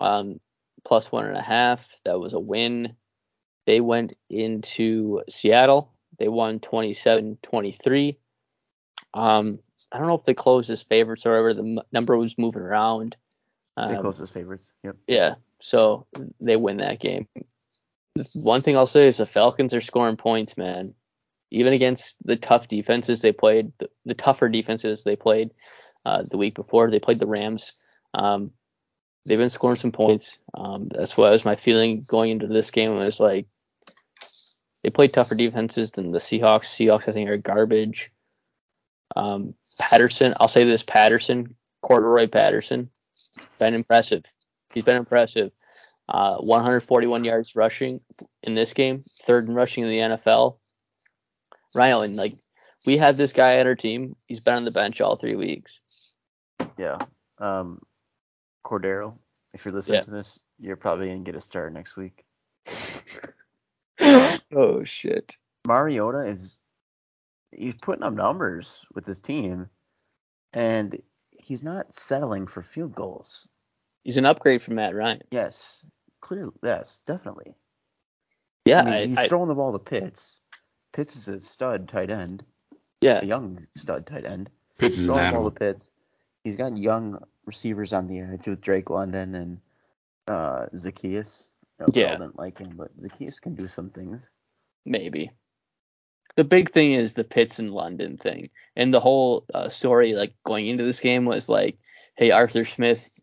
[0.00, 0.40] Um,
[0.84, 2.00] plus one and a half.
[2.04, 2.94] That was a win.
[3.66, 5.92] They went into Seattle.
[6.18, 8.16] They won 27-23.
[9.14, 9.58] Um,
[9.90, 11.54] I don't know if they closed as favorites or whatever.
[11.54, 13.16] The m- number was moving around.
[13.76, 14.68] They closed as favorites.
[14.84, 14.96] Yep.
[15.06, 16.06] yeah, so
[16.40, 17.26] they win that game.
[18.34, 20.94] One thing I'll say is the Falcons are scoring points, man.
[21.50, 25.50] Even against the tough defenses they played, the, the tougher defenses they played
[26.04, 27.72] uh, the week before, they played the Rams.
[28.14, 28.52] Um,
[29.26, 30.38] they've been scoring some points.
[30.54, 32.96] Um, that's what was my feeling going into this game.
[32.96, 33.46] Was like
[34.82, 36.66] they played tougher defenses than the Seahawks.
[36.66, 38.10] Seahawks, I think, are garbage.
[39.16, 42.90] Um, Patterson, I'll say this: Patterson, Cordarrelle Patterson,
[43.58, 44.24] been impressive.
[44.72, 45.52] He's been impressive.
[46.06, 48.00] Uh, 141 yards rushing
[48.42, 50.56] in this game, third in rushing in the NFL.
[51.74, 52.34] Ryan, like
[52.86, 54.14] we had this guy on our team.
[54.26, 55.80] He's been on the bench all three weeks.
[56.76, 56.98] Yeah.
[57.38, 57.80] Um,
[58.64, 59.16] Cordarrelle,
[59.52, 60.02] if you're listening Yeah.
[60.04, 62.24] to this, you're probably gonna get a start next week.
[64.00, 65.36] oh shit.
[65.66, 66.56] Mariota is
[67.52, 69.68] he's putting up numbers with his team,
[70.52, 71.00] and
[71.30, 73.46] he's not settling for field goals.
[74.02, 75.22] He's an upgrade from Matt Ryan.
[75.30, 75.82] Yes,
[76.20, 77.54] clearly, yes, definitely.
[78.66, 80.36] Yeah, I mean, I, he's I- throwing the ball to Pitts.
[80.92, 82.44] Pitts is a stud tight end,
[83.00, 84.50] yeah, a young stud tight end.
[84.78, 85.90] Pitts is an throwing the ball to Pitts.
[86.44, 89.58] He's got young receivers on the edge with Drake London and
[90.28, 91.48] uh, Zaccheaus.
[91.80, 92.08] No, Yeah.
[92.08, 94.28] Carl didn't like him, but Zaccheaus can do some things.
[94.84, 95.30] maybe.
[96.36, 100.34] The big thing is the Pitts and London thing, and the whole uh, story like
[100.44, 101.78] going into this game was like,
[102.16, 103.20] hey Arthur Smith,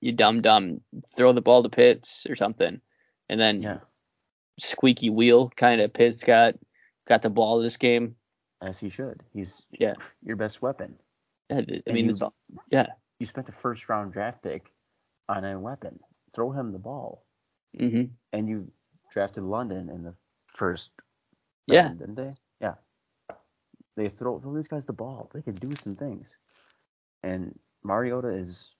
[0.00, 0.82] you dumb dumb,
[1.16, 2.80] throw the ball to Pitts or something,
[3.30, 3.78] and then Yeah,
[4.58, 6.54] squeaky wheel kind of Pitts got
[7.08, 8.14] got the ball this game.
[8.60, 9.22] as he should.
[9.32, 9.94] He's Yeah.
[10.22, 10.98] your best weapon.
[11.50, 12.34] I I mean, you- it's all,
[12.70, 12.86] yeah.
[13.18, 14.72] You spent a first round draft pick
[15.28, 15.98] on a weapon.
[16.34, 17.24] Throw him the ball.
[17.78, 18.72] hmm And you
[19.10, 20.14] drafted London in the
[20.46, 20.90] first
[21.66, 21.86] Yeah.
[21.86, 22.30] round, didn't they?
[22.60, 22.74] Yeah.
[23.96, 25.30] They throw throw these guys the ball.
[25.34, 26.36] They can do some things.
[27.22, 28.74] And Mariota is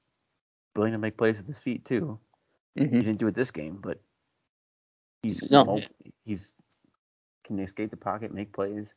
[0.77, 2.18] willing to make plays with his feet too.
[2.77, 4.01] hmm He didn't do it this game, but
[5.23, 5.81] he's No.
[6.25, 6.53] he's
[7.45, 8.95] can escape the pocket, make plays,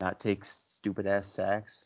[0.00, 1.84] not take stupid ass sacks.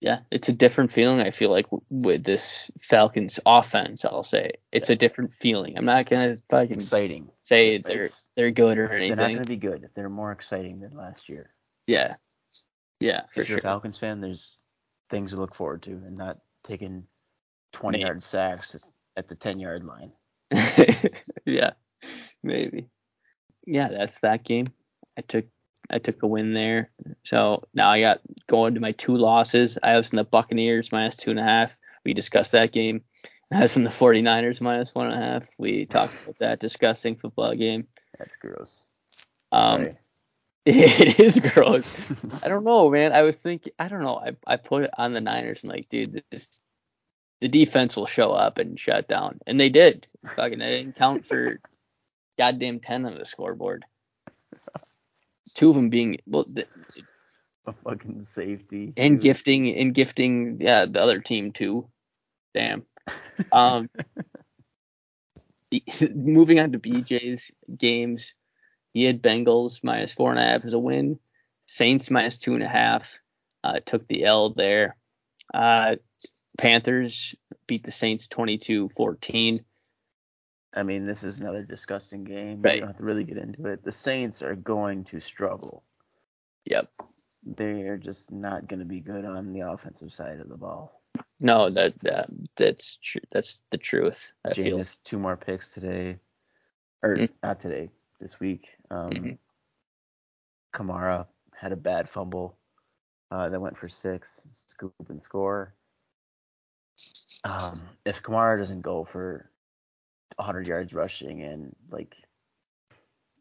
[0.00, 1.20] Yeah, it's a different feeling.
[1.20, 5.76] I feel like with this Falcons offense, I'll say it's a different feeling.
[5.76, 7.30] I'm not gonna fucking Exciting.
[7.42, 9.16] say they're It's- they're good or anything.
[9.16, 9.90] They're not to be good.
[9.94, 11.50] They're more exciting than last year.
[11.88, 12.14] Yeah,
[13.00, 13.58] yeah, for if you're sure.
[13.58, 14.56] a Falcons fan, there's
[15.10, 17.04] things to look forward to, and not taking
[17.72, 18.06] 20 Man.
[18.06, 18.76] yard sacks
[19.16, 20.12] at the 10 yard line.
[21.44, 21.70] yeah,
[22.44, 22.88] maybe.
[23.66, 24.68] Yeah, that's that game.
[25.16, 25.46] I took
[25.90, 26.90] I took a win there.
[27.22, 29.78] So now I got going to my two losses.
[29.82, 31.78] I was in the Buccaneers minus two and a half.
[32.04, 33.02] We discussed that game.
[33.50, 35.48] I was in the 49ers minus one and a half.
[35.58, 37.86] We talked about that disgusting football game.
[38.18, 38.84] That's gross.
[39.52, 39.96] Um, Sorry.
[40.66, 42.44] it is gross.
[42.44, 43.12] I don't know, man.
[43.12, 44.18] I was thinking, I don't know.
[44.18, 46.62] I, I put it on the Niners and like, dude, this
[47.40, 50.06] the defense will show up and shut down, and they did.
[50.34, 51.60] Fucking, they didn't count for
[52.36, 53.84] goddamn ten on the scoreboard.
[55.54, 56.66] Two of them being well, the,
[57.66, 58.92] A fucking safety.
[58.96, 59.22] and dude.
[59.22, 61.88] gifting and gifting, yeah, the other team too.
[62.54, 62.84] Damn.
[63.52, 63.90] Um,
[66.14, 68.34] moving on to BJ's games,
[68.94, 71.18] he had Bengals minus four and a half as a win.
[71.66, 73.18] Saints minus two and a half.
[73.62, 74.96] Uh, took the L there.
[75.52, 75.96] Uh,
[76.56, 77.34] Panthers
[77.66, 79.60] beat the Saints 22-14.
[80.78, 82.60] I mean, this is another disgusting game.
[82.62, 82.76] Right.
[82.76, 83.82] You don't have to really get into it.
[83.82, 85.82] The Saints are going to struggle.
[86.66, 86.88] Yep.
[87.44, 91.00] They are just not going to be good on the offensive side of the ball.
[91.40, 94.32] No, that, that that's tr- that's the truth.
[94.44, 94.78] I feel.
[94.78, 96.16] Jameis, two more picks today.
[97.02, 97.38] Or Mm.
[97.42, 97.90] not today,
[98.20, 98.68] this week.
[98.90, 99.38] Um, Mhm.
[100.72, 101.26] Kamara
[101.56, 102.56] had a bad fumble
[103.32, 105.74] uh, that went for six, scoop and score.
[107.44, 109.50] Um, if Kamara doesn't go for
[110.36, 112.16] 100 yards rushing and like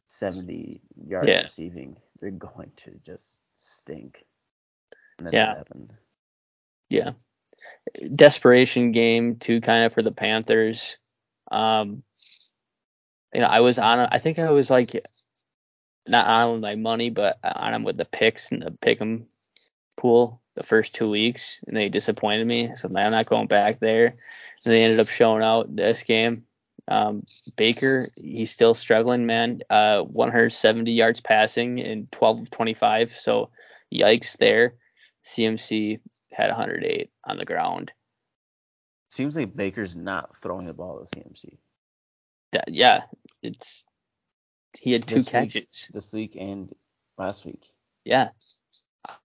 [0.07, 1.41] 70 yards Yeah.
[1.41, 4.25] receiving, they're going to just stink.
[5.19, 5.55] And that's Yeah.
[6.89, 7.11] yeah
[8.15, 10.97] desperation game too kind of for the panthers
[11.51, 12.03] um
[13.33, 15.05] you know i was on i think i was like
[16.07, 19.27] not on with my money but on them with the picks and the pick 'em
[19.97, 22.71] pool the first two weeks, and they disappointed me.
[22.75, 24.07] So I'm not going back there.
[24.07, 26.45] And they ended up showing out this game.
[26.87, 27.23] Um,
[27.57, 29.61] Baker, he's still struggling, man.
[29.69, 33.11] Uh, 170 yards passing in 12 of 25.
[33.11, 33.49] So
[33.93, 34.75] yikes there.
[35.25, 35.99] CMC
[36.31, 37.91] had 108 on the ground.
[39.09, 41.57] Seems like Baker's not throwing the ball to CMC.
[42.53, 43.03] That, yeah,
[43.41, 43.83] it's
[44.79, 45.87] he had two This week- catches.
[45.93, 46.73] This week and
[47.17, 47.63] last week.
[48.05, 48.29] Yeah.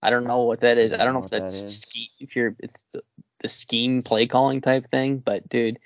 [0.03, 0.93] I don't know what that is.
[0.93, 3.03] I I don't know don't if know what that's that ske- if you're it's the,
[3.41, 5.79] the scheme play calling type thing, but dude,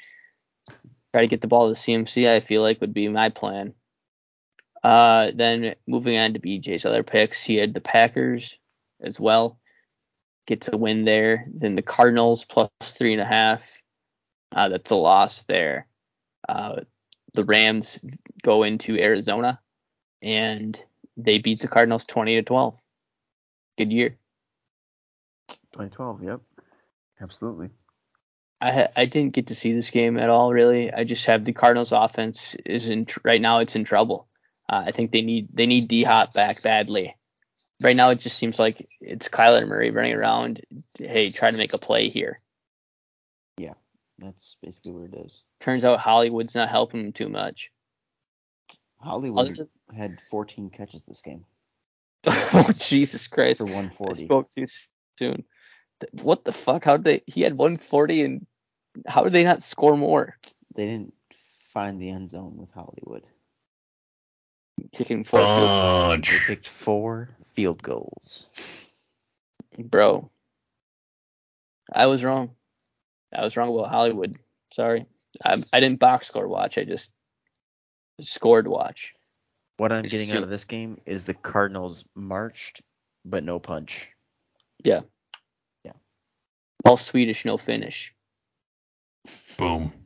[1.16, 2.28] try to get the ball to the CMC.
[2.28, 3.72] I feel like would be my plan.
[4.84, 8.58] Uh, then moving on to BJ's other picks, he had the Packers
[9.00, 9.58] as well.
[10.46, 11.46] Gets a win there.
[11.50, 13.80] Then the Cardinals plus three and a half.
[14.54, 15.86] Uh, that's a loss there.
[16.50, 16.82] Uh,
[17.32, 17.98] the Rams
[18.42, 19.58] go into Arizona
[20.20, 20.78] and
[21.16, 22.78] they beat the Cardinals 20 to 12.
[23.78, 24.18] Good year.
[25.72, 26.24] 2012.
[26.24, 26.40] Yep.
[27.22, 27.70] Absolutely.
[28.60, 30.92] I I didn't get to see this game at all really.
[30.92, 34.26] I just have the Cardinals offense is in tr- right now it's in trouble.
[34.68, 37.16] Uh, I think they need they need D Hop back badly.
[37.82, 40.62] Right now it just seems like it's Kyler Murray running around.
[40.98, 42.38] Hey, try to make a play here.
[43.58, 43.74] Yeah,
[44.18, 45.44] that's basically where it is.
[45.60, 47.70] Turns out Hollywood's not helping him too much.
[48.98, 51.44] Hollywood had 14 catches this game
[52.26, 53.58] oh Jesus Christ!
[53.58, 54.22] for 140.
[54.22, 54.66] I spoke too
[55.18, 55.44] soon.
[56.00, 56.84] Th- What the fuck?
[56.84, 57.22] How did they?
[57.32, 58.46] He had 140 and
[59.06, 60.36] how did they not score more?
[60.74, 63.24] They didn't find the end zone with Hollywood.
[64.92, 66.46] Kicking four field They Fudge.
[66.46, 68.46] picked four field goals.
[69.78, 70.30] bro.
[71.92, 72.50] I was wrong.
[73.34, 74.36] I was wrong about Hollywood.
[74.72, 75.06] Sorry.
[75.44, 76.78] I, I didn't box score watch.
[76.78, 77.10] I just
[78.20, 79.14] scored watch.
[79.76, 82.80] What I'm getting out of this game is the Cardinals marched,
[83.24, 84.08] but no punch.
[86.86, 88.14] All Swedish, no Finnish.
[89.58, 89.92] Boom.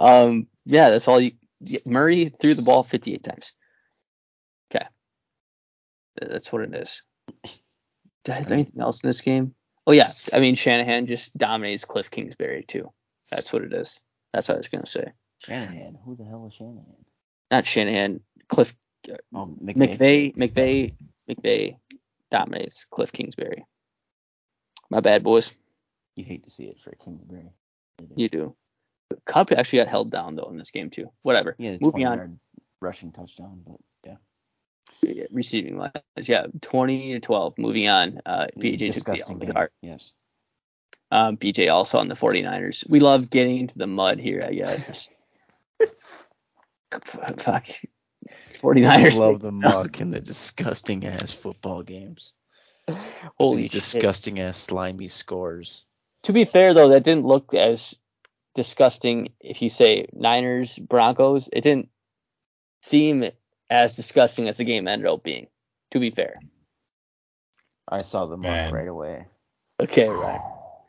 [0.00, 1.32] Um, yeah, that's all you.
[1.84, 3.52] Murray threw the ball 58 times.
[4.70, 4.86] Okay.
[6.20, 7.02] That's what it is.
[8.24, 9.54] Did I have anything else in this game?
[9.88, 12.92] Oh yeah, I mean Shanahan just dominates Cliff Kingsbury too.
[13.30, 14.00] That's what it is.
[14.32, 15.12] That's what I was gonna say.
[15.44, 15.98] Shanahan.
[16.04, 16.84] Who the hell is Shanahan?
[17.50, 18.20] Not Shanahan.
[18.48, 18.76] Cliff
[19.34, 19.98] Oh, McVay.
[19.98, 20.94] McVay, McVay,
[21.28, 21.76] McVay
[22.30, 23.64] dominates Cliff Kingsbury.
[24.90, 25.54] My bad, boys.
[26.16, 27.50] You hate to see it for Kingsbury.
[28.16, 28.56] You do.
[29.24, 31.10] Kupp actually got held down though in this game too.
[31.22, 31.54] Whatever.
[31.58, 32.40] Yeah, the Moving on.
[32.80, 34.16] rushing touchdown, but yeah.
[35.02, 37.58] Yeah, Receiving wise, yeah, 20 to 12.
[37.58, 38.20] Moving on.
[38.24, 39.66] Uh, BJ took Disgusting in the game.
[39.82, 40.12] Yes.
[41.10, 42.88] Um, BJ also on the 49ers.
[42.88, 45.08] We love getting into the mud here, I guess.
[47.04, 47.68] Fuck.
[48.60, 49.14] 49ers.
[49.14, 52.32] I love the muck and the disgusting ass football games.
[53.38, 53.80] Holy These shit.
[53.80, 55.84] disgusting ass slimy scores.
[56.24, 57.94] To be fair though, that didn't look as
[58.54, 61.48] disgusting if you say Niners Broncos.
[61.52, 61.88] It didn't
[62.82, 63.24] seem
[63.70, 65.48] as disgusting as the game ended up being.
[65.92, 66.38] To be fair.
[67.88, 68.72] I saw the muck Man.
[68.72, 69.26] right away.
[69.80, 70.40] Okay, right.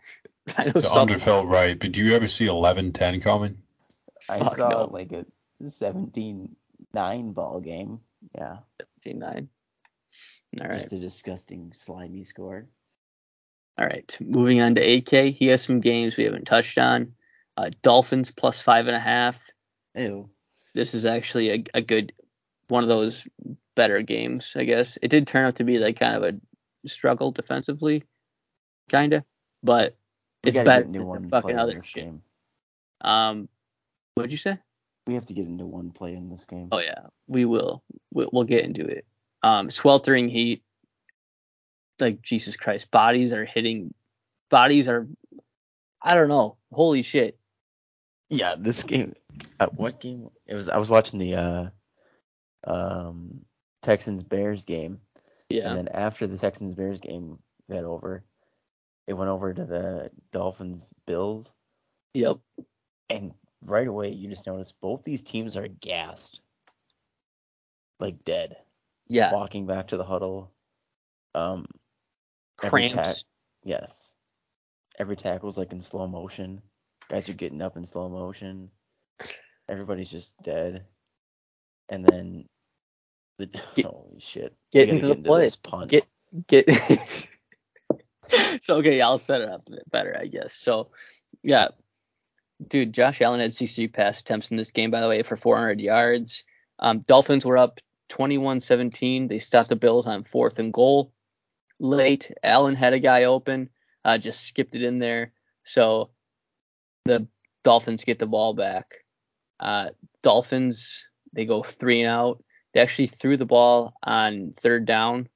[0.58, 1.00] I know The something.
[1.16, 3.60] under felt right, but do you ever see 11-10 coming?
[4.28, 4.90] I Fuck saw no.
[4.92, 5.26] like a
[6.96, 8.00] 17-9 ball game.
[8.36, 8.58] Yeah.
[9.06, 9.48] 17-9.
[10.62, 10.80] All right.
[10.80, 12.68] Just a disgusting slimy score.
[13.78, 15.34] All right, moving on to AK.
[15.34, 17.14] He has some games we haven't touched on.
[17.56, 19.50] Uh, Dolphins plus five and a half.
[19.96, 20.30] Ew.
[20.74, 22.12] This is actually a, a good
[22.68, 23.26] one of those
[23.76, 24.98] better games, I guess.
[25.02, 28.04] It did turn out to be like kind of a struggle defensively,
[28.90, 29.24] kind of,
[29.64, 29.96] but
[30.44, 32.04] We it's better than one fucking other this shit.
[32.04, 32.22] game.
[33.00, 33.48] Um,
[34.16, 34.58] what'd you say?
[35.10, 36.68] We have to get into one play in this game.
[36.72, 37.82] Oh yeah, we will.
[38.14, 39.08] We'll, we'll get into it.
[39.42, 40.62] Um, sweltering heat.
[42.00, 43.92] Like Jesus Christ, bodies are hitting.
[44.52, 45.08] Bodies are.
[46.00, 46.58] I don't know.
[46.72, 47.40] Holy shit.
[48.30, 49.16] Yeah, this game.
[49.60, 50.30] Uh, what game?
[50.46, 50.70] It was.
[50.70, 51.70] I was watching the uh,
[52.72, 53.42] um,
[53.82, 55.00] Texans Bears game,
[55.50, 55.70] Yeah.
[55.70, 58.24] and then after the Texans Bears game got over,
[59.08, 61.52] it went over to the Dolphins Bills,
[62.14, 62.38] Yep.
[63.10, 63.34] and
[63.66, 66.42] right away you just notice both these teams are gassed,
[68.00, 68.58] like dead,
[69.08, 69.34] Yeah.
[69.34, 70.52] walking back to the huddle.
[71.36, 71.66] Um,
[72.64, 73.20] every Cramps.
[73.22, 73.28] tack-
[73.64, 74.14] yes,
[74.98, 76.62] every tackle's like in slow motion.
[77.10, 78.70] Guys are getting up in slow motion.
[79.68, 80.86] Everybody's just dead.
[81.90, 82.46] And then
[83.38, 84.56] the Get- holy shit.
[84.72, 85.42] get into the play.
[85.46, 85.90] this punt.
[85.90, 86.06] Get
[86.48, 86.68] get.
[88.62, 90.54] so okay, I'll set it up better, I guess.
[90.54, 90.92] So,
[91.44, 91.70] yeah,
[92.68, 95.80] dude, Josh Allen had 63 pass attempts in this game, by the way, for 400
[95.80, 96.44] yards.
[96.80, 97.80] Um, Dolphins were up
[98.10, 99.28] 21-17.
[99.28, 101.14] They stopped the Bills on fourth and goal
[101.80, 102.32] late.
[102.44, 103.70] Allen had a guy open,
[104.04, 105.32] uh, just skipped it in there.
[105.64, 106.10] So
[107.06, 107.28] the
[107.64, 108.96] Dolphins get the ball back.
[109.60, 109.90] Uh,
[110.24, 112.44] Dolphins they go three and out.
[112.74, 115.30] They actually threw the ball on third down,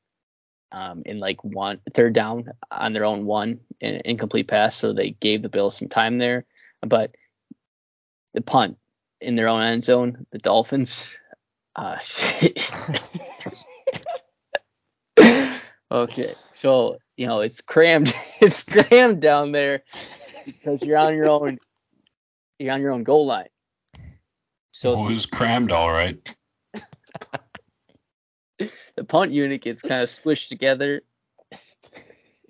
[0.72, 4.76] um, in like one third down on their own one in incomplete pass.
[4.76, 6.46] So they gave the Bills some time there,
[6.86, 7.16] but
[8.34, 8.78] the punt
[9.22, 11.16] in their own end zone, the Dolphins.
[11.76, 11.98] Uh,
[15.92, 19.84] okay, so you know it's crammed, it's crammed down there
[20.46, 21.58] because you're on your own,
[22.60, 23.48] you're on your own goal line.
[24.72, 26.18] So Well, it was crammed all right.
[28.96, 31.02] the punt unit gets kind of squished together.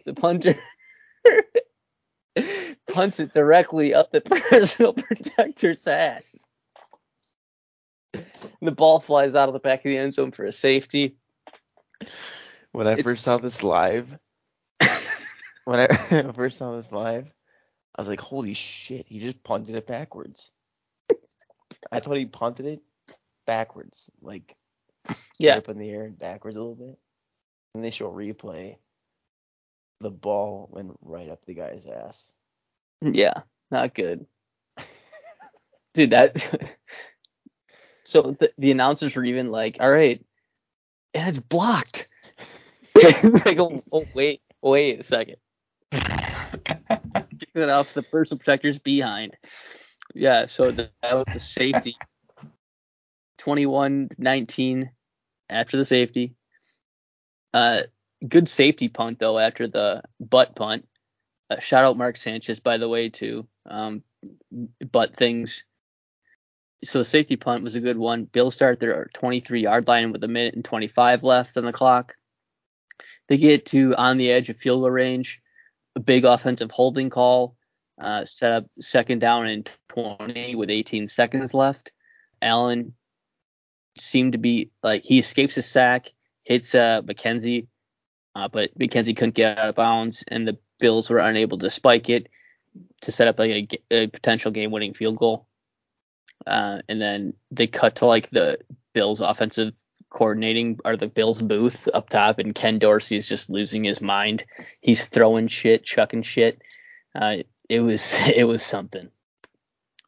[0.05, 0.57] The punter
[2.93, 6.45] punts it directly up the personal protector's ass.
[8.61, 11.17] The ball flies out of the back of the end zone for a safety.
[12.71, 14.17] When I It's- first saw this live,
[15.65, 17.33] when I first saw this live,
[17.95, 20.49] I was like, holy shit, he just punted it backwards.
[21.91, 22.81] I thought he punted it
[23.45, 24.55] backwards, like
[25.37, 25.57] Yeah.
[25.57, 26.97] up in the air and backwards a little bit.
[27.75, 28.77] And they show replay.
[29.99, 32.31] The ball went right up the guy's ass.
[33.03, 34.25] Yeah, not good.
[35.93, 36.77] Dude, that.
[38.03, 40.23] so the, the announcers were even like, all right,
[41.13, 42.07] and it's blocked.
[42.95, 45.37] like, oh, oh, wait, wait a second.
[45.91, 49.35] Kick it off the personal protector's behind.
[50.13, 51.97] Yeah, so the, that was the safety.
[53.39, 54.89] 21-19
[55.49, 56.35] after the safety.
[57.53, 57.81] Uh,
[58.27, 60.87] good safety punt though after the butt punt.
[61.53, 63.47] Uh, shout out Mark Sanchez by the way too.
[63.65, 64.03] Um,
[64.91, 65.63] butt things.
[66.83, 68.25] So the safety punt was a good one.
[68.25, 72.15] Bill start their 23 yard line with a minute and 25 left on the clock.
[73.29, 75.41] They get to on the edge of field goal range.
[75.95, 77.55] A big offensive holding call.
[78.01, 81.91] Uh, set up second down and 20 with 18 seconds left.
[82.41, 82.95] Allen
[83.99, 86.11] seemed to be like he escapes a sack,
[86.43, 87.67] hits uh, McKenzie,
[88.35, 92.09] uh, but McKenzie couldn't get out of bounds, and the Bills were unable to spike
[92.09, 92.29] it
[93.01, 95.47] to set up a, a potential game-winning field goal.
[96.45, 98.57] Uh, and then they cut to like the
[98.93, 99.73] Bills' offensive
[100.13, 104.45] coordinating or the Bills booth up top, and Ken Dorsey is just losing his mind.
[104.81, 106.61] He's throwing shit, chucking shit.
[107.13, 107.37] Uh,
[107.69, 109.09] it was it was something.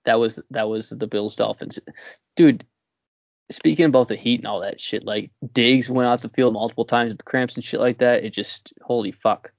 [0.05, 1.79] That was that was the Bills Dolphins,
[2.35, 2.65] dude.
[3.51, 6.85] Speaking about the heat and all that shit, like Diggs went off the field multiple
[6.85, 8.23] times with cramps and shit like that.
[8.23, 9.51] It just holy fuck,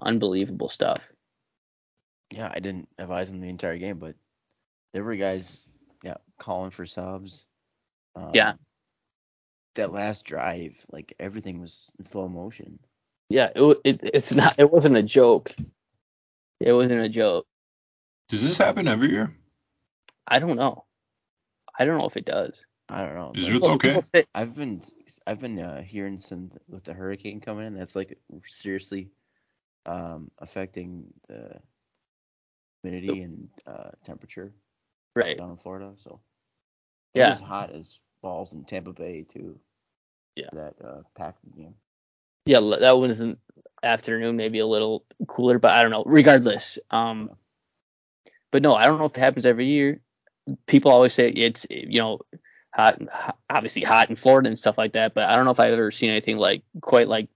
[0.00, 1.10] unbelievable stuff.
[2.30, 4.14] Yeah, I didn't have eyes on the entire game, but
[4.92, 5.64] there were guys,
[6.02, 7.44] yeah, calling for subs.
[8.14, 8.54] Um, Yeah.
[9.74, 12.78] That last drive, like everything was in slow motion.
[13.28, 15.54] Yeah, it, it it's not it wasn't a joke.
[16.60, 17.46] It wasn't a joke.
[18.30, 19.34] Does this happen every year?
[20.26, 20.86] I don't know.
[21.78, 22.64] I don't know if it does.
[22.88, 23.32] I don't know.
[23.34, 24.00] Is it okay?
[24.02, 24.80] say- I've been
[25.26, 28.16] I've been uh, hearing some with the hurricane coming in that's like
[28.46, 29.10] seriously
[29.86, 31.60] um, affecting the
[32.82, 34.52] humidity and uh, temperature
[35.14, 35.38] right.
[35.38, 35.92] down in Florida.
[35.96, 36.20] So
[37.14, 37.30] it Yeah.
[37.30, 39.58] was hot as balls in Tampa Bay too.
[40.34, 40.48] Yeah.
[40.52, 41.74] That uh, packed game.
[42.44, 43.38] Yeah, that was an
[43.82, 46.04] afternoon, maybe a little cooler, but I don't know.
[46.06, 47.30] Regardless, um,
[48.52, 50.00] but no, I don't know if it happens every year.
[50.66, 52.20] People always say it's you know
[52.72, 53.00] hot-
[53.50, 55.90] obviously hot in Florida and stuff like that, but I don't know if I've ever
[55.90, 57.28] seen anything like quite like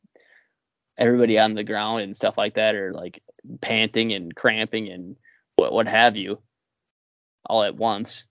[1.00, 3.22] everybody on the ground and stuff like that, are like
[3.62, 5.16] panting and cramping and
[5.56, 6.40] what what have you,
[7.46, 8.26] all at once.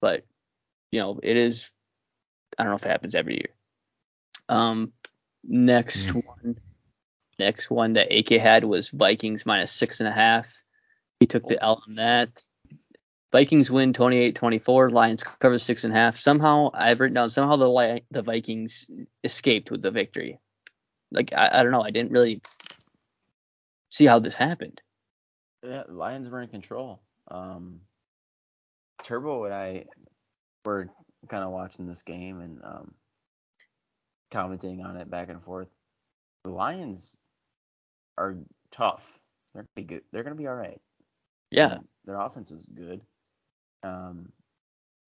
[0.00, 0.24] But
[0.92, 1.70] you know, it is.
[2.58, 3.50] I don't know if it happens every year.
[4.48, 4.92] Um,
[5.44, 6.20] next Hmm.
[6.20, 6.56] one,
[7.38, 10.62] next one that AK had was Vikings minus six and a half.
[11.20, 12.42] He took the L on that.
[13.32, 14.90] Vikings win 28-24.
[14.90, 16.18] Lions cover six and a half.
[16.18, 18.86] Somehow I've written down somehow the the Vikings
[19.22, 20.40] escaped with the victory.
[21.10, 21.82] Like I, I don't know.
[21.82, 22.40] I didn't really
[23.90, 24.80] see how this happened.
[25.62, 27.00] Yeah, Lions were in control.
[27.30, 27.80] Um,
[29.02, 29.84] Turbo and I
[30.64, 30.88] were
[31.28, 32.94] kind of watching this game and um,
[34.30, 35.68] commenting on it back and forth.
[36.44, 37.16] The Lions
[38.16, 38.36] are
[38.70, 39.18] tough.
[39.52, 40.02] They're gonna be good.
[40.12, 40.80] They're gonna be all right.
[41.50, 43.00] Yeah, Um, their offense is good.
[43.82, 44.30] Um,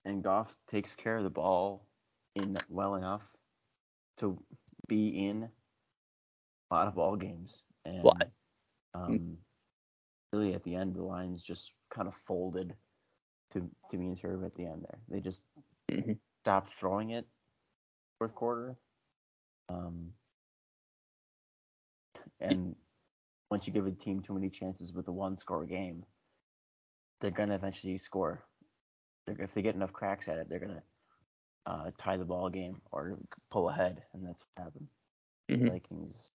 [0.05, 1.87] and Goff takes care of the ball
[2.35, 3.23] in well enough
[4.19, 4.39] to
[4.89, 5.49] be in
[6.71, 7.65] a lot of ball games.
[7.85, 8.17] And Well,
[8.95, 9.39] um,
[10.33, 12.77] really at the end, the Lions just kind of folded
[13.51, 15.01] to to me and Turb at the end there.
[15.09, 15.47] They just
[15.91, 16.19] Mhm.
[16.43, 17.27] stopped throwing it
[18.19, 18.77] fourth quarter.
[19.69, 20.13] Um,
[22.41, 22.77] and
[23.51, 26.05] once you give a team too many chances with a one score game,
[27.21, 28.47] they're gonna eventually score.
[29.27, 30.83] They're, if they get enough cracks at it, they're gonna
[31.67, 33.19] uh, tie the ball game or
[33.51, 34.89] pull ahead, and that's what happened.
[35.49, 35.69] Mhm.
[35.69, 36.31] Vikings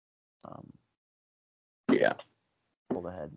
[0.45, 0.71] um,
[1.91, 2.13] Yeah.
[2.89, 3.35] pulled ahead.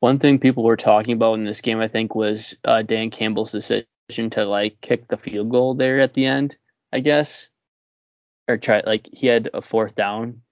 [0.00, 3.52] One thing people were talking about in this game, I think, was uh, Dan Campbell's
[3.52, 6.56] decision to like kick the field goal there at the end.
[6.92, 7.48] I guess,
[8.48, 10.42] or try like he had a fourth down,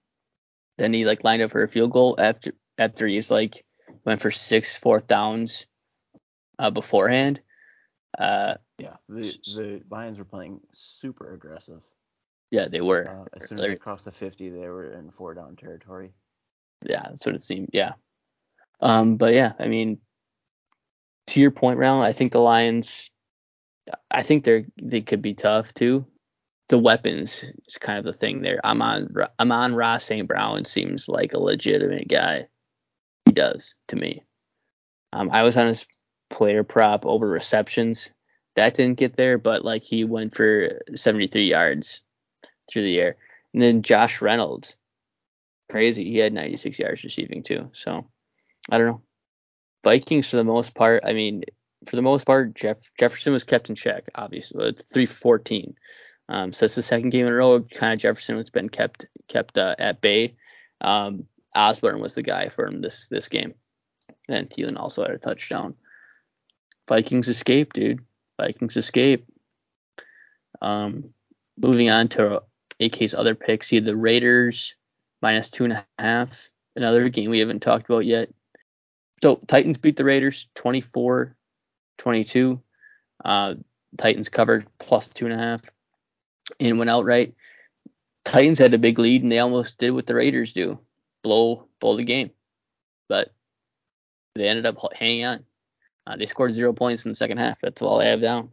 [0.77, 3.65] then he like lined up for a field goal after after he's like
[4.05, 5.65] went for six fourth downs
[6.59, 7.41] uh, beforehand.
[8.17, 11.83] Uh, Yeah, the the Lions were playing super aggressive.
[12.51, 13.07] Yeah, they were.
[13.07, 16.11] Uh, as soon as they crossed the 50, they were in four down territory.
[16.83, 17.69] yeah, that's what it seemed.
[17.73, 17.93] Yeah.
[18.81, 19.99] Um, but yeah, I mean,
[21.27, 23.11] to your point, Ralph, I think the Lions,
[24.09, 26.05] I think they're they could be tough too.
[26.69, 28.59] The weapons is kind of the thing there.
[28.63, 30.27] I'm on I'm on Ross St.
[30.27, 32.47] Brown seems like a legitimate guy.
[33.25, 34.23] He does to me.
[35.13, 35.85] Um, I was on his
[36.29, 38.11] player prop over receptions.
[38.55, 42.01] That didn't get there, but like he went for 73 yards
[42.69, 43.15] through the air.
[43.53, 44.75] And then Josh Reynolds,
[45.69, 46.05] crazy.
[46.05, 47.69] He had 96 yards receiving too.
[47.73, 48.05] So
[48.69, 49.01] I don't know.
[49.83, 51.03] Vikings for the most part.
[51.05, 51.43] I mean,
[51.85, 54.09] for the most part, Jeff Jefferson was kept in check.
[54.15, 55.75] Obviously, it's 314.
[56.27, 57.61] Um, so it's the second game in a row.
[57.61, 60.35] Kind of Jefferson has been kept kept uh, at bay.
[60.81, 61.25] Um,
[61.55, 63.53] Osborn was the guy for him this this game,
[64.27, 65.75] and Thielen also had a touchdown.
[66.87, 68.03] Vikings escape, dude.
[68.37, 69.25] Vikings escape.
[70.61, 71.13] Um,
[71.57, 72.43] moving on to
[72.79, 74.75] AK's other picks, he had the Raiders
[75.21, 76.49] minus two and a half.
[76.75, 78.29] Another game we haven't talked about yet.
[79.21, 81.35] So Titans beat the Raiders 24
[81.97, 82.61] 22.
[83.25, 83.55] Uh,
[83.97, 85.61] Titans covered plus two and a half
[86.59, 87.33] and went outright.
[88.23, 90.79] Titans had a big lead and they almost did what the Raiders do
[91.23, 92.31] blow, blow the game.
[93.07, 93.33] But
[94.35, 95.45] they ended up hanging on.
[96.07, 97.59] Uh, they scored zero points in the second half.
[97.61, 98.49] That's all I have down.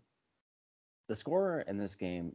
[1.08, 2.34] The scorer in this game,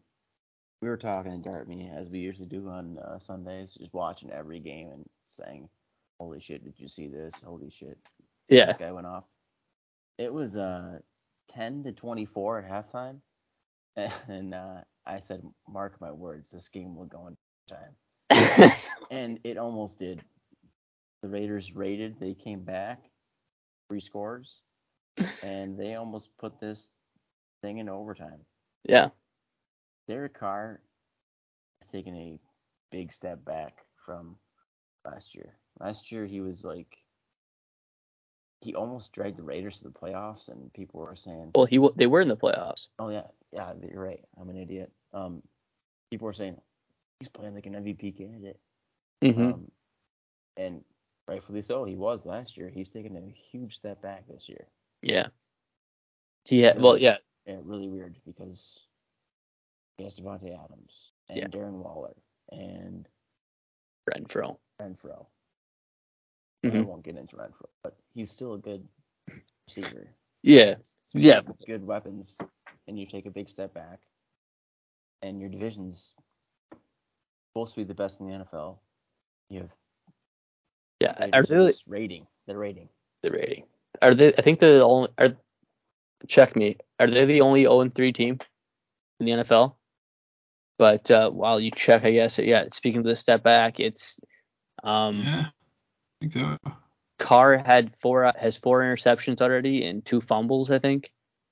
[0.82, 4.32] we were talking in Dart Me as we usually do on uh, Sundays, just watching
[4.32, 5.70] every game and saying,
[6.20, 7.42] "Holy shit, did you see this?
[7.42, 7.98] Holy shit,
[8.50, 8.68] Yeah.
[8.68, 9.26] this guy went off."
[10.20, 11.00] It was uh
[11.50, 13.20] 10 to 24 at halftime,
[14.30, 17.38] and uh, I said, "Mark my words, this game will go in
[17.70, 18.72] time,"
[19.12, 20.24] and it almost did.
[21.24, 23.04] The Raiders raided, they came back,
[23.90, 24.62] three scores,
[25.44, 26.94] and they almost put this
[27.64, 28.42] thing in overtime.
[28.86, 29.10] yeah.
[30.12, 30.82] Derek Carr
[31.80, 32.38] has taken a
[32.92, 34.36] big step back from
[35.06, 35.56] last year.
[35.80, 36.98] Last year he was like
[38.60, 41.94] he almost dragged the Raiders to the playoffs, and people were saying, Well, he w-
[41.96, 42.90] they were in the playoffs.
[43.00, 44.20] "Oh yeah, yeah, you're right.
[44.38, 45.42] I'm an idiot." Um,
[46.10, 46.60] people were saying
[47.22, 48.60] he's playing like an MVP candidate,
[49.22, 49.72] hmm um,
[50.58, 50.84] and
[51.26, 51.86] rightfully so.
[51.86, 52.68] He was last year.
[52.68, 54.68] He's taken a huge step back this year.
[55.02, 55.28] yeah.
[56.44, 57.18] He had, well, yeah.
[57.46, 58.78] Yeah, really weird because
[59.98, 61.48] he has Davante Adams and Yeah.
[61.48, 62.16] Darren Waller
[62.52, 63.08] and
[64.10, 64.58] Renfrow.
[64.80, 65.26] Renfrow.
[66.64, 66.86] I Mhm.
[66.86, 68.88] won't get into Renfrow, but he's still a good
[69.68, 70.16] receiver.
[70.44, 70.76] Yeah.
[71.14, 71.42] Yeah.
[71.66, 72.38] Good weapons,
[72.88, 74.00] and you take a big step back,
[75.22, 76.16] and your division's
[77.50, 78.80] supposed to be the best in the NFL.
[79.50, 79.78] You have
[81.00, 81.14] Yeah.
[81.14, 82.28] They with rating.
[82.46, 82.90] The rating.
[83.24, 83.68] the rating?
[84.02, 84.34] Are they?
[84.36, 85.10] I think they're the only.
[85.18, 85.36] Are
[86.28, 86.78] check me.
[87.00, 88.40] Are they the only 0 3 team
[89.20, 89.76] in the NFL?
[90.82, 92.66] But uh, while you check, I guess yeah.
[92.74, 94.16] Speaking of the step back, it's
[94.84, 95.46] um, yeah.
[96.24, 96.58] I think so.
[97.20, 101.12] Carr had four has four interceptions already and two fumbles, I think.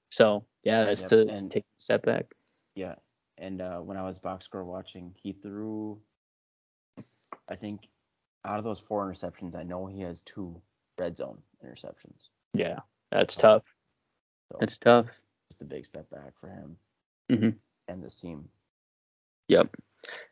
[0.09, 2.25] So yeah, that's Yep, to and- take a step back.
[2.73, 2.95] Yeah.
[3.37, 6.01] And uh, when I was box score watching, he threw,
[7.47, 7.87] I think,
[8.45, 10.59] out of those four interceptions, I know he has two
[10.97, 12.29] red zone interceptions.
[12.55, 12.79] Yeah,
[13.11, 13.63] that's tough.
[14.51, 15.05] So That's tough.
[15.51, 16.77] just a big step back for him
[17.29, 17.55] Mhm.
[17.87, 18.49] and this team.
[19.49, 19.75] Yep.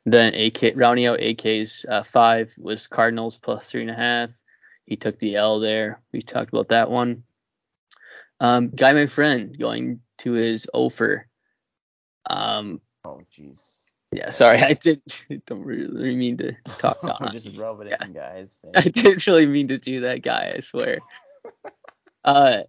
[0.06, 4.30] Then AK rounding out AK's uh, five was Cardinals plus three and a half.
[4.85, 6.02] He took the L there.
[6.14, 7.23] We talked about that one.
[8.39, 11.27] Um, guy, my friend, going to his offer.
[12.30, 13.77] Um, Oh, jeez.
[14.11, 15.02] yeah, sorry, I did
[15.45, 17.31] don't really mean to talk I'm on.
[17.34, 17.98] just rubbing Yeah.
[18.02, 20.53] it in guys' I didn't really mean to do that, guy.
[20.56, 20.99] I swear.
[22.23, 22.64] uh,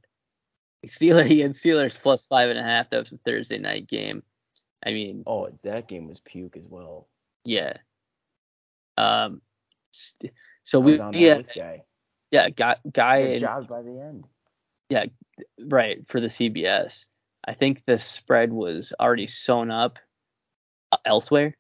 [0.87, 2.91] Steeler, he had Steelers plus five and a half.
[2.91, 4.23] That was the Thursday night game.
[4.85, 7.09] I mean, Oh, that game was puke as well.
[7.45, 7.79] yeah.
[8.97, 9.41] Um,
[9.93, 10.33] st-
[10.65, 11.83] so we yeah with guy.
[12.31, 14.25] yeah guy guy jobbed by the end.
[14.91, 15.07] Yeah,
[15.67, 17.07] right for the CBS.
[17.47, 19.99] I think the spread was already sewn up.
[21.05, 21.55] elsewhere.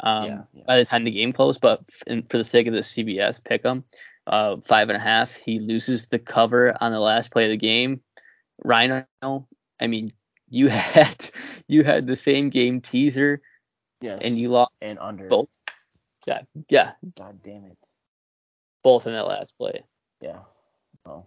[0.00, 0.62] Um, Yeah, yeah.
[0.66, 3.62] by the time the game closed, but f- for the sake of the CBS pick
[3.62, 3.84] pick 'em,
[4.26, 7.56] uh, five and a half, he loses the cover on the last play of the
[7.56, 8.02] game.
[8.64, 9.06] Rhino,
[9.80, 10.10] I mean,
[10.54, 11.30] you had
[11.66, 13.42] you had the same game teaser
[14.00, 14.20] Yes.
[14.22, 15.28] and you lost and under.
[15.28, 15.48] both.
[16.26, 17.76] Yeah, yeah, God damn it.
[18.82, 19.82] both in that last play.
[20.20, 20.40] Yeah.
[21.04, 21.26] Well,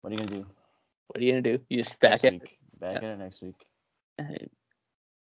[0.00, 0.46] what are you gonna do?
[1.08, 1.60] What are you gonna do?
[1.68, 2.58] You just back next at week.
[2.80, 3.54] Back at it next week.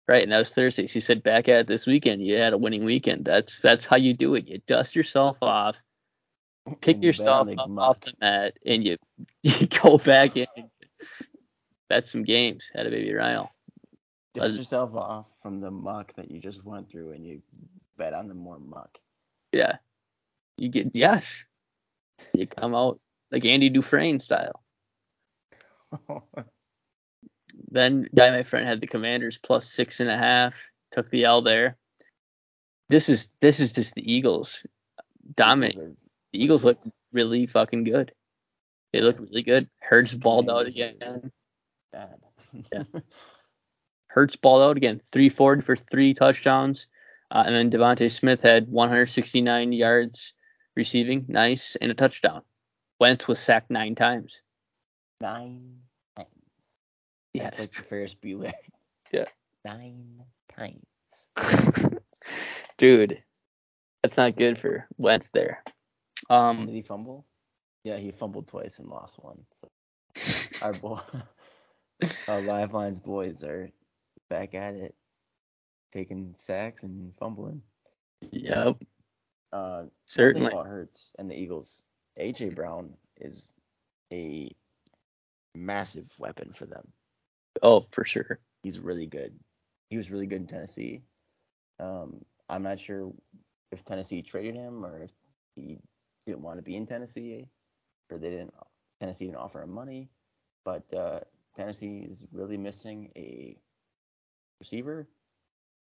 [0.07, 0.87] right, and that was Thursday.
[0.87, 2.25] She said back at it this weekend.
[2.25, 3.25] You had a winning weekend.
[3.25, 4.47] That's that's how you do it.
[4.47, 5.83] You dust yourself off,
[6.81, 8.97] pick And you bet yourself up off the mat, and you
[9.43, 10.70] you go back in and
[11.91, 12.71] bet some games.
[12.73, 13.51] Had a baby Rhino.
[14.33, 17.41] Dust yourself off from the muck that you just went through, and you
[17.97, 18.97] bet on the more muck.
[19.51, 19.77] Yeah,
[20.57, 21.43] you get yes.
[22.33, 24.63] You come out like Andy Dufresne style.
[27.69, 30.69] Then guy my friend had the Commanders plus six and a half.
[30.91, 31.77] Took the L there.
[32.89, 34.65] This is this is just the Eagles
[35.35, 35.75] dominant.
[35.75, 35.95] Eagles
[36.33, 38.13] The Eagles look really fucking good.
[38.91, 39.69] They look really good.
[39.79, 41.31] Hurts balled out are again.
[41.91, 42.19] Bad.
[42.71, 42.83] Yeah.
[44.07, 44.99] Hurts balled out again.
[45.11, 46.87] 340 for three touchdowns.
[47.29, 50.33] Uh, and then DeVonta Smith had 169 yards
[50.75, 52.41] receiving, nice, and a touchdown.
[52.99, 54.41] Wentz was sacked nine times.
[55.21, 55.77] Nine
[56.15, 56.27] times.
[57.33, 57.57] Yes.
[57.57, 58.53] That's like Ferris Bueller.
[59.13, 59.25] Yeah.
[59.65, 60.23] Nine
[60.57, 61.27] times.
[62.77, 63.21] Dude,
[64.01, 65.61] that's not good for Wentz there.
[66.29, 67.25] Um, Did he fumble?
[67.83, 69.43] Yeah, he fumbled twice and lost one.
[69.59, 69.69] So
[70.61, 70.99] our boy,
[72.27, 73.69] our Lifelines boys are
[74.29, 74.95] back at it,
[75.91, 77.61] taking sacks and fumbling.
[78.31, 78.77] yep,
[79.51, 80.43] Uh, certainly.
[80.43, 81.83] One thing about Hurts and the Eagles,
[82.17, 83.53] AJ Brown is
[84.11, 84.49] a
[85.55, 86.91] massive weapon for them.
[87.61, 88.39] Oh, for sure.
[88.63, 89.33] He's really good.
[89.89, 91.01] He was really good in Tennessee.
[91.79, 93.11] Um, I'm not sure
[93.71, 95.11] if Tennessee traded him or if
[95.55, 95.77] he
[96.25, 97.47] didn't want to be in Tennessee
[98.09, 98.53] or they didn't.
[98.99, 100.09] Tennessee didn't offer him money,
[100.63, 101.19] but uh,
[101.55, 103.57] Tennessee is really missing a
[104.59, 105.07] receiver,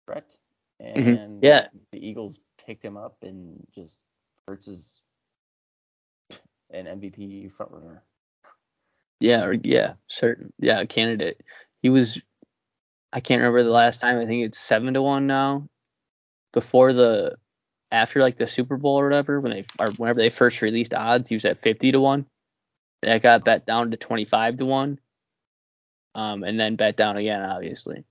[0.06, 0.36] threat,
[0.80, 1.38] and Mhm.
[1.42, 1.68] Yeah.
[1.90, 4.02] the Eagles picked him up and just
[4.48, 5.00] Hurts is
[6.70, 8.00] an MVP frontrunner.
[9.20, 10.52] Yeah, or, yeah, certain.
[10.58, 11.40] Yeah, candidate.
[11.80, 12.20] He was.
[13.12, 14.18] I can't remember the last time.
[14.18, 15.68] I think it's seven to one now.
[16.52, 17.36] Before the,
[17.92, 21.28] after like the Super Bowl or whatever, when they or whenever they first released odds,
[21.28, 22.26] he was at fifty to one.
[23.02, 24.98] That got bet down to twenty five to one.
[26.14, 28.04] Um, and then bet down again, obviously.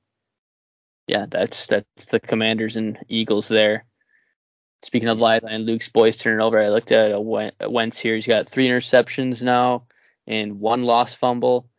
[1.07, 3.85] Yeah, that's that's the Commanders and Eagles there.
[4.83, 7.19] Speaking of live and Luke's boys turning over, I looked at a
[7.69, 8.15] Wentz here.
[8.15, 9.85] He's got three interceptions now
[10.27, 11.69] and one lost fumble,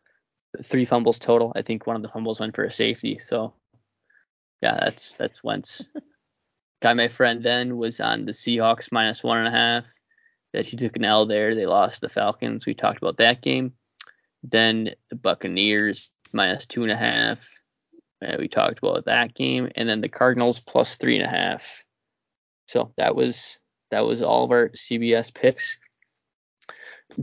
[0.63, 1.51] three fumbles total.
[1.55, 3.17] I think one of the fumbles went for a safety.
[3.17, 3.53] So
[4.61, 5.83] yeah, that's that's Wentz.
[6.81, 9.91] Guy, my friend then was on the Seahawks minus one and a half.
[10.53, 11.55] That he took an L there.
[11.55, 12.67] They lost the Falcons.
[12.67, 13.73] We talked about that game.
[14.43, 17.47] Then the Buccaneers minus two and a half.
[18.25, 21.83] Uh, we talked about that game, and then the Cardinals plus three and a half.
[22.67, 23.57] So that was
[23.91, 25.77] that was all of our CBS picks.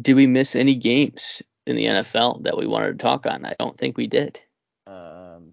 [0.01, 3.45] Did we miss any games in the NFL that we wanted to talk on?
[3.45, 4.39] I don't think we did.
[4.87, 5.53] Um,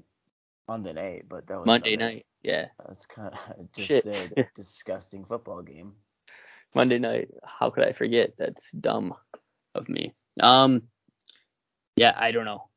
[0.67, 4.05] Monday night, but that was Monday another- night, yeah, That's kind of just Shit.
[4.05, 5.93] a disgusting football game.
[6.75, 7.29] Monday night.
[7.43, 8.33] How could I forget?
[8.37, 9.15] That's dumb
[9.73, 10.13] of me.
[10.39, 10.83] Um,
[11.95, 12.67] yeah, I don't know.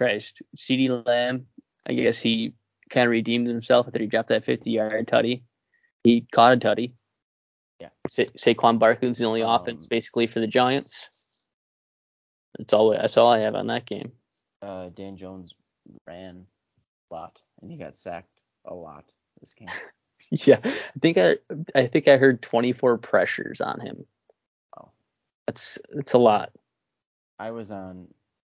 [0.00, 1.46] Christ, CeeDee Lamb.
[1.86, 2.54] I guess he
[2.88, 5.42] kind of redeemed himself after he dropped that 50-yard tutty.
[6.02, 6.92] He caught a tutty.
[7.78, 7.90] Yeah.
[8.08, 11.46] Sa- Saquon Barkley was the only Um, offense basically for the Giants.
[12.56, 12.90] That's all.
[12.90, 14.12] That's all I have on that game.
[14.62, 15.52] Uh, Dan Jones
[16.06, 16.46] ran
[17.10, 19.04] a lot, and he got sacked a lot
[19.40, 19.68] this game.
[20.30, 21.36] Yeah, I think I
[21.74, 24.04] I think I heard 24 pressures on him.
[24.76, 24.90] Wow.
[25.46, 26.52] That's that's a lot.
[27.38, 28.08] I was on.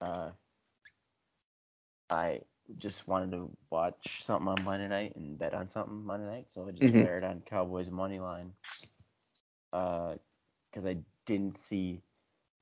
[0.01, 0.31] Uh,
[2.11, 2.41] I
[2.77, 6.67] just wanted to watch something on Monday night and bet on something Monday night, so
[6.69, 7.05] I just Mhm.
[7.05, 8.53] fired on Cowboys money line.
[9.73, 10.17] Uh,
[10.71, 12.03] because I didn't see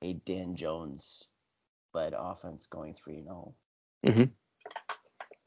[0.01, 1.27] a Dan Jones
[1.93, 3.53] led offense going three oh.
[4.05, 4.23] 0 hmm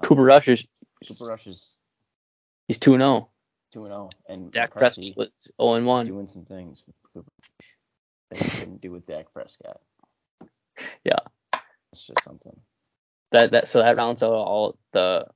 [0.03, 0.67] Cooper Rush is
[1.03, 1.79] Super Rush is
[2.69, 3.31] he's 2 and 0.
[3.73, 5.29] two and zero, and Dak Prescott was
[5.61, 6.07] 0 is 1.
[6.07, 7.77] doing some things with Cooper Rush
[8.31, 9.81] that he couldn't do with Dak Prescott.
[11.05, 11.19] Yeah.
[11.93, 12.59] It's just something.
[13.33, 15.27] That that so that rounds out all the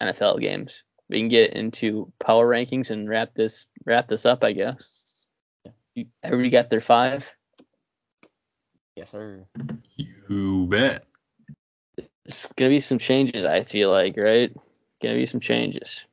[0.00, 0.84] NFL games.
[1.08, 5.28] We can get into power rankings and wrap this wrap this up, I guess.
[5.64, 5.72] Yeah.
[5.94, 7.34] You, everybody got their five.
[8.94, 9.46] Yes, sir.
[10.28, 11.04] You bet.
[12.26, 14.54] It's gonna be some changes, I feel like, right?
[15.02, 16.04] Gonna be some changes.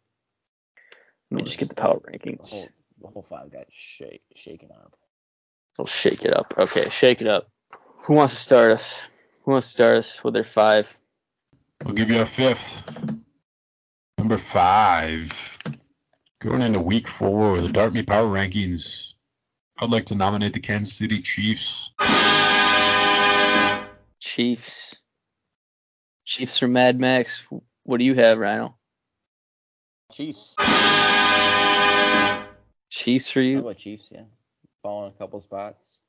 [1.32, 2.52] Let me just get the power The rankings.
[2.52, 2.70] whole,
[3.02, 4.96] the whole five got shake, shaken up.
[5.78, 6.54] We'll shake it up.
[6.58, 7.50] Okay, shake it up.
[8.04, 9.10] Who wants to start us?
[9.44, 10.98] Who wants to start us with their five?
[11.86, 12.82] We'll give you a fifth.
[14.18, 15.32] Number five.
[16.42, 19.14] Going into week four, the Dart Me Power Rankings.
[19.78, 21.92] I'd like to nominate the Kansas City Chiefs.
[24.20, 24.96] Chiefs.
[26.26, 27.46] Chiefs from Mad Max.
[27.84, 28.76] What do you have, Rhino?
[30.12, 30.56] Chiefs.
[32.90, 33.60] Chiefs for How you?
[33.60, 34.10] about Chiefs?
[34.12, 34.24] Yeah,
[34.82, 36.00] falling a couple spots.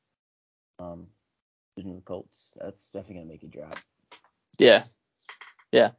[0.79, 1.09] Um,
[1.77, 2.57] losing the Colts.
[2.59, 3.79] That's definitely gonna make you drop.
[4.59, 4.85] Yeah.
[5.73, 5.91] Yeah.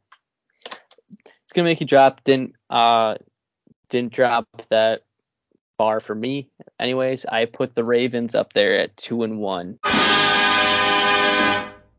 [0.66, 2.24] It's gonna make you drop.
[2.24, 3.16] Didn't uh
[3.88, 5.02] didn't drop that
[5.78, 6.50] far for me.
[6.78, 9.78] Anyways, I put the Ravens up there at two and one.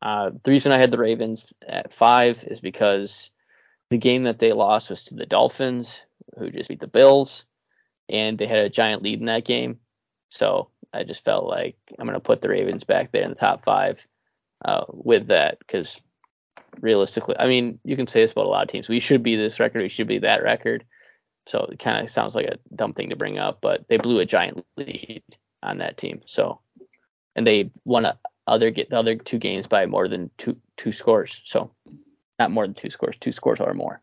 [0.01, 3.31] Uh, the reason I had the Ravens at five is because
[3.89, 6.01] the game that they lost was to the Dolphins,
[6.37, 7.45] who just beat the Bills,
[8.07, 9.79] and they had a giant lead in that game.
[10.29, 13.63] So I just felt like I'm gonna put the Ravens back there in the top
[13.63, 14.07] five
[14.63, 16.01] uh, with that because
[16.81, 18.89] realistically, I mean, you can say this about a lot of teams.
[18.89, 19.81] We should be this record.
[19.81, 20.85] We should be that record.
[21.45, 24.19] So it kind of sounds like a dumb thing to bring up, but they blew
[24.19, 25.23] a giant lead
[25.63, 26.21] on that team.
[26.25, 26.61] So,
[27.35, 30.91] and they won a, other get the other two games by more than two two
[30.91, 31.41] scores.
[31.45, 31.71] So,
[32.37, 34.01] not more than two scores, two scores or more.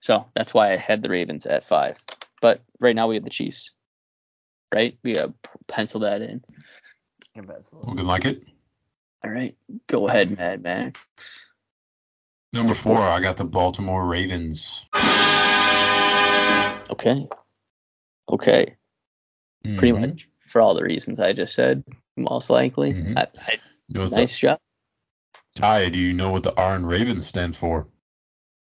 [0.00, 2.02] So that's why I had the Ravens at five.
[2.42, 3.72] But right now we have the Chiefs.
[4.72, 4.98] Right?
[5.02, 5.32] We have
[5.66, 6.44] pencil that in.
[7.34, 7.44] Can.
[7.72, 8.44] Looking like it.
[9.24, 9.56] All right.
[9.86, 11.46] Go ahead, Mad Max.
[12.54, 14.86] Number four, I got the Baltimore Ravens.
[16.88, 17.26] Okay.
[18.30, 18.76] Okay.
[19.64, 20.00] Pretty Mhm.
[20.00, 21.82] much for all the reasons I just said,
[22.16, 22.92] most likely.
[22.92, 23.18] Mhm.
[23.18, 23.58] I, I,
[23.88, 24.60] You know what the- nice job.
[25.56, 27.88] Ty, do you know what the R in Ravens stands for?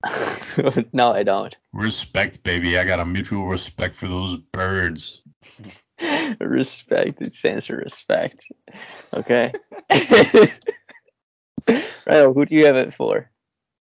[0.93, 1.57] no, I don't.
[1.73, 2.79] Respect, baby.
[2.79, 5.23] I got a mutual respect for those birds.
[6.41, 7.23] respect.
[7.23, 8.47] It stands for respect.
[9.15, 9.53] Okay.
[11.69, 12.25] right.
[12.25, 13.31] Who do you have it for?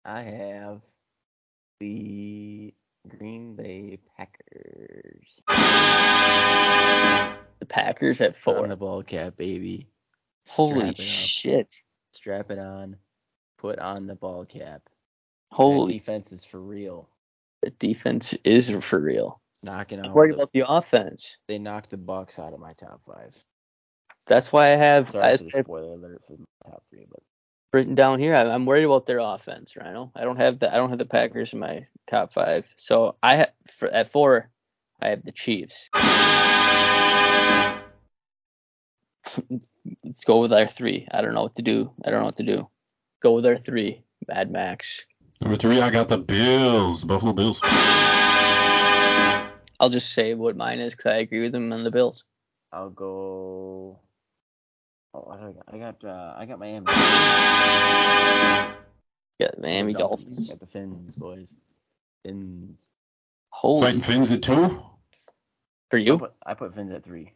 [0.05, 0.81] I have
[1.79, 2.75] the
[3.09, 5.43] Green Bay Packers.
[7.61, 8.59] The Packers at four.
[8.63, 9.89] on the ball cap, baby.
[10.49, 11.75] Holy Strap shit.
[12.15, 12.97] Strap it on.
[13.59, 14.83] Put on the ball cap.
[14.85, 15.93] That Holy.
[15.95, 17.09] defense is for real.
[17.63, 19.41] The defense is for real.
[19.63, 20.15] Knocking out.
[20.15, 21.37] worried The, about the offense.
[21.47, 23.37] they knocked the Bucs out of my top five.
[24.27, 27.21] That's why I have Sorry I for the spoiler alert for my top three, but
[27.73, 28.35] written down here.
[28.35, 30.11] I- I'm worried about their offense, Rhino.
[30.15, 32.73] I don't have the I don't have the Packers in my top five.
[32.77, 34.51] So I ha- for, at four,
[35.01, 35.89] I have the Chiefs.
[40.05, 41.07] Let's go with our three.
[41.13, 41.93] I don't know what to do.
[42.05, 42.69] I don't know what to do.
[43.23, 44.03] Go with our three.
[44.29, 45.07] Mad Max.
[45.41, 47.61] Number three, I got the Bills, Buffalo Bills.
[49.81, 52.25] I'll just say what mine is because I agree with them on the Bills.
[52.73, 53.99] I'll go.
[55.13, 55.65] Oh, what do I got?
[55.73, 56.87] I got uh, I got Miami.
[59.41, 60.49] Yeah, Miami Dolphins.
[60.49, 60.49] Dolphins.
[60.51, 61.57] Got the Fins, boys.
[62.25, 62.91] Fins.
[63.51, 64.83] Holy Fighting Fins at two?
[65.91, 66.19] for I you.
[66.19, 67.33] put, I put Fins at three.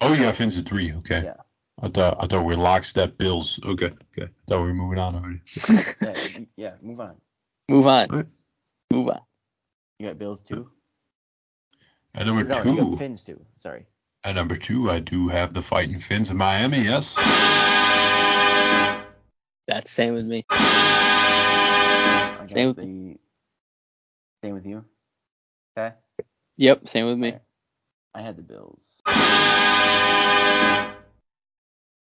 [0.00, 0.92] Oh, you got Fins at three.
[0.94, 1.22] Okay.
[1.24, 1.34] Yeah.
[1.80, 3.60] I thought I thought we were lockstep Bills.
[3.64, 3.86] Okay.
[3.86, 4.24] Okay.
[4.24, 5.40] I thought we were moving on already.
[6.02, 6.72] Yeah, yeah.
[6.82, 7.16] Move on.
[7.68, 8.08] Move on.
[8.08, 8.26] Right.
[8.92, 9.20] Move on.
[9.98, 10.70] You got Bills too.
[12.14, 13.40] At number No, you got two, Fins too.
[13.56, 13.86] Sorry.
[14.26, 16.80] At number two, I do have the Fighting Fins of Miami.
[16.80, 17.14] Yes.
[19.68, 20.44] That's same with me.
[22.46, 23.16] Same with the.
[24.42, 24.84] Same with you.
[25.78, 25.94] Okay.
[26.56, 27.28] Yep, same with me.
[27.28, 27.42] Alright.
[28.14, 29.00] I had the Bills.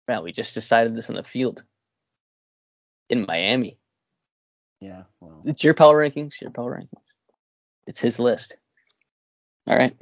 [0.07, 1.63] Man, we just decided this on the field
[3.09, 3.77] in Miami.
[4.79, 5.03] Yeah.
[5.19, 5.41] Well.
[5.45, 6.39] It's your power rankings.
[6.39, 7.01] Your power rankings.
[7.87, 8.57] It's his list.
[9.65, 9.95] All right.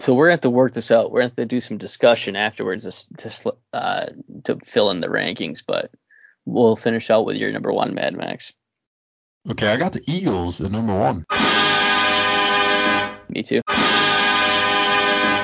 [0.00, 1.10] So we're gonna have to work this out.
[1.10, 4.06] We're gonna have to do some discussion afterwards to to, uh,
[4.44, 5.90] to fill in the rankings, but
[6.44, 8.52] we'll finish out with your number one, Mad Max.
[9.50, 11.24] Okay, I got the Eagles at number one.
[13.28, 13.60] Me too.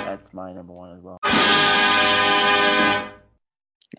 [0.05, 1.19] That's my number one as well.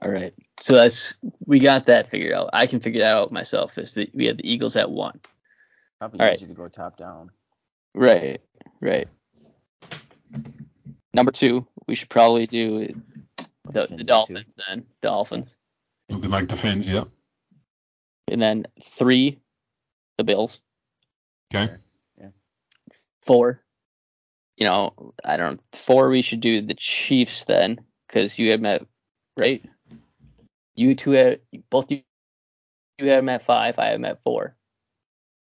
[0.02, 0.34] All right.
[0.60, 1.16] So that's
[1.46, 2.50] we got that figured out.
[2.54, 3.78] I can figure that out myself.
[3.78, 5.20] Is that we have the Eagles at one.
[6.00, 6.36] Probably All right.
[6.36, 7.30] easier to go top down.
[7.94, 8.42] Right.
[8.80, 9.08] Right.
[11.14, 12.88] Number two, we should probably do
[13.66, 14.86] the, the at Dolphins then.
[15.02, 15.58] Dolphins.
[16.10, 16.88] Looking like the Fins.
[16.90, 17.08] Yep.
[18.28, 19.40] And then three,
[20.18, 20.62] the Bills.
[21.54, 21.74] Okay.
[22.20, 22.30] Yeah.
[23.22, 23.62] Four.
[24.58, 25.56] You know, I don't.
[25.56, 28.86] know, Four, we should do the Chiefs then, because you had met,
[29.38, 29.64] right?
[30.76, 32.04] You two had both you.
[32.98, 33.80] You had them at five.
[33.80, 34.56] I had them at four.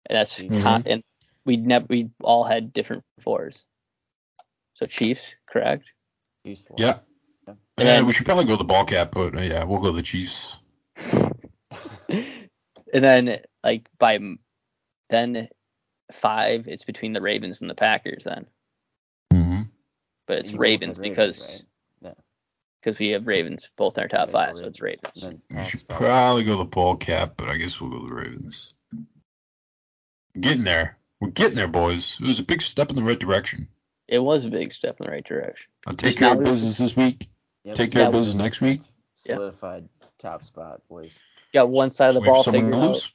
[0.06, 0.62] And that's Mhm.
[0.62, 1.02] con- and
[1.44, 3.64] we never we all had different fours.
[4.80, 5.84] So Chiefs, correct?
[6.46, 6.76] Chiefs four.
[6.78, 7.00] Yeah.
[7.46, 10.00] And Yeah, we should probably go the ball cap, but uh, yeah, we'll go the
[10.00, 10.56] Chiefs.
[12.08, 12.24] and
[12.90, 14.18] then like by
[15.10, 15.48] then
[16.10, 18.46] five, it's between the Ravens and the Packers then.
[19.34, 19.62] Mm-hmm.
[20.26, 21.62] But it's You both Ravens had because
[22.00, 22.16] right?
[22.80, 25.22] because we have Ravens both in our top Yeah, five, go so it's Ravens.
[25.22, 25.42] Ravens.
[25.50, 26.06] We should probably.
[26.06, 28.72] probably go the ball cap, but I guess we'll go the Ravens.
[30.40, 30.96] Getting there.
[31.20, 32.16] We're getting there, boys.
[32.18, 33.68] It was a big step in the right direction.
[34.10, 35.70] It was a big step in the right direction.
[35.86, 37.28] I'll take Just care of business this week.
[37.64, 38.18] Yep, Take care of Yeah.
[38.18, 38.80] business next week.
[39.24, 39.36] Yeah.
[39.36, 39.88] Solidified
[40.18, 41.16] top spot, boys.
[41.52, 42.88] You got one side of the Sweep ball someone figured out.
[42.88, 43.12] loose.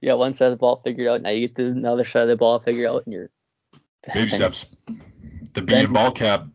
[0.00, 1.22] You got one side of the ball figured out.
[1.22, 3.30] Now you get to another side of the ball figured out, and you're
[4.12, 4.66] Baby steps.
[5.54, 6.46] The B ball cap.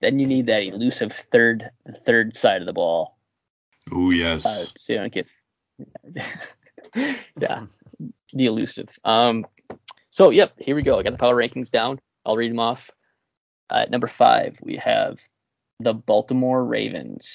[0.00, 1.70] Then you need that elusive third
[2.04, 3.18] third side of the ball,
[3.90, 4.44] Oh yes.
[4.46, 5.30] uh, so you don't get.
[6.94, 7.66] yeah,
[8.32, 8.88] the elusive.
[9.04, 9.46] Um,
[10.14, 10.96] so yep, here we go.
[10.96, 11.98] I got the power rankings down.
[12.24, 12.88] I'll read them off.
[13.68, 15.18] Uh, at number five, we have
[15.80, 17.32] the Baltimore Ravens.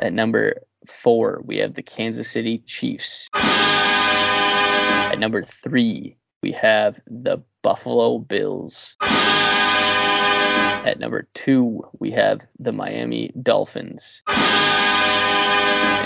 [0.00, 3.28] At number four, we have the Kansas City Chiefs.
[3.34, 8.96] At number three, we have the Buffalo Bills.
[9.02, 14.22] At number two, we have the Miami Dolphins.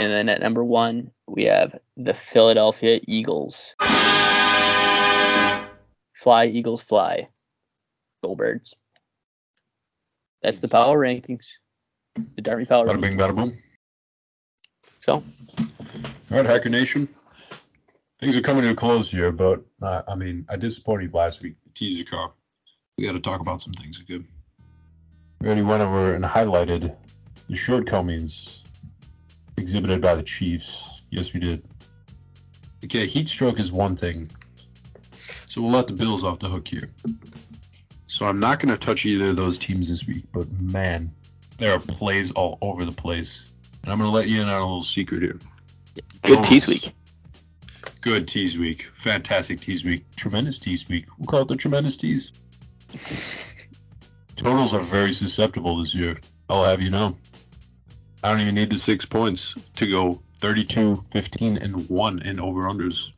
[0.02, 3.76] And then at number one, we have the Philadelphia Eagles.
[6.22, 7.28] Fly, Eagles, fly.
[8.22, 8.76] Go Birds.
[10.40, 11.46] That's the power rankings.
[12.36, 13.32] The Darby Power Bada bing, rankings.
[13.32, 13.58] bada boom.
[15.00, 15.24] So, All
[16.30, 17.08] right, Hacker Nation.
[18.20, 21.56] Things are coming to a close here, but uh, I mean, I disappointed last week.
[21.64, 22.30] The teaser car.
[22.96, 24.28] We got to talk about some things again.
[25.40, 26.94] We already went over and highlighted
[27.48, 28.62] the shortcomings
[29.56, 31.02] exhibited by the Chiefs.
[31.10, 31.64] Yes, we did.
[32.84, 34.30] Okay, heat stroke is one thing,
[35.52, 36.88] so we'll let the Bills off the hook here.
[38.06, 41.12] So I'm not going to touch either of those teams this week, but man,
[41.58, 43.52] there are plays all over the place.
[43.82, 45.38] And I'm going to let you in on a little secret here.
[46.22, 46.94] good tease week.
[48.00, 48.88] Good tease week.
[48.94, 50.06] Fantastic tease week.
[50.16, 51.04] Tremendous tease week.
[51.18, 52.32] We'll call it the tremendous tease.
[54.36, 56.18] Totals are very susceptible this year.
[56.48, 57.18] I'll have you know.
[58.24, 62.62] I don't even need the six points to go 32, 15, and 1 in over
[62.62, 63.12] unders.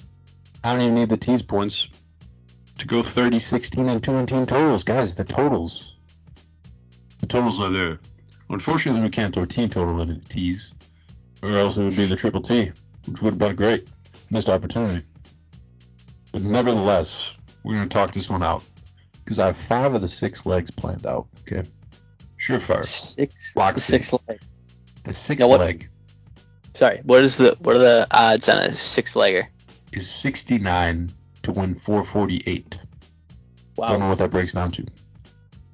[0.65, 1.90] I don't even need the tease points
[2.85, 4.85] to go 30, 16, and 2 in team totals.
[4.85, 5.97] Guys, the totals.
[7.20, 7.98] The totals are there.
[8.51, 10.74] Unfortunately, we can't throw team total into the tees,
[11.43, 12.73] or else it would be the triple T,
[13.06, 13.89] which would have been great
[14.31, 15.02] missed opportunity.
[16.31, 17.32] But nevertheless,
[17.62, 18.62] we're going to talk this one out
[19.24, 21.27] because I have five of the six legs planned out.
[21.40, 21.66] Okay.
[22.39, 22.85] Surefire.
[22.85, 24.40] Six, the six leg.
[25.05, 25.89] The Now what- leg
[26.74, 29.47] Sorry, what is the what are the odds on a six legger?
[29.93, 31.12] is 69
[31.45, 32.79] to win 448.
[33.77, 34.87] Don't know what that breaks down to.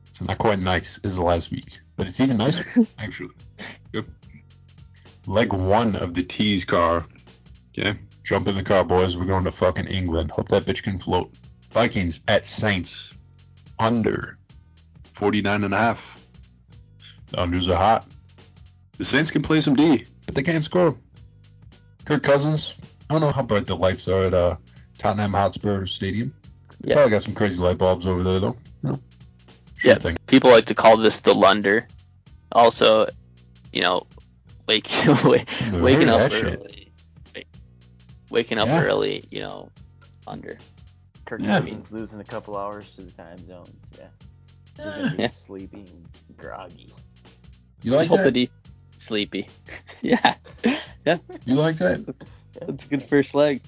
[0.08, 3.34] It's not quite nice as last week, but it's even nicer, actually.
[3.92, 4.06] Yep.
[5.26, 7.06] Leg one of the tease car.
[7.78, 7.98] Okay.
[8.24, 9.16] Jump in the car, boys.
[9.16, 10.30] We're going to fucking England.
[10.30, 11.32] Hope that bitch can float.
[11.70, 13.12] Vikings at Saints.
[13.78, 14.38] Under
[15.14, 16.18] 49 and a half.
[17.28, 18.06] The unders are hot.
[18.98, 20.98] The Saints can play some D, but they can't score.
[22.04, 22.74] Kirk Cousins.
[23.08, 24.56] I don't know how bright the lights are at uh,
[25.00, 26.32] Tottenham Hotspur Stadium.
[26.84, 26.94] Yeah.
[26.96, 28.56] Probably got some crazy light bulbs over there, though.
[28.82, 29.00] You know,
[29.78, 29.98] sure Yeah.
[29.98, 30.16] thing.
[30.26, 31.88] People like to call this the Lunder.
[32.52, 33.08] Also,
[33.72, 34.06] you know,
[34.68, 34.88] wake,
[35.24, 36.92] wake waking up early.
[37.34, 37.46] wake-
[38.30, 38.82] Waking up Yeah.
[38.84, 39.70] early, you know,
[40.26, 40.58] under.
[41.24, 41.60] Kirk Yeah.
[41.60, 43.70] means losing a couple hours to the time zones.
[43.98, 44.08] Yeah.
[44.78, 45.28] You're gonna be Yeah.
[45.28, 46.90] sleepy and groggy.
[47.82, 48.34] You like that?
[48.34, 48.48] that
[48.96, 49.48] sleepy.
[50.02, 50.34] yeah.
[51.06, 51.16] Yeah,
[51.46, 52.04] You like that?
[52.60, 53.62] that's a good first leg.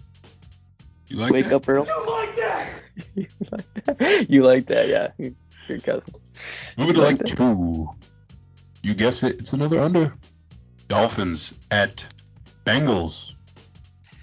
[1.13, 1.57] You like Wake that?
[1.57, 1.87] up early.
[1.87, 2.73] You like that?
[3.15, 4.31] you like that?
[4.31, 5.11] You like that, yeah.
[5.69, 6.15] Your cousin.
[6.79, 7.91] Moving to You like like two.
[8.83, 9.39] You guess it.
[9.39, 10.15] It's another under.
[10.89, 12.07] Dolphins at
[12.65, 13.35] Bengals.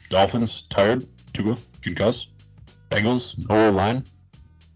[0.10, 1.06] Dolphins tired.
[1.32, 2.32] Tua concussed.
[2.90, 4.04] Bengals no line.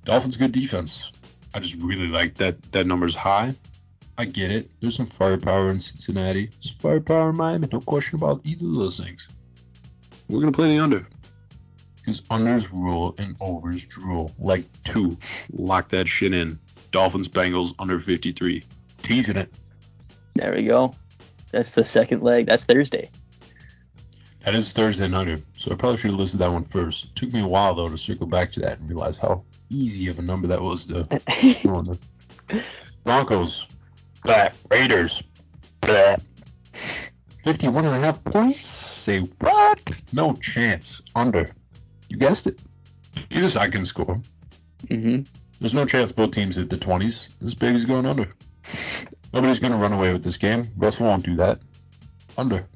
[0.03, 1.11] Dolphins good defense.
[1.55, 2.61] I just really like that.
[2.73, 3.55] That number's high.
[4.19, 4.69] I get it.
[4.79, 6.51] There's some firepower in Cincinnati.
[6.59, 7.69] Some firepower in Miami.
[7.71, 9.27] No question about either of those things.
[10.29, 11.07] We're gonna play the under.
[12.03, 14.33] Because unders rule and overs drool.
[14.37, 15.17] Like two.
[15.53, 16.59] Lock that shit in.
[16.91, 18.63] Dolphins Bengals under 53.
[19.01, 19.53] Teasing it.
[20.35, 20.93] There we go.
[21.51, 22.47] That's the second leg.
[22.47, 23.09] That's Thursday.
[24.43, 27.05] That is Thursday and under, so I probably should have listed that one first.
[27.05, 30.09] It took me a while though to circle back to that and realize how easy
[30.09, 31.03] of a number that was to
[31.63, 31.97] go under.
[33.05, 33.67] Broncos,
[34.23, 34.49] blah.
[34.69, 35.23] Raiders,
[35.79, 36.17] blah.
[37.43, 38.65] 51 and a half points?
[38.65, 39.91] Say what?
[40.11, 41.01] No chance.
[41.15, 41.49] Under.
[42.13, 42.59] You guessed it.
[43.31, 44.21] Either side can score.
[44.85, 45.23] Mm-hmm.
[45.59, 47.29] There's no chance both teams hit the 20s.
[47.41, 48.29] This baby's going under.
[49.33, 50.69] Nobody's going to run away with this game.
[50.77, 51.59] Russell won't do that.
[52.37, 52.67] Under.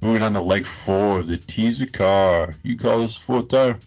[0.00, 2.54] Moving on to leg four of the teaser car.
[2.62, 3.78] You call this fourth tire?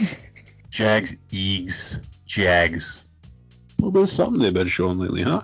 [0.70, 3.04] Jags, Eags, Jags.
[3.78, 5.42] A little bit of something they've been showing lately, huh?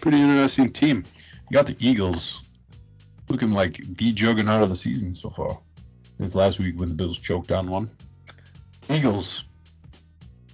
[0.00, 1.02] Pretty interesting team.
[1.50, 2.44] You got the Eagles
[3.28, 5.58] looking like the juggernaut of the season so far.
[6.18, 7.90] Since last week when the Bills choked on one.
[8.88, 9.44] Eagles.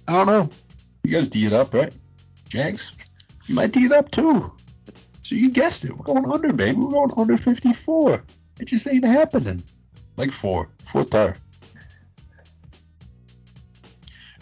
[0.07, 0.49] I don't know.
[1.03, 1.93] You guys D it up, right?
[2.49, 2.91] Jags?
[3.47, 4.51] You might D it up too.
[5.21, 5.97] So you guessed it.
[5.97, 6.77] We're going under, baby.
[6.77, 8.23] We're going under 54.
[8.59, 9.63] It just ain't happening.
[10.17, 10.69] Like four.
[10.85, 11.35] Fourth tire.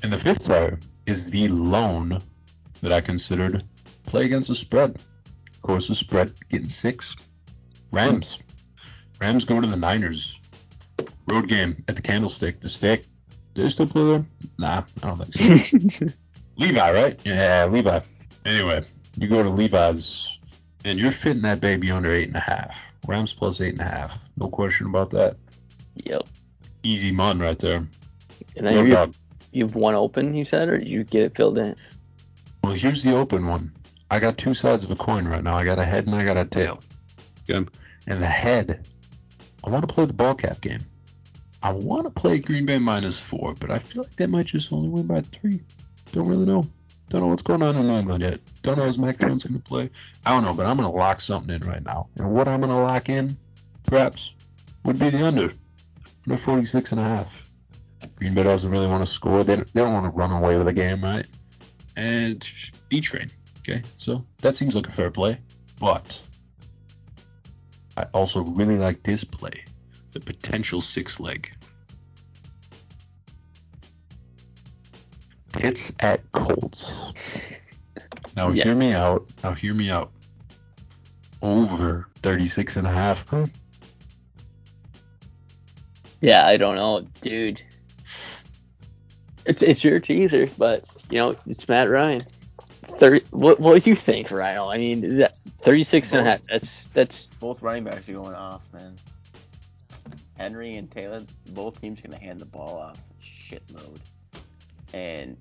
[0.03, 2.21] And the fifth tire is the lone
[2.81, 3.63] that I considered
[4.05, 4.95] play against the spread.
[5.53, 7.15] Of course, the spread getting six.
[7.91, 8.39] Rams.
[9.19, 10.40] Rams going to the Niners.
[11.31, 12.59] Road game at the Candlestick.
[12.61, 13.05] The stick.
[13.53, 14.25] Do they still play there?
[14.59, 16.05] Nah, I don't think so.
[16.57, 17.19] Levi, right?
[17.25, 17.99] Yeah, Levi.
[18.45, 18.83] Anyway,
[19.17, 20.27] you go to Levi's
[20.85, 22.77] and you're fitting that baby under eight and a half.
[23.07, 24.29] Rams plus eight and a half.
[24.37, 25.37] No question about that.
[25.95, 26.23] Yep.
[26.83, 27.77] Easy mon right there.
[28.55, 29.15] And then No you doubt.
[29.51, 31.75] you've one open, you said, or did you get it filled in?
[32.63, 33.71] Well, here's the open one.
[34.09, 35.57] I got two sides of a coin right now.
[35.57, 36.81] I got a head and I got a tail.
[37.49, 37.65] Okay.
[38.07, 38.87] And the head,
[39.63, 40.81] I want to play the ball cap game.
[41.63, 44.73] I want to play Green Bay minus four, but I feel like they might just
[44.73, 45.61] only win by three.
[46.11, 46.65] Don't really know.
[47.09, 48.39] Don't know what's going on in England yet.
[48.63, 49.89] Don't know if Mac Jones going to play.
[50.25, 52.07] I don't know, but I'm going to lock something in right now.
[52.17, 53.37] And what I'm going to lock in,
[53.83, 54.33] perhaps,
[54.85, 55.51] would be the under.
[56.25, 57.51] Under 46 and a half.
[58.15, 59.43] Green Bay doesn't really want to score.
[59.43, 61.25] They they don't want to run away with the game, right?
[61.95, 62.47] And
[62.89, 63.29] D train.
[63.59, 65.37] Okay, so that seems like a fair play.
[65.79, 66.19] But
[67.97, 69.65] I also really like this play
[70.11, 71.51] the potential six leg.
[75.57, 76.95] Hits at Colts.
[78.35, 78.63] Now Yeah.
[78.63, 79.27] hear me out.
[79.43, 80.11] Now hear me out.
[81.41, 83.27] Over 36 and a half.
[83.27, 83.47] Huh?
[86.21, 87.61] Yeah, I don't know, dude.
[89.43, 92.25] It's it's your teaser, but you know it's Matt Ryan.
[92.81, 93.25] Thirty.
[93.31, 94.59] What what do you think, Ryan?
[94.69, 96.41] I mean, that 36 and a half.
[96.47, 98.95] That's that's Both running backs are going off, man.
[100.41, 103.99] Henry and Taylor, both teams gonna hand the ball off shit load.
[104.91, 105.37] And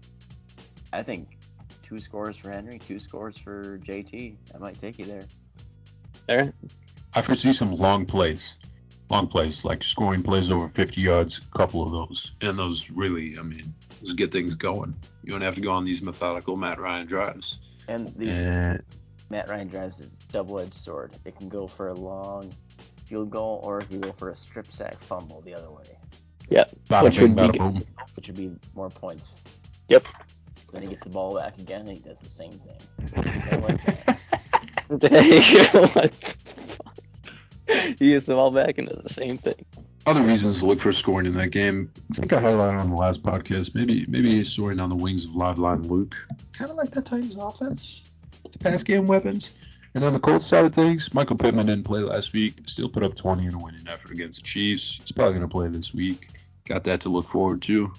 [0.93, 1.39] I think
[1.83, 4.37] two scores for Henry, two scores for JT.
[4.53, 5.25] That might take you there.
[6.27, 6.53] there.
[7.15, 8.57] I foresee some long plays.
[9.09, 12.33] Long plays, like scoring plays over 50 yards, a couple of those.
[12.43, 14.95] And those really, I mean, those get things going.
[15.25, 17.59] You don't have to go on these methodical Matt Ryan drives.
[17.89, 18.85] And these And
[19.31, 21.17] Matt Ryan drives is a double-edged sword.
[21.25, 22.53] It can go for a long
[23.11, 25.83] field goal, or it can go for a strip sack fumble the other way,
[26.89, 27.83] bada Which bing, would be bada boom.
[28.15, 29.33] which would be more points.
[29.89, 30.05] Yep.
[30.73, 32.79] Then he gets the ball back again, and he does the same thing.
[33.17, 34.21] I like that.
[34.87, 36.13] what the fuck?
[37.99, 39.65] He gets the ball back and does the same thing.
[40.07, 41.93] Other reasons to look for scoring in that game.
[42.13, 43.75] I think I highlighted on the last podcast.
[43.75, 46.17] Maybe maybe scoring on the wings of live line Luke.
[46.53, 48.05] Kind of like that Titans offense.
[48.51, 49.51] The pass game weapons.
[49.95, 52.55] And on the Colts side of things, Michael Pittman didn't play last week.
[52.67, 54.99] Still put up 20 in a winning effort against the Chiefs.
[55.01, 56.29] He's probably going to play this week.
[56.65, 57.93] Got that to look forward to.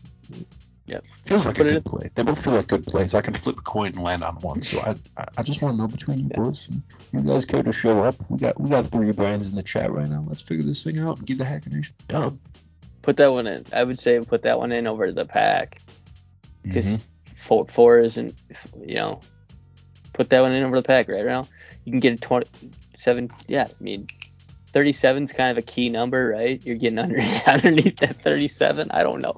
[0.86, 1.04] Yep.
[1.26, 2.10] Feels like Put a it good play.
[2.16, 3.14] They both feel like good plays.
[3.14, 4.62] I can flip a coin and land on one.
[4.64, 4.96] So I
[5.38, 6.38] I, just want to know between you Yeah.
[6.44, 6.70] boys.
[7.12, 8.16] You guys care to show up?
[8.30, 10.24] We got we got three brands in the chat right now.
[10.28, 12.38] Let's figure this thing out and give the Hacker Nation dub.
[13.04, 13.66] Put that one in.
[13.74, 15.82] I would say put that one in over the pack
[16.64, 17.02] because Mhm.
[17.36, 18.34] four four isn't.
[18.86, 19.20] You know,
[20.14, 21.48] put that one in over the pack right now.
[21.86, 23.32] You can get a 27.
[23.48, 24.08] Yeah, I mean.
[24.74, 26.66] 37 is kind of a key number, right?
[26.66, 28.90] You're getting under underneath that 37.
[28.92, 29.36] I don't know,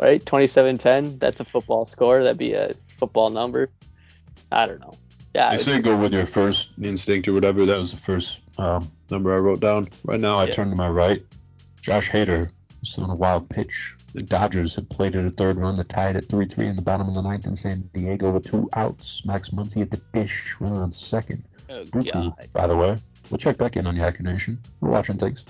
[0.00, 0.24] right?
[0.24, 1.18] 27-10.
[1.18, 2.22] That's a football score.
[2.22, 3.68] That'd be a football number.
[4.50, 4.94] I don't know.
[5.34, 7.66] Yeah, it's- say go with your first instinct or whatever.
[7.66, 9.88] That was the first um, number I wrote down.
[10.02, 10.52] Right now, I Yeah.
[10.54, 11.22] turn to my right.
[11.82, 12.50] Josh Hader
[12.82, 13.94] is throwing a wild pitch.
[14.14, 17.08] The Dodgers have played at a third run to tied at 3-3 in the bottom
[17.08, 19.24] of the ninth in San Diego with two outs.
[19.24, 21.44] Max Muncy at the dish, running on second.
[21.70, 22.48] oh Buku, god.
[22.52, 22.96] by the way.
[23.30, 24.58] We'll check back in on Yacker Nation.
[24.80, 25.44] We're watching things.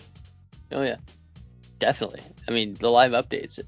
[0.70, 0.96] Oh yeah,
[1.78, 2.20] definitely.
[2.48, 3.58] I mean, the live updates.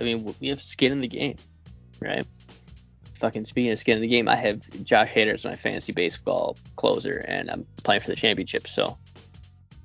[0.00, 1.36] I mean, we have skin in the game,
[2.00, 2.24] right?
[3.14, 6.56] Fucking speaking of skin in the game, I have Josh Hader as my fantasy baseball
[6.76, 8.68] closer, and I'm playing for the championship.
[8.68, 8.96] So,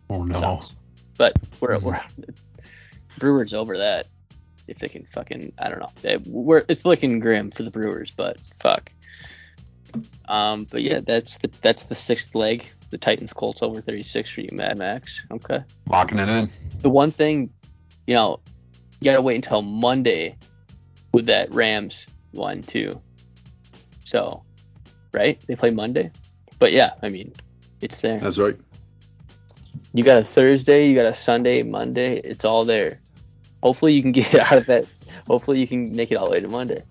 [0.10, 0.62] Oh no.
[1.18, 2.00] but we're we're
[3.18, 4.08] Brewers over that.
[4.68, 5.90] If they can fucking, I don't know.
[6.02, 8.92] They, we're it's looking grim for the Brewers, but fuck.
[10.26, 12.66] Um, but yeah, that's the that's the sixth leg.
[12.90, 15.26] The Titans Colts over 36 for you, Mad Max.
[15.32, 15.64] Okay.
[15.90, 16.50] Locking it in.
[16.82, 17.50] The one thing
[18.08, 18.40] you know,
[19.00, 20.38] you gotta wait until Monday
[21.12, 23.02] with that Rams one too.
[24.04, 24.44] So,
[25.12, 25.42] right?
[25.48, 26.12] They play Monday,
[26.60, 27.34] but yeah, I mean,
[27.82, 28.20] it's there.
[28.20, 28.58] That's right.
[29.94, 32.18] You got a Thursday, you got a Sunday, Monday.
[32.18, 33.00] It's all there.
[33.64, 34.86] Hopefully you can get out of that.
[35.26, 36.84] Hopefully you can make it all the way to Monday.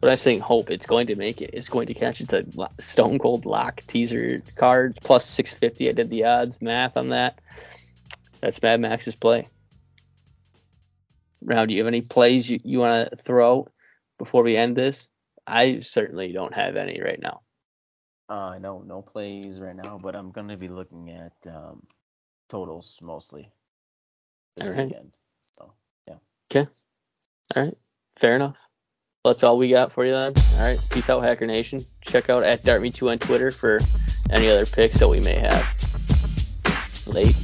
[0.00, 1.50] But I'm saying hope it's going to make it.
[1.52, 2.20] It's going to catch.
[2.20, 2.44] It's a
[2.78, 5.88] stone cold lock teaser card plus 650.
[5.88, 7.40] I did the odds math on that.
[8.40, 9.48] That's Mad Max's play.
[11.42, 13.66] Now, do you have any plays you, you want to throw
[14.18, 15.08] before we end this?
[15.44, 17.40] I certainly don't have any right now.
[18.28, 21.86] Uh, no, no plays right now, but I'm gonna be looking at um,
[22.48, 23.50] totals mostly
[24.56, 24.88] this All right.
[24.88, 25.12] weekend.
[26.50, 26.68] Okay.
[27.54, 27.74] All right.
[28.16, 28.58] Fair enough.
[29.24, 30.34] That's all we got for you then.
[30.58, 30.78] All right.
[30.90, 31.80] Peace out, Hacker Nation.
[32.00, 33.80] Check out at DartMe2 on Twitter for
[34.30, 37.06] any other picks that we may have.
[37.06, 37.34] Late.